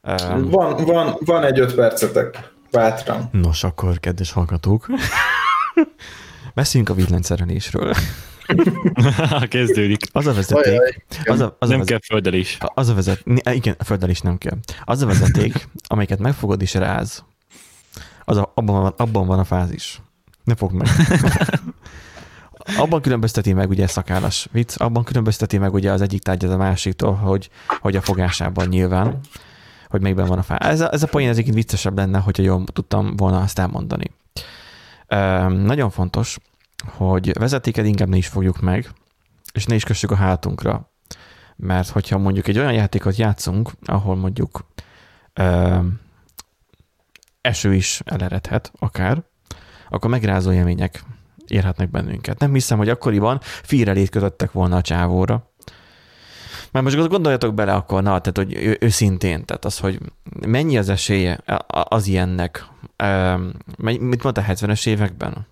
Um, 0.01 0.49
van, 0.49 0.83
van, 0.85 1.15
van 1.19 1.43
egy 1.43 1.59
öt 1.59 1.75
percetek. 1.75 2.53
Bátran. 2.71 3.29
Nos, 3.31 3.63
akkor, 3.63 3.99
kedves 3.99 4.31
hallgatók, 4.31 4.87
beszéljünk 6.53 6.91
a 6.91 6.95
villámszerelésről. 6.95 7.93
Kezdődik. 9.49 10.01
Az 10.11 10.27
a 10.27 10.33
vezeték. 10.33 11.05
Az 11.25 11.39
a, 11.39 11.55
az 11.59 11.69
nem 11.69 11.79
a 11.79 11.83
kell 11.83 11.99
földelés. 12.05 12.57
Az 12.59 12.89
a 12.89 12.93
vezet, 12.93 13.23
igen, 13.43 13.75
földelés 13.85 14.21
nem 14.21 14.37
kell. 14.37 14.57
Az 14.83 15.01
a 15.01 15.05
vezeték, 15.05 15.67
amelyiket 15.87 16.19
megfogod 16.19 16.61
és 16.61 16.73
ráz, 16.73 17.23
az 18.25 18.37
a, 18.37 18.51
abban, 18.55 18.81
van, 18.81 18.93
abban 18.97 19.27
van 19.27 19.39
a 19.39 19.43
fázis. 19.43 20.01
Ne 20.43 20.55
fogd 20.55 20.73
meg. 20.73 20.87
Abban 22.77 23.01
különbözteti 23.01 23.53
meg 23.53 23.69
ugye 23.69 23.87
szakállas 23.87 24.47
vicc, 24.51 24.81
abban 24.81 25.03
különbözteti 25.03 25.57
meg 25.57 25.73
ugye 25.73 25.91
az 25.91 26.01
egyik 26.01 26.21
tárgyat 26.21 26.51
a 26.51 26.57
másiktól, 26.57 27.13
hogy, 27.13 27.49
hogy 27.79 27.95
a 27.95 28.01
fogásában 28.01 28.67
nyilván, 28.67 29.19
hogy 29.89 30.01
melyikben 30.01 30.27
van 30.27 30.37
a 30.37 30.43
fá. 30.43 30.55
Ez 30.55 30.81
a, 30.81 30.93
ez 30.93 31.03
a 31.03 31.07
poén 31.07 31.29
ez 31.29 31.43
viccesebb 31.43 31.97
lenne, 31.97 32.19
hogyha 32.19 32.43
jól 32.43 32.63
tudtam 32.63 33.15
volna 33.15 33.41
azt 33.41 33.59
elmondani. 33.59 34.11
Üm, 35.13 35.51
nagyon 35.51 35.89
fontos, 35.89 36.37
hogy 36.85 37.37
vezetéket 37.39 37.85
inkább 37.85 38.09
ne 38.09 38.17
is 38.17 38.27
fogjuk 38.27 38.61
meg, 38.61 38.89
és 39.53 39.65
ne 39.65 39.75
is 39.75 39.83
kössük 39.83 40.11
a 40.11 40.15
hátunkra. 40.15 40.91
Mert 41.55 41.89
hogyha 41.89 42.17
mondjuk 42.17 42.47
egy 42.47 42.57
olyan 42.57 42.73
játékot 42.73 43.15
játszunk, 43.15 43.71
ahol 43.85 44.15
mondjuk 44.15 44.65
üm, 45.39 45.99
eső 47.41 47.73
is 47.73 48.01
eleredhet 48.05 48.71
akár, 48.79 49.23
akkor 49.89 50.09
megrázó 50.09 50.51
élmények 50.51 51.03
érhetnek 51.47 51.91
bennünket. 51.91 52.39
Nem 52.39 52.53
hiszem, 52.53 52.77
hogy 52.77 52.89
akkoriban 52.89 53.39
fírelét 53.41 54.09
kötöttek 54.09 54.51
volna 54.51 54.75
a 54.75 54.81
csávóra. 54.81 55.49
Mert 56.71 56.95
most 56.95 57.09
gondoljatok 57.09 57.53
bele 57.53 57.73
akkor, 57.73 58.03
na, 58.03 58.21
tehát, 58.21 58.37
hogy 58.37 58.77
őszintén, 58.79 59.45
tehát 59.45 59.65
az, 59.65 59.79
hogy 59.79 59.99
mennyi 60.47 60.77
az 60.77 60.89
esélye 60.89 61.39
az 61.69 62.07
ilyennek. 62.07 62.65
Mit 63.77 64.23
mondta 64.23 64.45
70-es 64.47 64.87
években? 64.87 65.47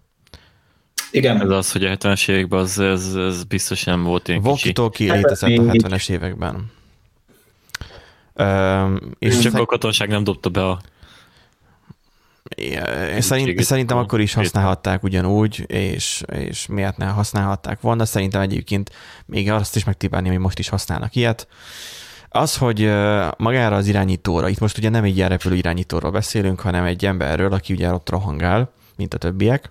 Igen. 1.11 1.41
Ez 1.41 1.49
az, 1.49 1.71
hogy 1.71 1.85
a 1.85 1.97
70-es 1.97 2.29
években 2.29 2.59
az, 2.59 2.79
ez, 2.79 3.15
ez 3.15 3.43
biztos 3.43 3.83
nem 3.83 4.03
volt 4.03 4.27
ilyen 4.27 4.41
kicsi. 4.41 4.73
ki 4.91 5.11
létezett 5.11 5.57
a 5.57 5.61
70-es 5.61 6.09
években. 6.09 6.71
és 9.19 9.39
csak 9.39 9.53
a 9.53 9.65
katonság 9.65 10.09
nem 10.09 10.23
dobta 10.23 10.49
be 10.49 10.65
a 10.65 10.81
Szerint, 13.19 13.63
szerintem 13.63 13.97
akkor 13.97 14.19
is 14.19 14.33
használhatták 14.33 15.03
ugyanúgy, 15.03 15.63
és, 15.67 16.23
és 16.31 16.65
miért 16.67 16.97
ne 16.97 17.05
használhatták 17.05 17.81
volna. 17.81 18.05
Szerintem 18.05 18.41
egyébként 18.41 18.91
még 19.25 19.51
azt 19.51 19.75
is 19.75 19.83
megtipálni, 19.83 20.27
hogy 20.29 20.37
most 20.37 20.59
is 20.59 20.69
használnak 20.69 21.15
ilyet. 21.15 21.47
Az, 22.29 22.57
hogy 22.57 22.79
magára 23.37 23.75
az 23.75 23.87
irányítóra, 23.87 24.49
itt 24.49 24.59
most 24.59 24.77
ugye 24.77 24.89
nem 24.89 25.03
egy 25.03 25.15
ilyen 25.15 25.29
repülő 25.29 25.55
irányítóról 25.55 26.11
beszélünk, 26.11 26.59
hanem 26.59 26.83
egy 26.83 27.05
emberről, 27.05 27.53
aki 27.53 27.73
ugye 27.73 27.93
ott 27.93 28.09
rohangál, 28.09 28.73
mint 28.95 29.13
a 29.13 29.17
többiek, 29.17 29.69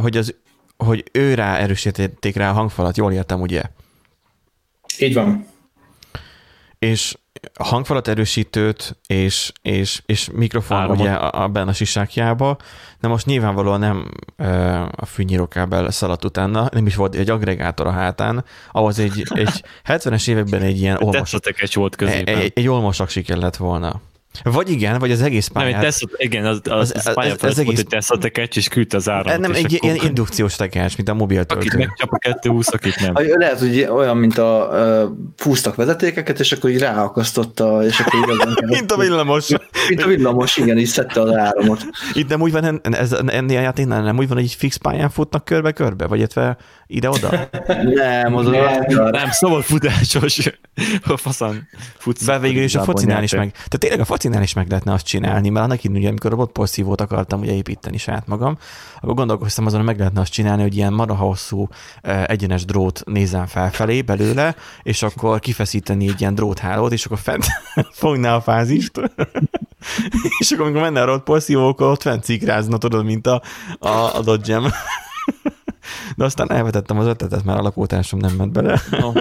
hogy, 0.00 0.16
az, 0.16 0.34
hogy 0.76 1.04
ő 1.12 1.34
rá 1.34 1.56
erősítették 1.56 2.36
rá 2.36 2.50
a 2.50 2.54
hangfalat, 2.54 2.96
jól 2.96 3.12
értem, 3.12 3.40
ugye? 3.40 3.62
Így 4.98 5.14
van. 5.14 5.46
És 6.78 7.16
hangfalat 7.58 8.08
erősítőt 8.08 8.96
és, 9.06 9.52
és, 9.62 10.02
és 10.06 10.28
mikrofon 10.32 10.76
Áramot. 10.76 11.00
ugye 11.00 11.12
abban 11.12 11.68
a 11.68 11.72
sisákjába, 11.72 12.56
de 13.00 13.08
most 13.08 13.26
nyilvánvalóan 13.26 13.80
nem 13.80 14.10
a 14.90 15.06
fűnyírókábel 15.06 15.90
szaladt 15.90 16.24
utána, 16.24 16.68
nem 16.72 16.86
is 16.86 16.94
volt 16.94 17.14
egy 17.14 17.30
agregátor 17.30 17.86
a 17.86 17.90
hátán, 17.90 18.44
ahhoz 18.72 18.98
egy, 18.98 19.22
egy 19.34 19.64
70-es 19.88 20.28
években 20.28 20.62
egy 20.62 20.80
ilyen 20.80 20.96
olmos, 21.02 21.34
volt 21.74 21.96
középen. 21.96 22.36
Egy, 22.36 22.52
egy 22.54 22.68
olmosaksi 22.68 23.22
kellett 23.22 23.56
volna. 23.56 24.00
Vagy 24.42 24.70
igen, 24.70 24.98
vagy 24.98 25.10
az 25.10 25.22
egész 25.22 25.46
pályát. 25.46 25.72
Nem, 25.72 25.80
Tesla, 25.80 26.08
igen, 26.16 26.44
az, 26.44 26.60
az, 26.64 26.92
az, 26.94 27.06
az, 27.06 27.16
az, 27.16 27.44
az 27.44 27.58
egész... 27.58 27.86
volt, 27.88 28.04
hogy 28.06 28.18
tekecs, 28.18 28.56
és 28.56 28.68
küldte 28.68 28.96
az 28.96 29.08
áramot. 29.08 29.38
Nem, 29.38 29.52
egy 29.52 29.78
ilyen 29.82 29.96
indukciós 29.96 30.56
tekercs, 30.56 30.96
mint 30.96 31.08
a 31.08 31.14
mobil 31.14 31.44
töltő. 31.44 31.66
Akit 31.66 31.78
megcsap 31.78 32.12
a 32.12 32.18
kettő 32.18 32.50
húsz, 32.50 32.72
akit 32.72 33.00
nem. 33.00 33.12
Lehet, 33.38 33.58
hogy 33.58 33.88
olyan, 33.90 34.16
mint 34.16 34.38
a 34.38 34.68
uh, 34.72 35.16
fúztak 35.36 35.74
vezetékeket, 35.74 36.40
és 36.40 36.52
akkor 36.52 36.70
így 36.70 36.78
ráakasztotta, 36.78 37.84
és 37.84 38.00
akkor 38.00 38.20
igazán... 38.22 38.56
mint 38.66 38.92
a 38.92 38.96
villamos. 38.96 39.48
mint 39.88 40.02
a 40.02 40.06
villamos, 40.06 40.56
igen, 40.56 40.78
így 40.78 40.86
szedte 40.86 41.20
az 41.20 41.34
áramot. 41.34 41.86
Itt 42.12 42.28
nem 42.28 42.40
úgy 42.40 42.52
van, 42.52 42.80
ez, 42.82 43.12
ennél 43.12 43.58
a 43.58 43.60
játéknál 43.60 44.02
nem 44.02 44.18
úgy 44.18 44.28
van, 44.28 44.36
hogy 44.36 44.46
egy 44.46 44.54
fix 44.54 44.76
pályán 44.76 45.10
futnak 45.10 45.44
körbe-körbe, 45.44 46.06
vagy 46.06 46.18
illetve 46.18 46.56
ide-oda? 46.86 47.48
nem, 47.94 48.36
az 48.36 48.46
nem, 48.46 49.10
nem, 49.10 49.30
szabad 49.30 49.62
futásos. 49.62 50.38
A 51.06 51.16
faszán 51.16 51.68
futsz. 51.98 52.24
Be 52.24 52.38
végül 52.38 52.62
is 52.62 52.74
a 52.74 52.82
focinál 52.82 53.22
is 53.22 53.34
meg. 53.34 53.52
Tehát 53.52 53.78
tényleg 53.78 54.00
a 54.00 54.04
focinál 54.20 54.42
is 54.42 54.52
meg 54.52 54.68
lehetne 54.68 54.92
azt 54.92 55.06
csinálni, 55.06 55.48
mert 55.48 55.64
annak 55.64 55.84
idején, 55.84 56.08
amikor 56.08 56.30
robotporszívót 56.30 57.00
akartam 57.00 57.40
ugye 57.40 57.52
építeni 57.52 57.98
saját 57.98 58.26
magam, 58.26 58.58
akkor 59.00 59.14
gondolkoztam 59.14 59.66
azon, 59.66 59.78
hogy 59.78 59.88
meg 59.88 59.98
lehetne 59.98 60.20
azt 60.20 60.32
csinálni, 60.32 60.62
hogy 60.62 60.76
ilyen 60.76 60.92
maraha 60.92 61.24
hosszú 61.24 61.68
egyenes 62.26 62.64
drót 62.64 63.02
nézem 63.04 63.46
felfelé 63.46 64.02
belőle, 64.02 64.54
és 64.82 65.02
akkor 65.02 65.40
kifeszíteni 65.40 66.08
egy 66.08 66.20
ilyen 66.20 66.34
dróthálót, 66.34 66.92
és 66.92 67.04
akkor 67.04 67.18
fent 67.18 67.44
fogná 68.02 68.34
a 68.34 68.40
fázist, 68.40 69.00
és 70.38 70.50
akkor 70.50 70.64
amikor 70.64 70.82
menne 70.82 71.02
a 71.02 71.04
robotporszívó, 71.04 71.68
akkor 71.68 71.86
ott 71.86 72.02
fent 72.02 72.24
cikrázna, 72.24 72.78
tudod, 72.78 73.04
mint 73.04 73.26
a, 73.26 73.42
a, 73.78 74.16
a 74.16 74.20
Dodgem. 74.22 74.64
De 76.16 76.24
aztán 76.24 76.50
elvetettem 76.52 76.98
az 76.98 77.06
ötletet, 77.06 77.44
mert 77.44 77.58
a 77.58 77.62
lakótársam 77.62 78.18
nem 78.18 78.34
ment 78.36 78.52
bele. 78.52 78.80
No, 78.90 79.12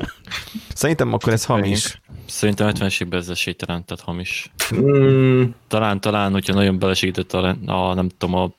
Szerintem 0.73 1.13
akkor 1.13 1.33
ez 1.33 1.45
hamis. 1.45 2.01
szerintem 2.25 2.71
70-es 2.73 3.01
évben 3.01 3.19
ez 3.19 3.29
esélytelen, 3.29 3.85
tehát 3.85 4.03
hamis. 4.05 4.51
Mm, 4.75 5.43
Talán, 5.67 6.01
talán, 6.01 6.31
hogyha 6.31 6.53
nagyon 6.53 6.79
belesegített 6.79 7.33
a, 7.33 7.55
a 7.65 7.93
nem 7.93 8.09
tudom, 8.17 8.35
a, 8.35 8.51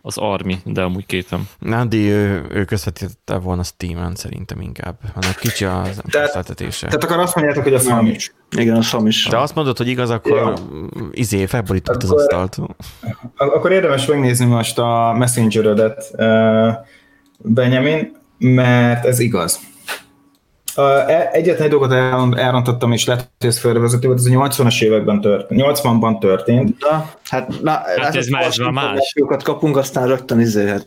az 0.00 0.16
Army, 0.18 0.58
de 0.64 0.82
amúgy 0.82 1.06
kétem. 1.06 1.48
Nádi, 1.58 2.08
ő, 2.10 2.46
ő 2.50 2.64
közvetítette 2.64 3.36
volna 3.36 3.62
Steam-en 3.62 4.14
szerintem 4.14 4.60
inkább. 4.60 4.98
Hanem 5.14 5.30
kicsi 5.40 5.64
az 5.64 6.00
készletetése. 6.08 6.86
Tehát 6.86 7.04
akkor 7.04 7.18
azt 7.18 7.34
mondjátok, 7.34 7.62
hogy 7.62 7.74
az 7.74 7.88
hamis. 7.88 8.32
igen, 8.56 8.76
a 8.76 8.82
Samis. 8.82 9.24
De 9.26 9.38
azt 9.38 9.54
mondod, 9.54 9.76
hogy 9.76 9.88
igaz, 9.88 10.10
akkor 10.10 10.32
Ja. 10.36 10.54
izé, 11.10 11.46
felborított 11.46 12.02
az 12.02 12.10
Akkor- 12.10 12.22
asztalt. 12.22 12.58
Ak- 13.36 13.54
Akkor 13.54 13.72
érdemes 13.72 14.06
megnézni 14.06 14.44
most 14.46 14.78
a 14.78 15.14
Messenger-ödet, 15.18 16.10
uh, 16.12 16.72
Benjamin, 17.38 18.16
mert 18.38 19.04
ez 19.04 19.18
igaz. 19.18 19.60
E- 20.76 21.28
egyetlen 21.32 21.64
egy 21.64 21.70
dolgot 21.70 21.92
el- 21.92 22.38
elrontottam, 22.38 22.92
és 22.92 23.06
lehet, 23.06 23.30
hogy 23.38 23.48
ez 23.48 23.58
fölvezető 23.58 24.06
volt, 24.06 24.18
ez 24.18 24.24
a 24.26 24.30
80-as 24.30 24.82
években 24.82 25.20
történt, 25.20 25.60
80-ban 25.60 26.18
történt. 26.18 26.76
Na, 26.90 27.10
hát, 27.24 27.62
na, 27.62 27.70
hát 27.70 28.14
ez 28.14 28.26
már- 28.28 28.44
ez 28.44 28.56
más. 28.56 28.56
információkat 28.56 29.42
kapunk, 29.42 29.76
aztán 29.76 30.06
rögtön 30.06 30.40
izé, 30.40 30.68
hát, 30.68 30.84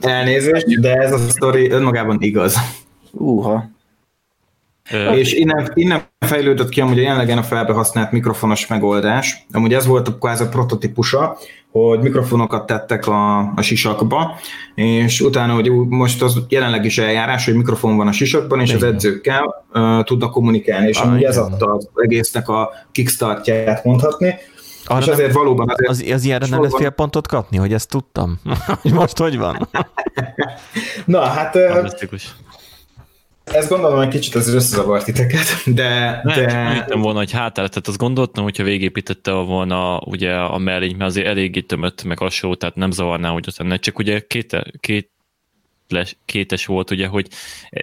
Elnézést, 0.00 0.80
de 0.80 0.94
ez 0.96 1.12
a 1.12 1.18
sztori 1.18 1.70
önmagában 1.70 2.16
igaz. 2.20 2.56
úha. 3.10 3.64
És 5.14 5.32
innen, 5.32 5.70
innen 5.74 6.02
fejlődött 6.18 6.68
ki 6.68 6.80
amúgy 6.80 6.98
a 6.98 7.02
jelenlegen 7.02 7.38
a 7.38 7.42
felbe 7.42 7.72
használt 7.72 8.12
mikrofonos 8.12 8.66
megoldás. 8.66 9.46
Amúgy 9.52 9.74
ez 9.74 9.86
volt 9.86 10.08
a 10.08 10.14
kvázi 10.18 10.42
a 10.44 10.48
prototípusa, 10.48 11.38
hogy 11.70 12.00
mikrofonokat 12.00 12.66
tettek 12.66 13.06
a, 13.06 13.38
a 13.38 13.62
sisakba, 13.62 14.38
és 14.74 15.20
utána, 15.20 15.54
hogy 15.54 15.70
most 15.88 16.22
az 16.22 16.42
jelenleg 16.48 16.84
is 16.84 16.98
eljárás, 16.98 17.44
hogy 17.44 17.54
mikrofon 17.54 17.96
van 17.96 18.06
a 18.06 18.12
sisakban, 18.12 18.60
és 18.60 18.74
az 18.74 18.82
edzőkkel 18.82 19.64
uh, 19.72 20.04
tudnak 20.04 20.30
kommunikálni, 20.30 20.88
és 20.88 20.98
Ah, 20.98 21.06
amúgy 21.06 21.22
ez 21.22 21.36
adta 21.36 21.66
az 21.66 21.88
egésznek 21.94 22.48
a 22.48 22.70
kickstartját 22.92 23.84
mondhatni, 23.84 24.34
Arra 24.84 25.00
és 25.00 25.06
nem, 25.06 25.14
azért 25.14 25.32
valóban 25.32 25.68
azért 25.68 25.88
az, 25.88 26.04
az 26.14 26.24
ilyenre 26.24 26.46
nem 26.46 26.58
lehet 26.58 26.70
sorban- 26.70 26.80
fél 26.80 26.90
pontot 26.90 27.26
kapni, 27.26 27.56
hogy 27.56 27.72
ezt 27.72 27.88
tudtam? 27.88 28.40
most 28.82 29.18
hogy 29.18 29.38
van? 29.38 29.68
Na, 31.04 31.20
hát 31.20 31.58
fantasztikus. 31.72 32.34
Ez 33.44 33.68
gondolom 33.68 34.00
egy 34.00 34.08
kicsit 34.08 34.34
az 34.34 34.54
összezavart 34.54 35.04
titeket, 35.04 35.62
de, 35.74 36.20
Nem, 36.22 36.34
csak 36.34 36.44
de 36.46 36.72
hittem 36.72 37.00
volna, 37.00 37.18
hogy 37.18 37.30
hátára, 37.32 37.68
tehát 37.68 37.88
azt 37.88 37.98
gondoltam, 37.98 38.44
hogyha 38.44 38.62
végépítette 38.62 39.32
volna 39.32 39.98
ugye 39.98 40.34
a 40.34 40.58
mellény, 40.58 40.96
mert 40.96 41.10
azért 41.10 41.26
eléggé 41.26 41.60
tömött, 41.60 42.04
meg 42.04 42.18
hasonló, 42.18 42.54
tehát 42.56 42.74
nem 42.74 42.90
zavarná, 42.90 43.28
hogy 43.30 43.44
ott 43.48 43.66
ne 43.66 43.76
csak 43.76 43.98
ugye 43.98 44.20
két, 44.20 44.56
két 44.80 45.10
les- 45.88 46.16
kétes 46.24 46.66
volt, 46.66 46.90
ugye, 46.90 47.06
hogy 47.06 47.28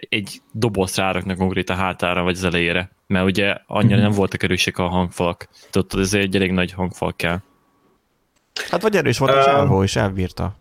egy 0.10 0.42
dobozt 0.52 0.98
ráraknak 0.98 1.38
konkrét 1.38 1.70
a 1.70 1.74
hátára, 1.74 2.24
vagy 2.24 2.36
az 2.36 2.44
elejére, 2.44 2.92
mert 3.08 3.26
ugye 3.26 3.56
annyira 3.68 4.00
nem 4.00 4.12
voltak 4.12 4.44
erősek 4.44 4.78
a 4.78 4.88
hangfalak. 4.88 5.50
Tudod, 5.70 6.00
ez 6.00 6.14
egy 6.14 6.36
elég 6.36 6.52
nagy 6.52 6.72
hangfal 6.72 7.14
kell. 7.16 7.40
Hát 8.70 8.82
vagy 8.82 8.96
erős 8.96 9.18
volt 9.18 9.32
a 9.32 9.44
csávó, 9.44 9.84
és 9.84 9.96
elbírta. 9.96 10.58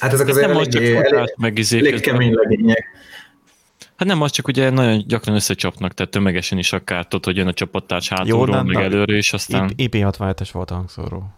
hát 0.00 0.12
ezek 0.12 0.28
Ez 0.28 0.36
azért 0.36 0.52
nem 0.52 0.60
az 0.60 0.68
csak 0.68 0.82
elég, 0.82 0.94
elég, 0.94 1.08
futás, 1.08 1.34
meg 1.36 1.58
izé, 1.58 1.78
elég 1.78 2.00
kemény 2.00 2.32
legények. 2.34 2.84
Hát 3.98 4.08
nem, 4.08 4.22
az 4.22 4.30
csak 4.30 4.48
ugye 4.48 4.70
nagyon 4.70 5.04
gyakran 5.06 5.34
összecsapnak, 5.34 5.94
tehát 5.94 6.12
tömegesen 6.12 6.58
is 6.58 6.72
akár 6.72 7.06
tudod, 7.06 7.24
hogy 7.24 7.36
jön 7.36 7.46
a 7.46 7.52
csapattárs 7.52 8.08
hátulról, 8.08 8.56
de- 8.56 8.62
meg 8.62 8.74
na- 8.76 8.82
előre, 8.82 9.16
és 9.16 9.32
aztán... 9.32 9.70
IP67-es 9.76 10.48
volt 10.52 10.70
a 10.70 10.74
hangszóró. 10.74 11.22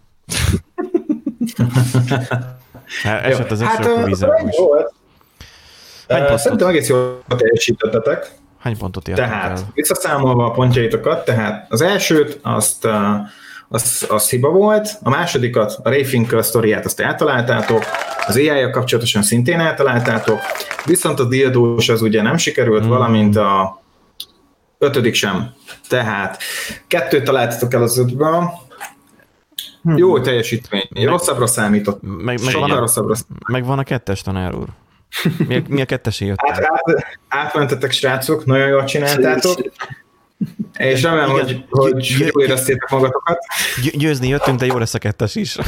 Hát 3.03 3.25
esett 3.25 3.51
az 3.51 3.63
hát, 3.63 3.85
akkor 3.85 4.03
ö, 4.03 4.05
vízzel 4.05 4.35
ennyi 4.35 4.49
is. 4.49 4.57
volt. 4.57 4.93
Hány 6.09 6.21
pontot? 6.21 6.39
Szerintem 6.39 6.69
egész 6.69 6.89
jól 6.89 7.23
teljesítettetek. 7.37 8.31
Hány 8.59 8.77
pontot 8.77 9.09
értek 9.09 9.25
Tehát 9.29 9.59
el? 9.59 9.71
visszaszámolva 9.75 10.45
a 10.45 10.51
pontjaitokat, 10.51 11.25
tehát 11.25 11.67
az 11.73 11.81
elsőt 11.81 12.39
azt, 12.43 12.89
az, 13.69 14.07
az 14.09 14.29
hiba 14.31 14.49
volt, 14.51 14.99
a 15.03 15.09
másodikat, 15.11 15.79
a 15.83 15.89
Ray 15.89 16.05
Finkel 16.05 16.43
sztoriát 16.43 16.85
azt 16.85 17.01
eltaláltátok, 17.01 17.85
az 18.31 18.37
ai 18.37 18.71
kapcsolatosan 18.71 19.23
szintén 19.23 19.61
eltaláltátok, 19.61 20.41
viszont 20.85 21.21
a 21.21 21.25
dildós 21.25 21.89
az 21.89 22.03
ugye 22.03 22.23
nem 22.23 22.37
sikerült, 22.37 22.85
Mm. 22.85 22.89
valamint 22.89 23.37
a 23.37 23.83
ötödik 24.79 25.15
sem. 25.15 25.53
Tehát 25.89 26.43
kettőt 26.87 27.25
találtatok 27.25 27.75
el 27.75 27.83
az 27.83 27.99
ötből, 27.99 28.51
jó 29.97 30.21
teljesítmény, 30.21 30.89
rosszabbra 30.93 31.47
számított. 31.47 31.99
Meg, 32.03 32.25
meg, 32.25 32.39
Sokkal 32.39 32.69
van 32.69 32.77
a, 32.77 32.81
rosszabbra 32.81 33.15
meg 33.49 33.65
van 33.65 33.79
a 33.79 33.83
kettes 33.83 34.23
tanár 34.23 34.55
úr. 34.55 34.67
Mi 35.47 35.57
a, 35.57 35.63
mi 35.69 35.81
a 35.81 35.85
kettesé 35.85 36.27
jött? 36.27 36.39
át, 36.51 36.59
át, 36.59 37.07
átmentetek, 37.29 37.91
srácok, 37.91 38.45
nagyon 38.45 38.69
jól 38.69 38.85
csináltátok, 38.85 39.61
és 40.81 41.03
remélem, 41.03 41.31
Igen. 41.31 41.45
hogy, 41.45 41.65
hogy 41.71 41.97
Gy- 41.97 42.19
jól 42.19 42.43
éreztétek 42.43 42.91
magatokat. 42.91 43.39
Gy- 43.83 43.97
győzni 43.97 44.29
jöttünk, 44.29 44.59
de 44.59 44.67
jó 44.67 44.79
lesz 44.79 44.95
a 44.95 44.99
kettes 44.99 45.35
is. 45.35 45.57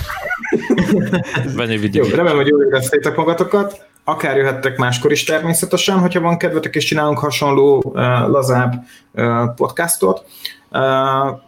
Jó, 1.57 1.65
videó. 1.67 2.05
remélem, 2.15 2.37
hogy 2.37 2.47
jól 2.47 2.65
éreztétek 2.65 3.17
magatokat. 3.17 3.87
Akár 4.05 4.37
jöhettek 4.37 4.77
máskor 4.77 5.13
is 5.13 5.25
természetesen, 5.25 5.99
hogyha 5.99 6.21
van 6.21 6.39
kedvetek, 6.39 6.75
és 6.75 6.85
csinálunk 6.85 7.19
hasonló 7.19 7.83
uh, 7.85 7.95
lazább 8.29 8.85
uh, 9.13 9.55
podcastot. 9.57 10.25
Uh, 10.71 11.41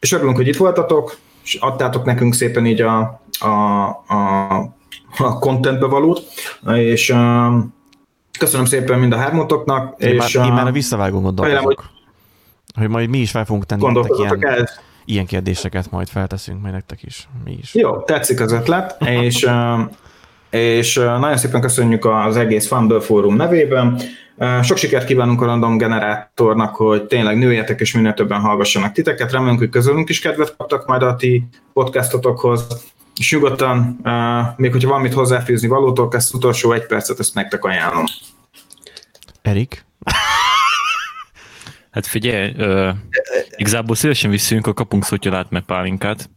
és 0.00 0.12
örülünk, 0.12 0.36
hogy 0.36 0.48
itt 0.48 0.56
voltatok, 0.56 1.16
és 1.44 1.54
adtátok 1.54 2.04
nekünk 2.04 2.34
szépen 2.34 2.66
így 2.66 2.80
a, 2.80 3.20
a, 3.40 3.48
a, 4.06 4.54
a 5.18 5.38
contentbe 5.38 5.86
valót, 5.86 6.22
és 6.74 7.10
uh, 7.10 7.54
köszönöm 8.38 8.66
szépen 8.66 8.98
mind 8.98 9.12
a 9.12 9.16
hármatoknak, 9.16 9.94
Én, 10.02 10.14
és 10.14 10.34
már, 10.34 10.46
én 10.46 10.52
már 10.52 10.66
a 10.66 10.72
visszavágón 10.72 11.22
remélem, 11.22 11.62
gondolkozok. 11.62 11.99
Hogy 12.78 12.88
majd 12.88 13.08
mi 13.08 13.18
is 13.18 13.30
fel 13.30 13.44
fogunk 13.44 13.66
tenni 13.66 13.92
nektek 13.92 14.18
ilyen, 14.18 14.46
el. 14.46 14.68
ilyen 15.04 15.26
kérdéseket, 15.26 15.90
majd 15.90 16.08
felteszünk 16.08 16.60
majd 16.60 16.72
nektek 16.72 17.02
is. 17.02 17.28
Mi 17.44 17.58
is. 17.60 17.74
Jó, 17.74 18.00
tetszik 18.00 18.40
az 18.40 18.52
ötlet, 18.52 18.96
és, 19.04 19.48
és 20.50 20.94
nagyon 20.94 21.36
szépen 21.36 21.60
köszönjük 21.60 22.04
az 22.04 22.36
egész 22.36 22.66
Fumble 22.66 23.00
Fórum 23.00 23.36
nevében. 23.36 24.00
Sok 24.62 24.76
sikert 24.76 25.06
kívánunk 25.06 25.42
a 25.42 25.44
Random 25.44 25.78
Generátornak, 25.78 26.76
hogy 26.76 27.04
tényleg 27.04 27.38
nőjetek 27.38 27.80
és 27.80 27.94
minél 27.94 28.14
többen 28.14 28.40
hallgassanak 28.40 28.92
titeket. 28.92 29.32
Remélünk, 29.32 29.58
hogy 29.58 29.68
közülünk 29.68 30.08
is 30.08 30.20
kedvet 30.20 30.56
kaptak 30.56 30.86
majd 30.86 31.02
a 31.02 31.16
ti 31.16 31.48
podcastotokhoz. 31.72 32.66
És 33.16 33.32
nyugodtan, 33.32 34.00
még 34.56 34.72
hogyha 34.72 34.88
valamit 34.88 35.12
hozzáfűzni 35.12 35.68
valótok, 35.68 36.14
ezt 36.14 36.34
utolsó 36.34 36.72
egy 36.72 36.86
percet, 36.86 37.18
ezt 37.18 37.34
nektek 37.34 37.64
ajánlom. 37.64 38.04
Erik? 39.42 39.84
Hát 41.90 42.06
figyelj, 42.06 42.54
ö, 42.56 42.90
igazából 43.56 43.96
szívesen 43.96 44.30
visszünk, 44.30 44.66
a 44.66 44.72
kapunk 44.72 45.04
szotyolát 45.04 45.50
meg 45.50 45.62
pálinkát, 45.62 46.30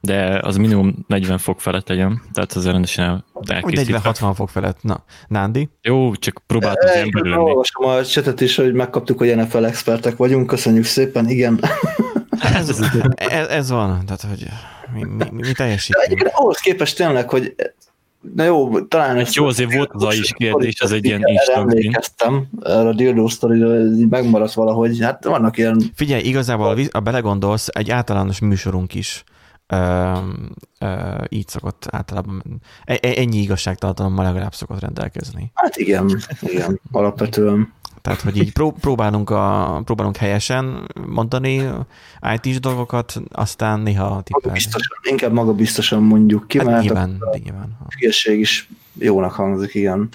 de 0.00 0.40
az 0.42 0.56
minimum 0.56 1.04
40 1.06 1.38
fok 1.38 1.60
felett 1.60 1.88
legyen, 1.88 2.22
tehát 2.32 2.52
az 2.52 2.66
rendesen 2.66 3.24
elkészítve. 3.46 4.00
40-60 4.04 4.32
fok 4.34 4.48
felett. 4.48 4.82
Na, 4.82 5.04
Nándi? 5.28 5.68
Jó, 5.82 6.14
csak 6.14 6.42
próbáltam 6.46 6.88
az 6.88 6.96
ember 6.96 7.22
lenni. 7.22 7.42
Olvasom 7.42 7.84
a 7.86 8.04
csetet 8.04 8.40
is, 8.40 8.56
hogy 8.56 8.72
megkaptuk, 8.72 9.18
hogy 9.18 9.36
NFL 9.36 9.64
expertek 9.64 10.16
vagyunk, 10.16 10.46
köszönjük 10.46 10.84
szépen, 10.84 11.28
igen. 11.28 11.60
Ez, 12.54 12.80
ez, 13.14 13.46
ez 13.48 13.70
van, 13.70 14.06
tehát 14.06 14.22
hogy 14.28 14.46
mi, 14.92 15.02
mi, 15.04 15.24
mi, 15.30 15.52
teljesítünk. 15.52 16.30
ahhoz 16.32 16.58
képest 16.58 16.96
tényleg, 16.96 17.28
hogy 17.28 17.54
na 18.34 18.44
jó, 18.44 18.80
talán 18.80 19.16
egy 19.16 19.34
Jó, 19.34 19.46
azért 19.46 19.74
volt 19.74 19.90
az 19.92 20.02
a 20.02 20.12
is 20.12 20.32
kérdés, 20.32 20.80
az 20.80 20.92
egy 20.92 21.04
ilyen 21.04 21.20
win. 21.24 21.38
emlékeztem, 21.54 22.48
erre 22.62 22.88
a 22.88 22.92
dildo 22.92 23.26
ez 23.26 23.98
így 23.98 24.08
megmaradt 24.08 24.52
valahogy, 24.52 25.00
hát 25.00 25.24
vannak 25.24 25.56
ilyen 25.56 25.82
Figyelj, 25.94 26.22
igazából, 26.22 26.78
ha 26.92 27.00
belegondolsz, 27.00 27.68
egy 27.72 27.90
általános 27.90 28.40
műsorunk 28.40 28.94
is 28.94 29.24
ö, 29.66 30.12
ö, 30.80 30.86
így 31.28 31.48
szokott 31.48 31.86
általában, 31.90 32.42
e- 32.84 32.98
e- 33.02 33.14
ennyi 33.16 33.38
igazságtartalommal 33.38 34.24
legalább 34.24 34.54
szokott 34.54 34.80
rendelkezni. 34.80 35.50
Hát 35.54 35.76
igen, 35.76 36.18
igen, 36.40 36.80
alapvetően. 36.90 37.72
Tehát, 38.02 38.20
hogy 38.20 38.36
így 38.36 38.52
pró- 38.52 38.76
próbálunk, 38.80 39.30
a, 39.30 39.80
próbálunk 39.84 40.16
helyesen 40.16 40.88
mondani 41.06 41.68
IT-s 42.34 42.60
dolgokat, 42.60 43.22
aztán 43.30 43.80
néha 43.80 44.22
tippelni. 44.22 44.58
biztosan, 44.58 44.96
inkább 45.10 45.32
maga 45.32 45.52
biztosan 45.52 46.02
mondjuk 46.02 46.48
ki, 46.48 46.58
Hát 46.58 46.66
mert 46.66 46.82
nyilván, 46.82 47.16
a 47.20 47.36
nyilván. 47.36 47.76
hülyeség 47.98 48.40
is 48.40 48.68
jónak 48.98 49.32
hangzik, 49.32 49.74
igen. 49.74 50.08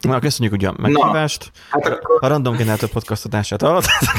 Na, 0.00 0.18
köszönjük 0.18 0.54
ugye 0.54 0.68
a 0.68 0.74
meghívást. 0.76 1.50
Hát 1.70 1.86
akkor 1.86 2.18
A 2.20 2.26
Random 2.26 2.56
Generator 2.56 2.88
podcast 2.88 3.24
adását 3.24 3.62
hallottátok. 3.62 4.10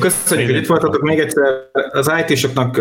Köszönjük, 0.00 0.50
hogy 0.50 0.56
itt 0.56 0.66
voltatok. 0.66 1.02
Még 1.02 1.18
egyszer 1.18 1.44
az 1.92 2.12
IT-soknak 2.26 2.76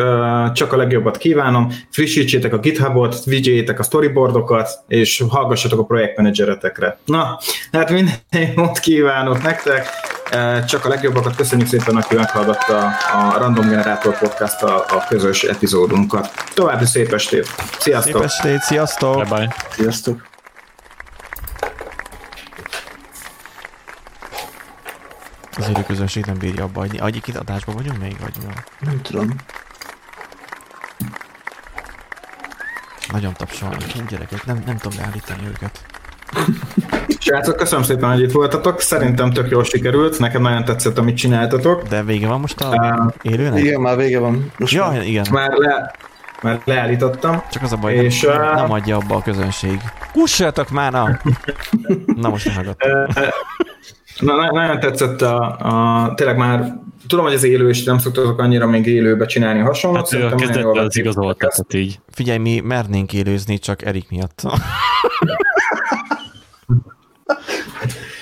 csak 0.53 0.73
a 0.73 0.77
legjobbat 0.77 1.17
kívánom. 1.17 1.71
Frissítsétek 1.91 2.53
a 2.53 2.57
GitHubot, 2.57 3.23
vigyétek 3.23 3.79
a 3.79 3.83
storyboardokat, 3.83 4.69
és 4.87 5.23
hallgassatok 5.29 5.79
a 5.79 5.83
projektmenedzseretekre. 5.83 6.97
Na, 7.05 7.39
hát 7.71 7.89
minden 7.89 8.15
jót 8.55 8.79
kívánok 8.79 9.43
nektek. 9.43 9.87
Csak 10.67 10.85
a 10.85 10.89
legjobbakat 10.89 11.35
köszönjük 11.35 11.67
szépen, 11.67 11.95
aki 11.95 12.15
meghallgatta 12.15 12.85
a 13.13 13.37
Random 13.37 13.69
Generator 13.69 14.17
podcast 14.19 14.61
a, 14.61 14.75
a 14.75 15.05
közös 15.09 15.43
epizódunkat. 15.43 16.31
További 16.53 16.85
szép 16.85 17.13
estét. 17.13 17.47
Sziasztok! 17.79 18.13
Szép 18.13 18.23
estét, 18.23 18.61
sziasztok! 18.61 19.15
Bye-bye. 19.15 19.55
Sziasztok! 19.69 20.33
Az 25.65 25.71
élő 25.71 25.83
közönség 25.87 26.25
nem 26.25 26.37
bírja 26.37 26.63
abba 26.63 26.79
hagyni. 26.79 26.99
Egyébként 27.01 27.37
adásban 27.37 27.75
vagyunk 27.75 27.99
még, 28.01 28.15
vagy 28.19 28.33
mi 28.39 28.45
van? 28.45 28.63
Nem 28.79 29.01
tudom. 29.01 29.35
Nagyon 33.11 33.33
tapsolni. 33.33 33.75
Hú, 33.93 34.01
gyerekek, 34.09 34.45
nem, 34.45 34.63
nem 34.65 34.77
tudom 34.77 34.97
beállítani 34.97 35.47
őket. 35.47 35.79
Srácok, 37.19 37.55
köszönöm 37.55 37.83
szépen, 37.83 38.11
hogy 38.11 38.21
itt 38.21 38.31
voltatok. 38.31 38.81
Szerintem 38.81 39.31
tök 39.31 39.49
jól 39.49 39.63
sikerült. 39.63 40.19
Nekem 40.19 40.41
nagyon 40.41 40.63
tetszett, 40.65 40.97
amit 40.97 41.17
csináltatok. 41.17 41.83
De 41.83 42.03
vége 42.03 42.27
van 42.27 42.39
most 42.39 42.61
a 42.61 42.67
Uh, 42.69 43.13
élőnek? 43.21 43.63
Igen, 43.63 43.81
már 43.81 43.97
vége 43.97 44.19
van. 44.19 44.51
Most 44.57 44.73
Ja, 44.73 44.87
már. 44.87 45.01
igen. 45.07 45.25
már, 45.31 45.51
le, 45.51 45.95
már 46.41 46.61
leállítottam. 46.63 47.41
Csak 47.51 47.63
az 47.63 47.71
a 47.71 47.77
baj, 47.77 47.93
És, 47.93 48.21
nem, 48.21 48.41
uh, 48.41 48.55
nem 48.55 48.71
adja 48.71 48.95
abba 48.97 49.15
a 49.15 49.21
közönség. 49.21 49.81
Kussatok 50.11 50.69
már, 50.69 50.91
na! 50.91 51.19
Na 52.15 52.29
most. 52.29 52.63
Na, 52.63 52.75
na, 54.19 54.51
nagyon 54.51 54.79
tetszett 54.79 55.21
a, 55.21 55.57
a, 55.59 56.13
tényleg 56.13 56.37
már 56.37 56.79
tudom, 57.07 57.25
hogy 57.25 57.33
az 57.33 57.43
élő, 57.43 57.69
és 57.69 57.83
nem 57.83 57.97
szoktatok 57.97 58.39
annyira 58.39 58.67
még 58.67 58.85
élőbe 58.85 59.25
csinálni 59.25 59.59
hasonlót. 59.59 60.09
Hát 60.09 60.21
ő 60.21 60.25
a 60.25 60.29
Szerintem 60.29 60.47
nagyon 60.47 60.61
jól 60.61 60.73
kezdetben 60.73 60.85
az 60.85 60.97
igazolt, 60.97 61.37
tehát 61.37 61.73
így. 61.73 61.99
Figyelj, 62.09 62.37
mi 62.37 62.59
mernénk 62.59 63.13
élőzni, 63.13 63.57
csak 63.57 63.85
Erik 63.85 64.09
miatt. 64.09 64.41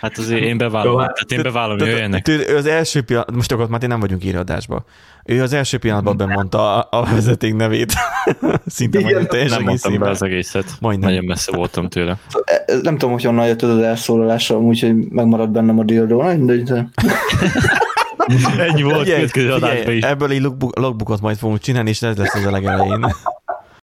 Hát 0.04 0.18
azért 0.18 0.42
én 0.42 0.58
bevállalom, 0.58 1.00
Jó, 1.00 1.06
tehát 1.06 1.32
én 1.32 1.42
bevállalom, 1.42 1.88
jöjjenek. 1.88 2.28
Ő 2.28 2.56
az 2.58 2.66
első 2.66 3.02
pillanat, 3.02 3.32
most 3.32 3.52
akkor 3.52 3.70
már 3.70 3.82
nem 3.82 4.00
vagyunk 4.00 4.26
írásba. 4.26 4.84
Ő 5.26 5.42
az 5.42 5.54
első 5.54 5.78
pillanatban 5.78 6.18
bemondta 6.18 6.82
a, 6.82 7.00
a 7.00 7.06
vezeték 7.06 7.56
nevét. 7.56 7.94
Szinte 8.66 9.00
Igen, 9.00 9.12
majdnem 9.12 9.30
teljes 9.30 9.50
Nem 9.52 9.64
mondtam 9.64 10.00
be 10.00 10.10
az 10.10 10.24
egészet. 10.24 10.66
Majdnem. 10.80 11.10
Nagyon 11.10 11.26
messze 11.26 11.56
voltam 11.56 11.90
tőle. 11.90 12.18
Ez 12.66 12.82
Nem 12.82 12.98
tudom, 12.98 13.14
hogy 13.14 13.24
honnan 13.24 13.48
jött 13.48 13.62
az 13.62 13.78
elszólalása, 13.78 14.58
úgyhogy 14.58 14.96
megmaradt 14.96 15.52
bennem 15.52 15.80
a 15.80 15.84
mindegy, 16.36 16.64
de... 16.64 16.90
Ennyi 18.58 18.84
volt 18.84 18.98
Figyelj, 18.98 19.16
következő 19.16 19.52
adásban 19.52 19.94
is. 19.94 20.04
ebből 20.04 20.32
egy 20.32 20.42
logbook, 20.42 20.80
logbookot 20.80 21.22
majd 21.22 21.38
fogunk 21.38 21.60
csinálni, 21.60 21.90
és 21.90 22.02
ez 22.02 22.18
lesz 22.18 22.36
az 22.36 22.46
a 22.46 22.52
legelején. 22.52 23.06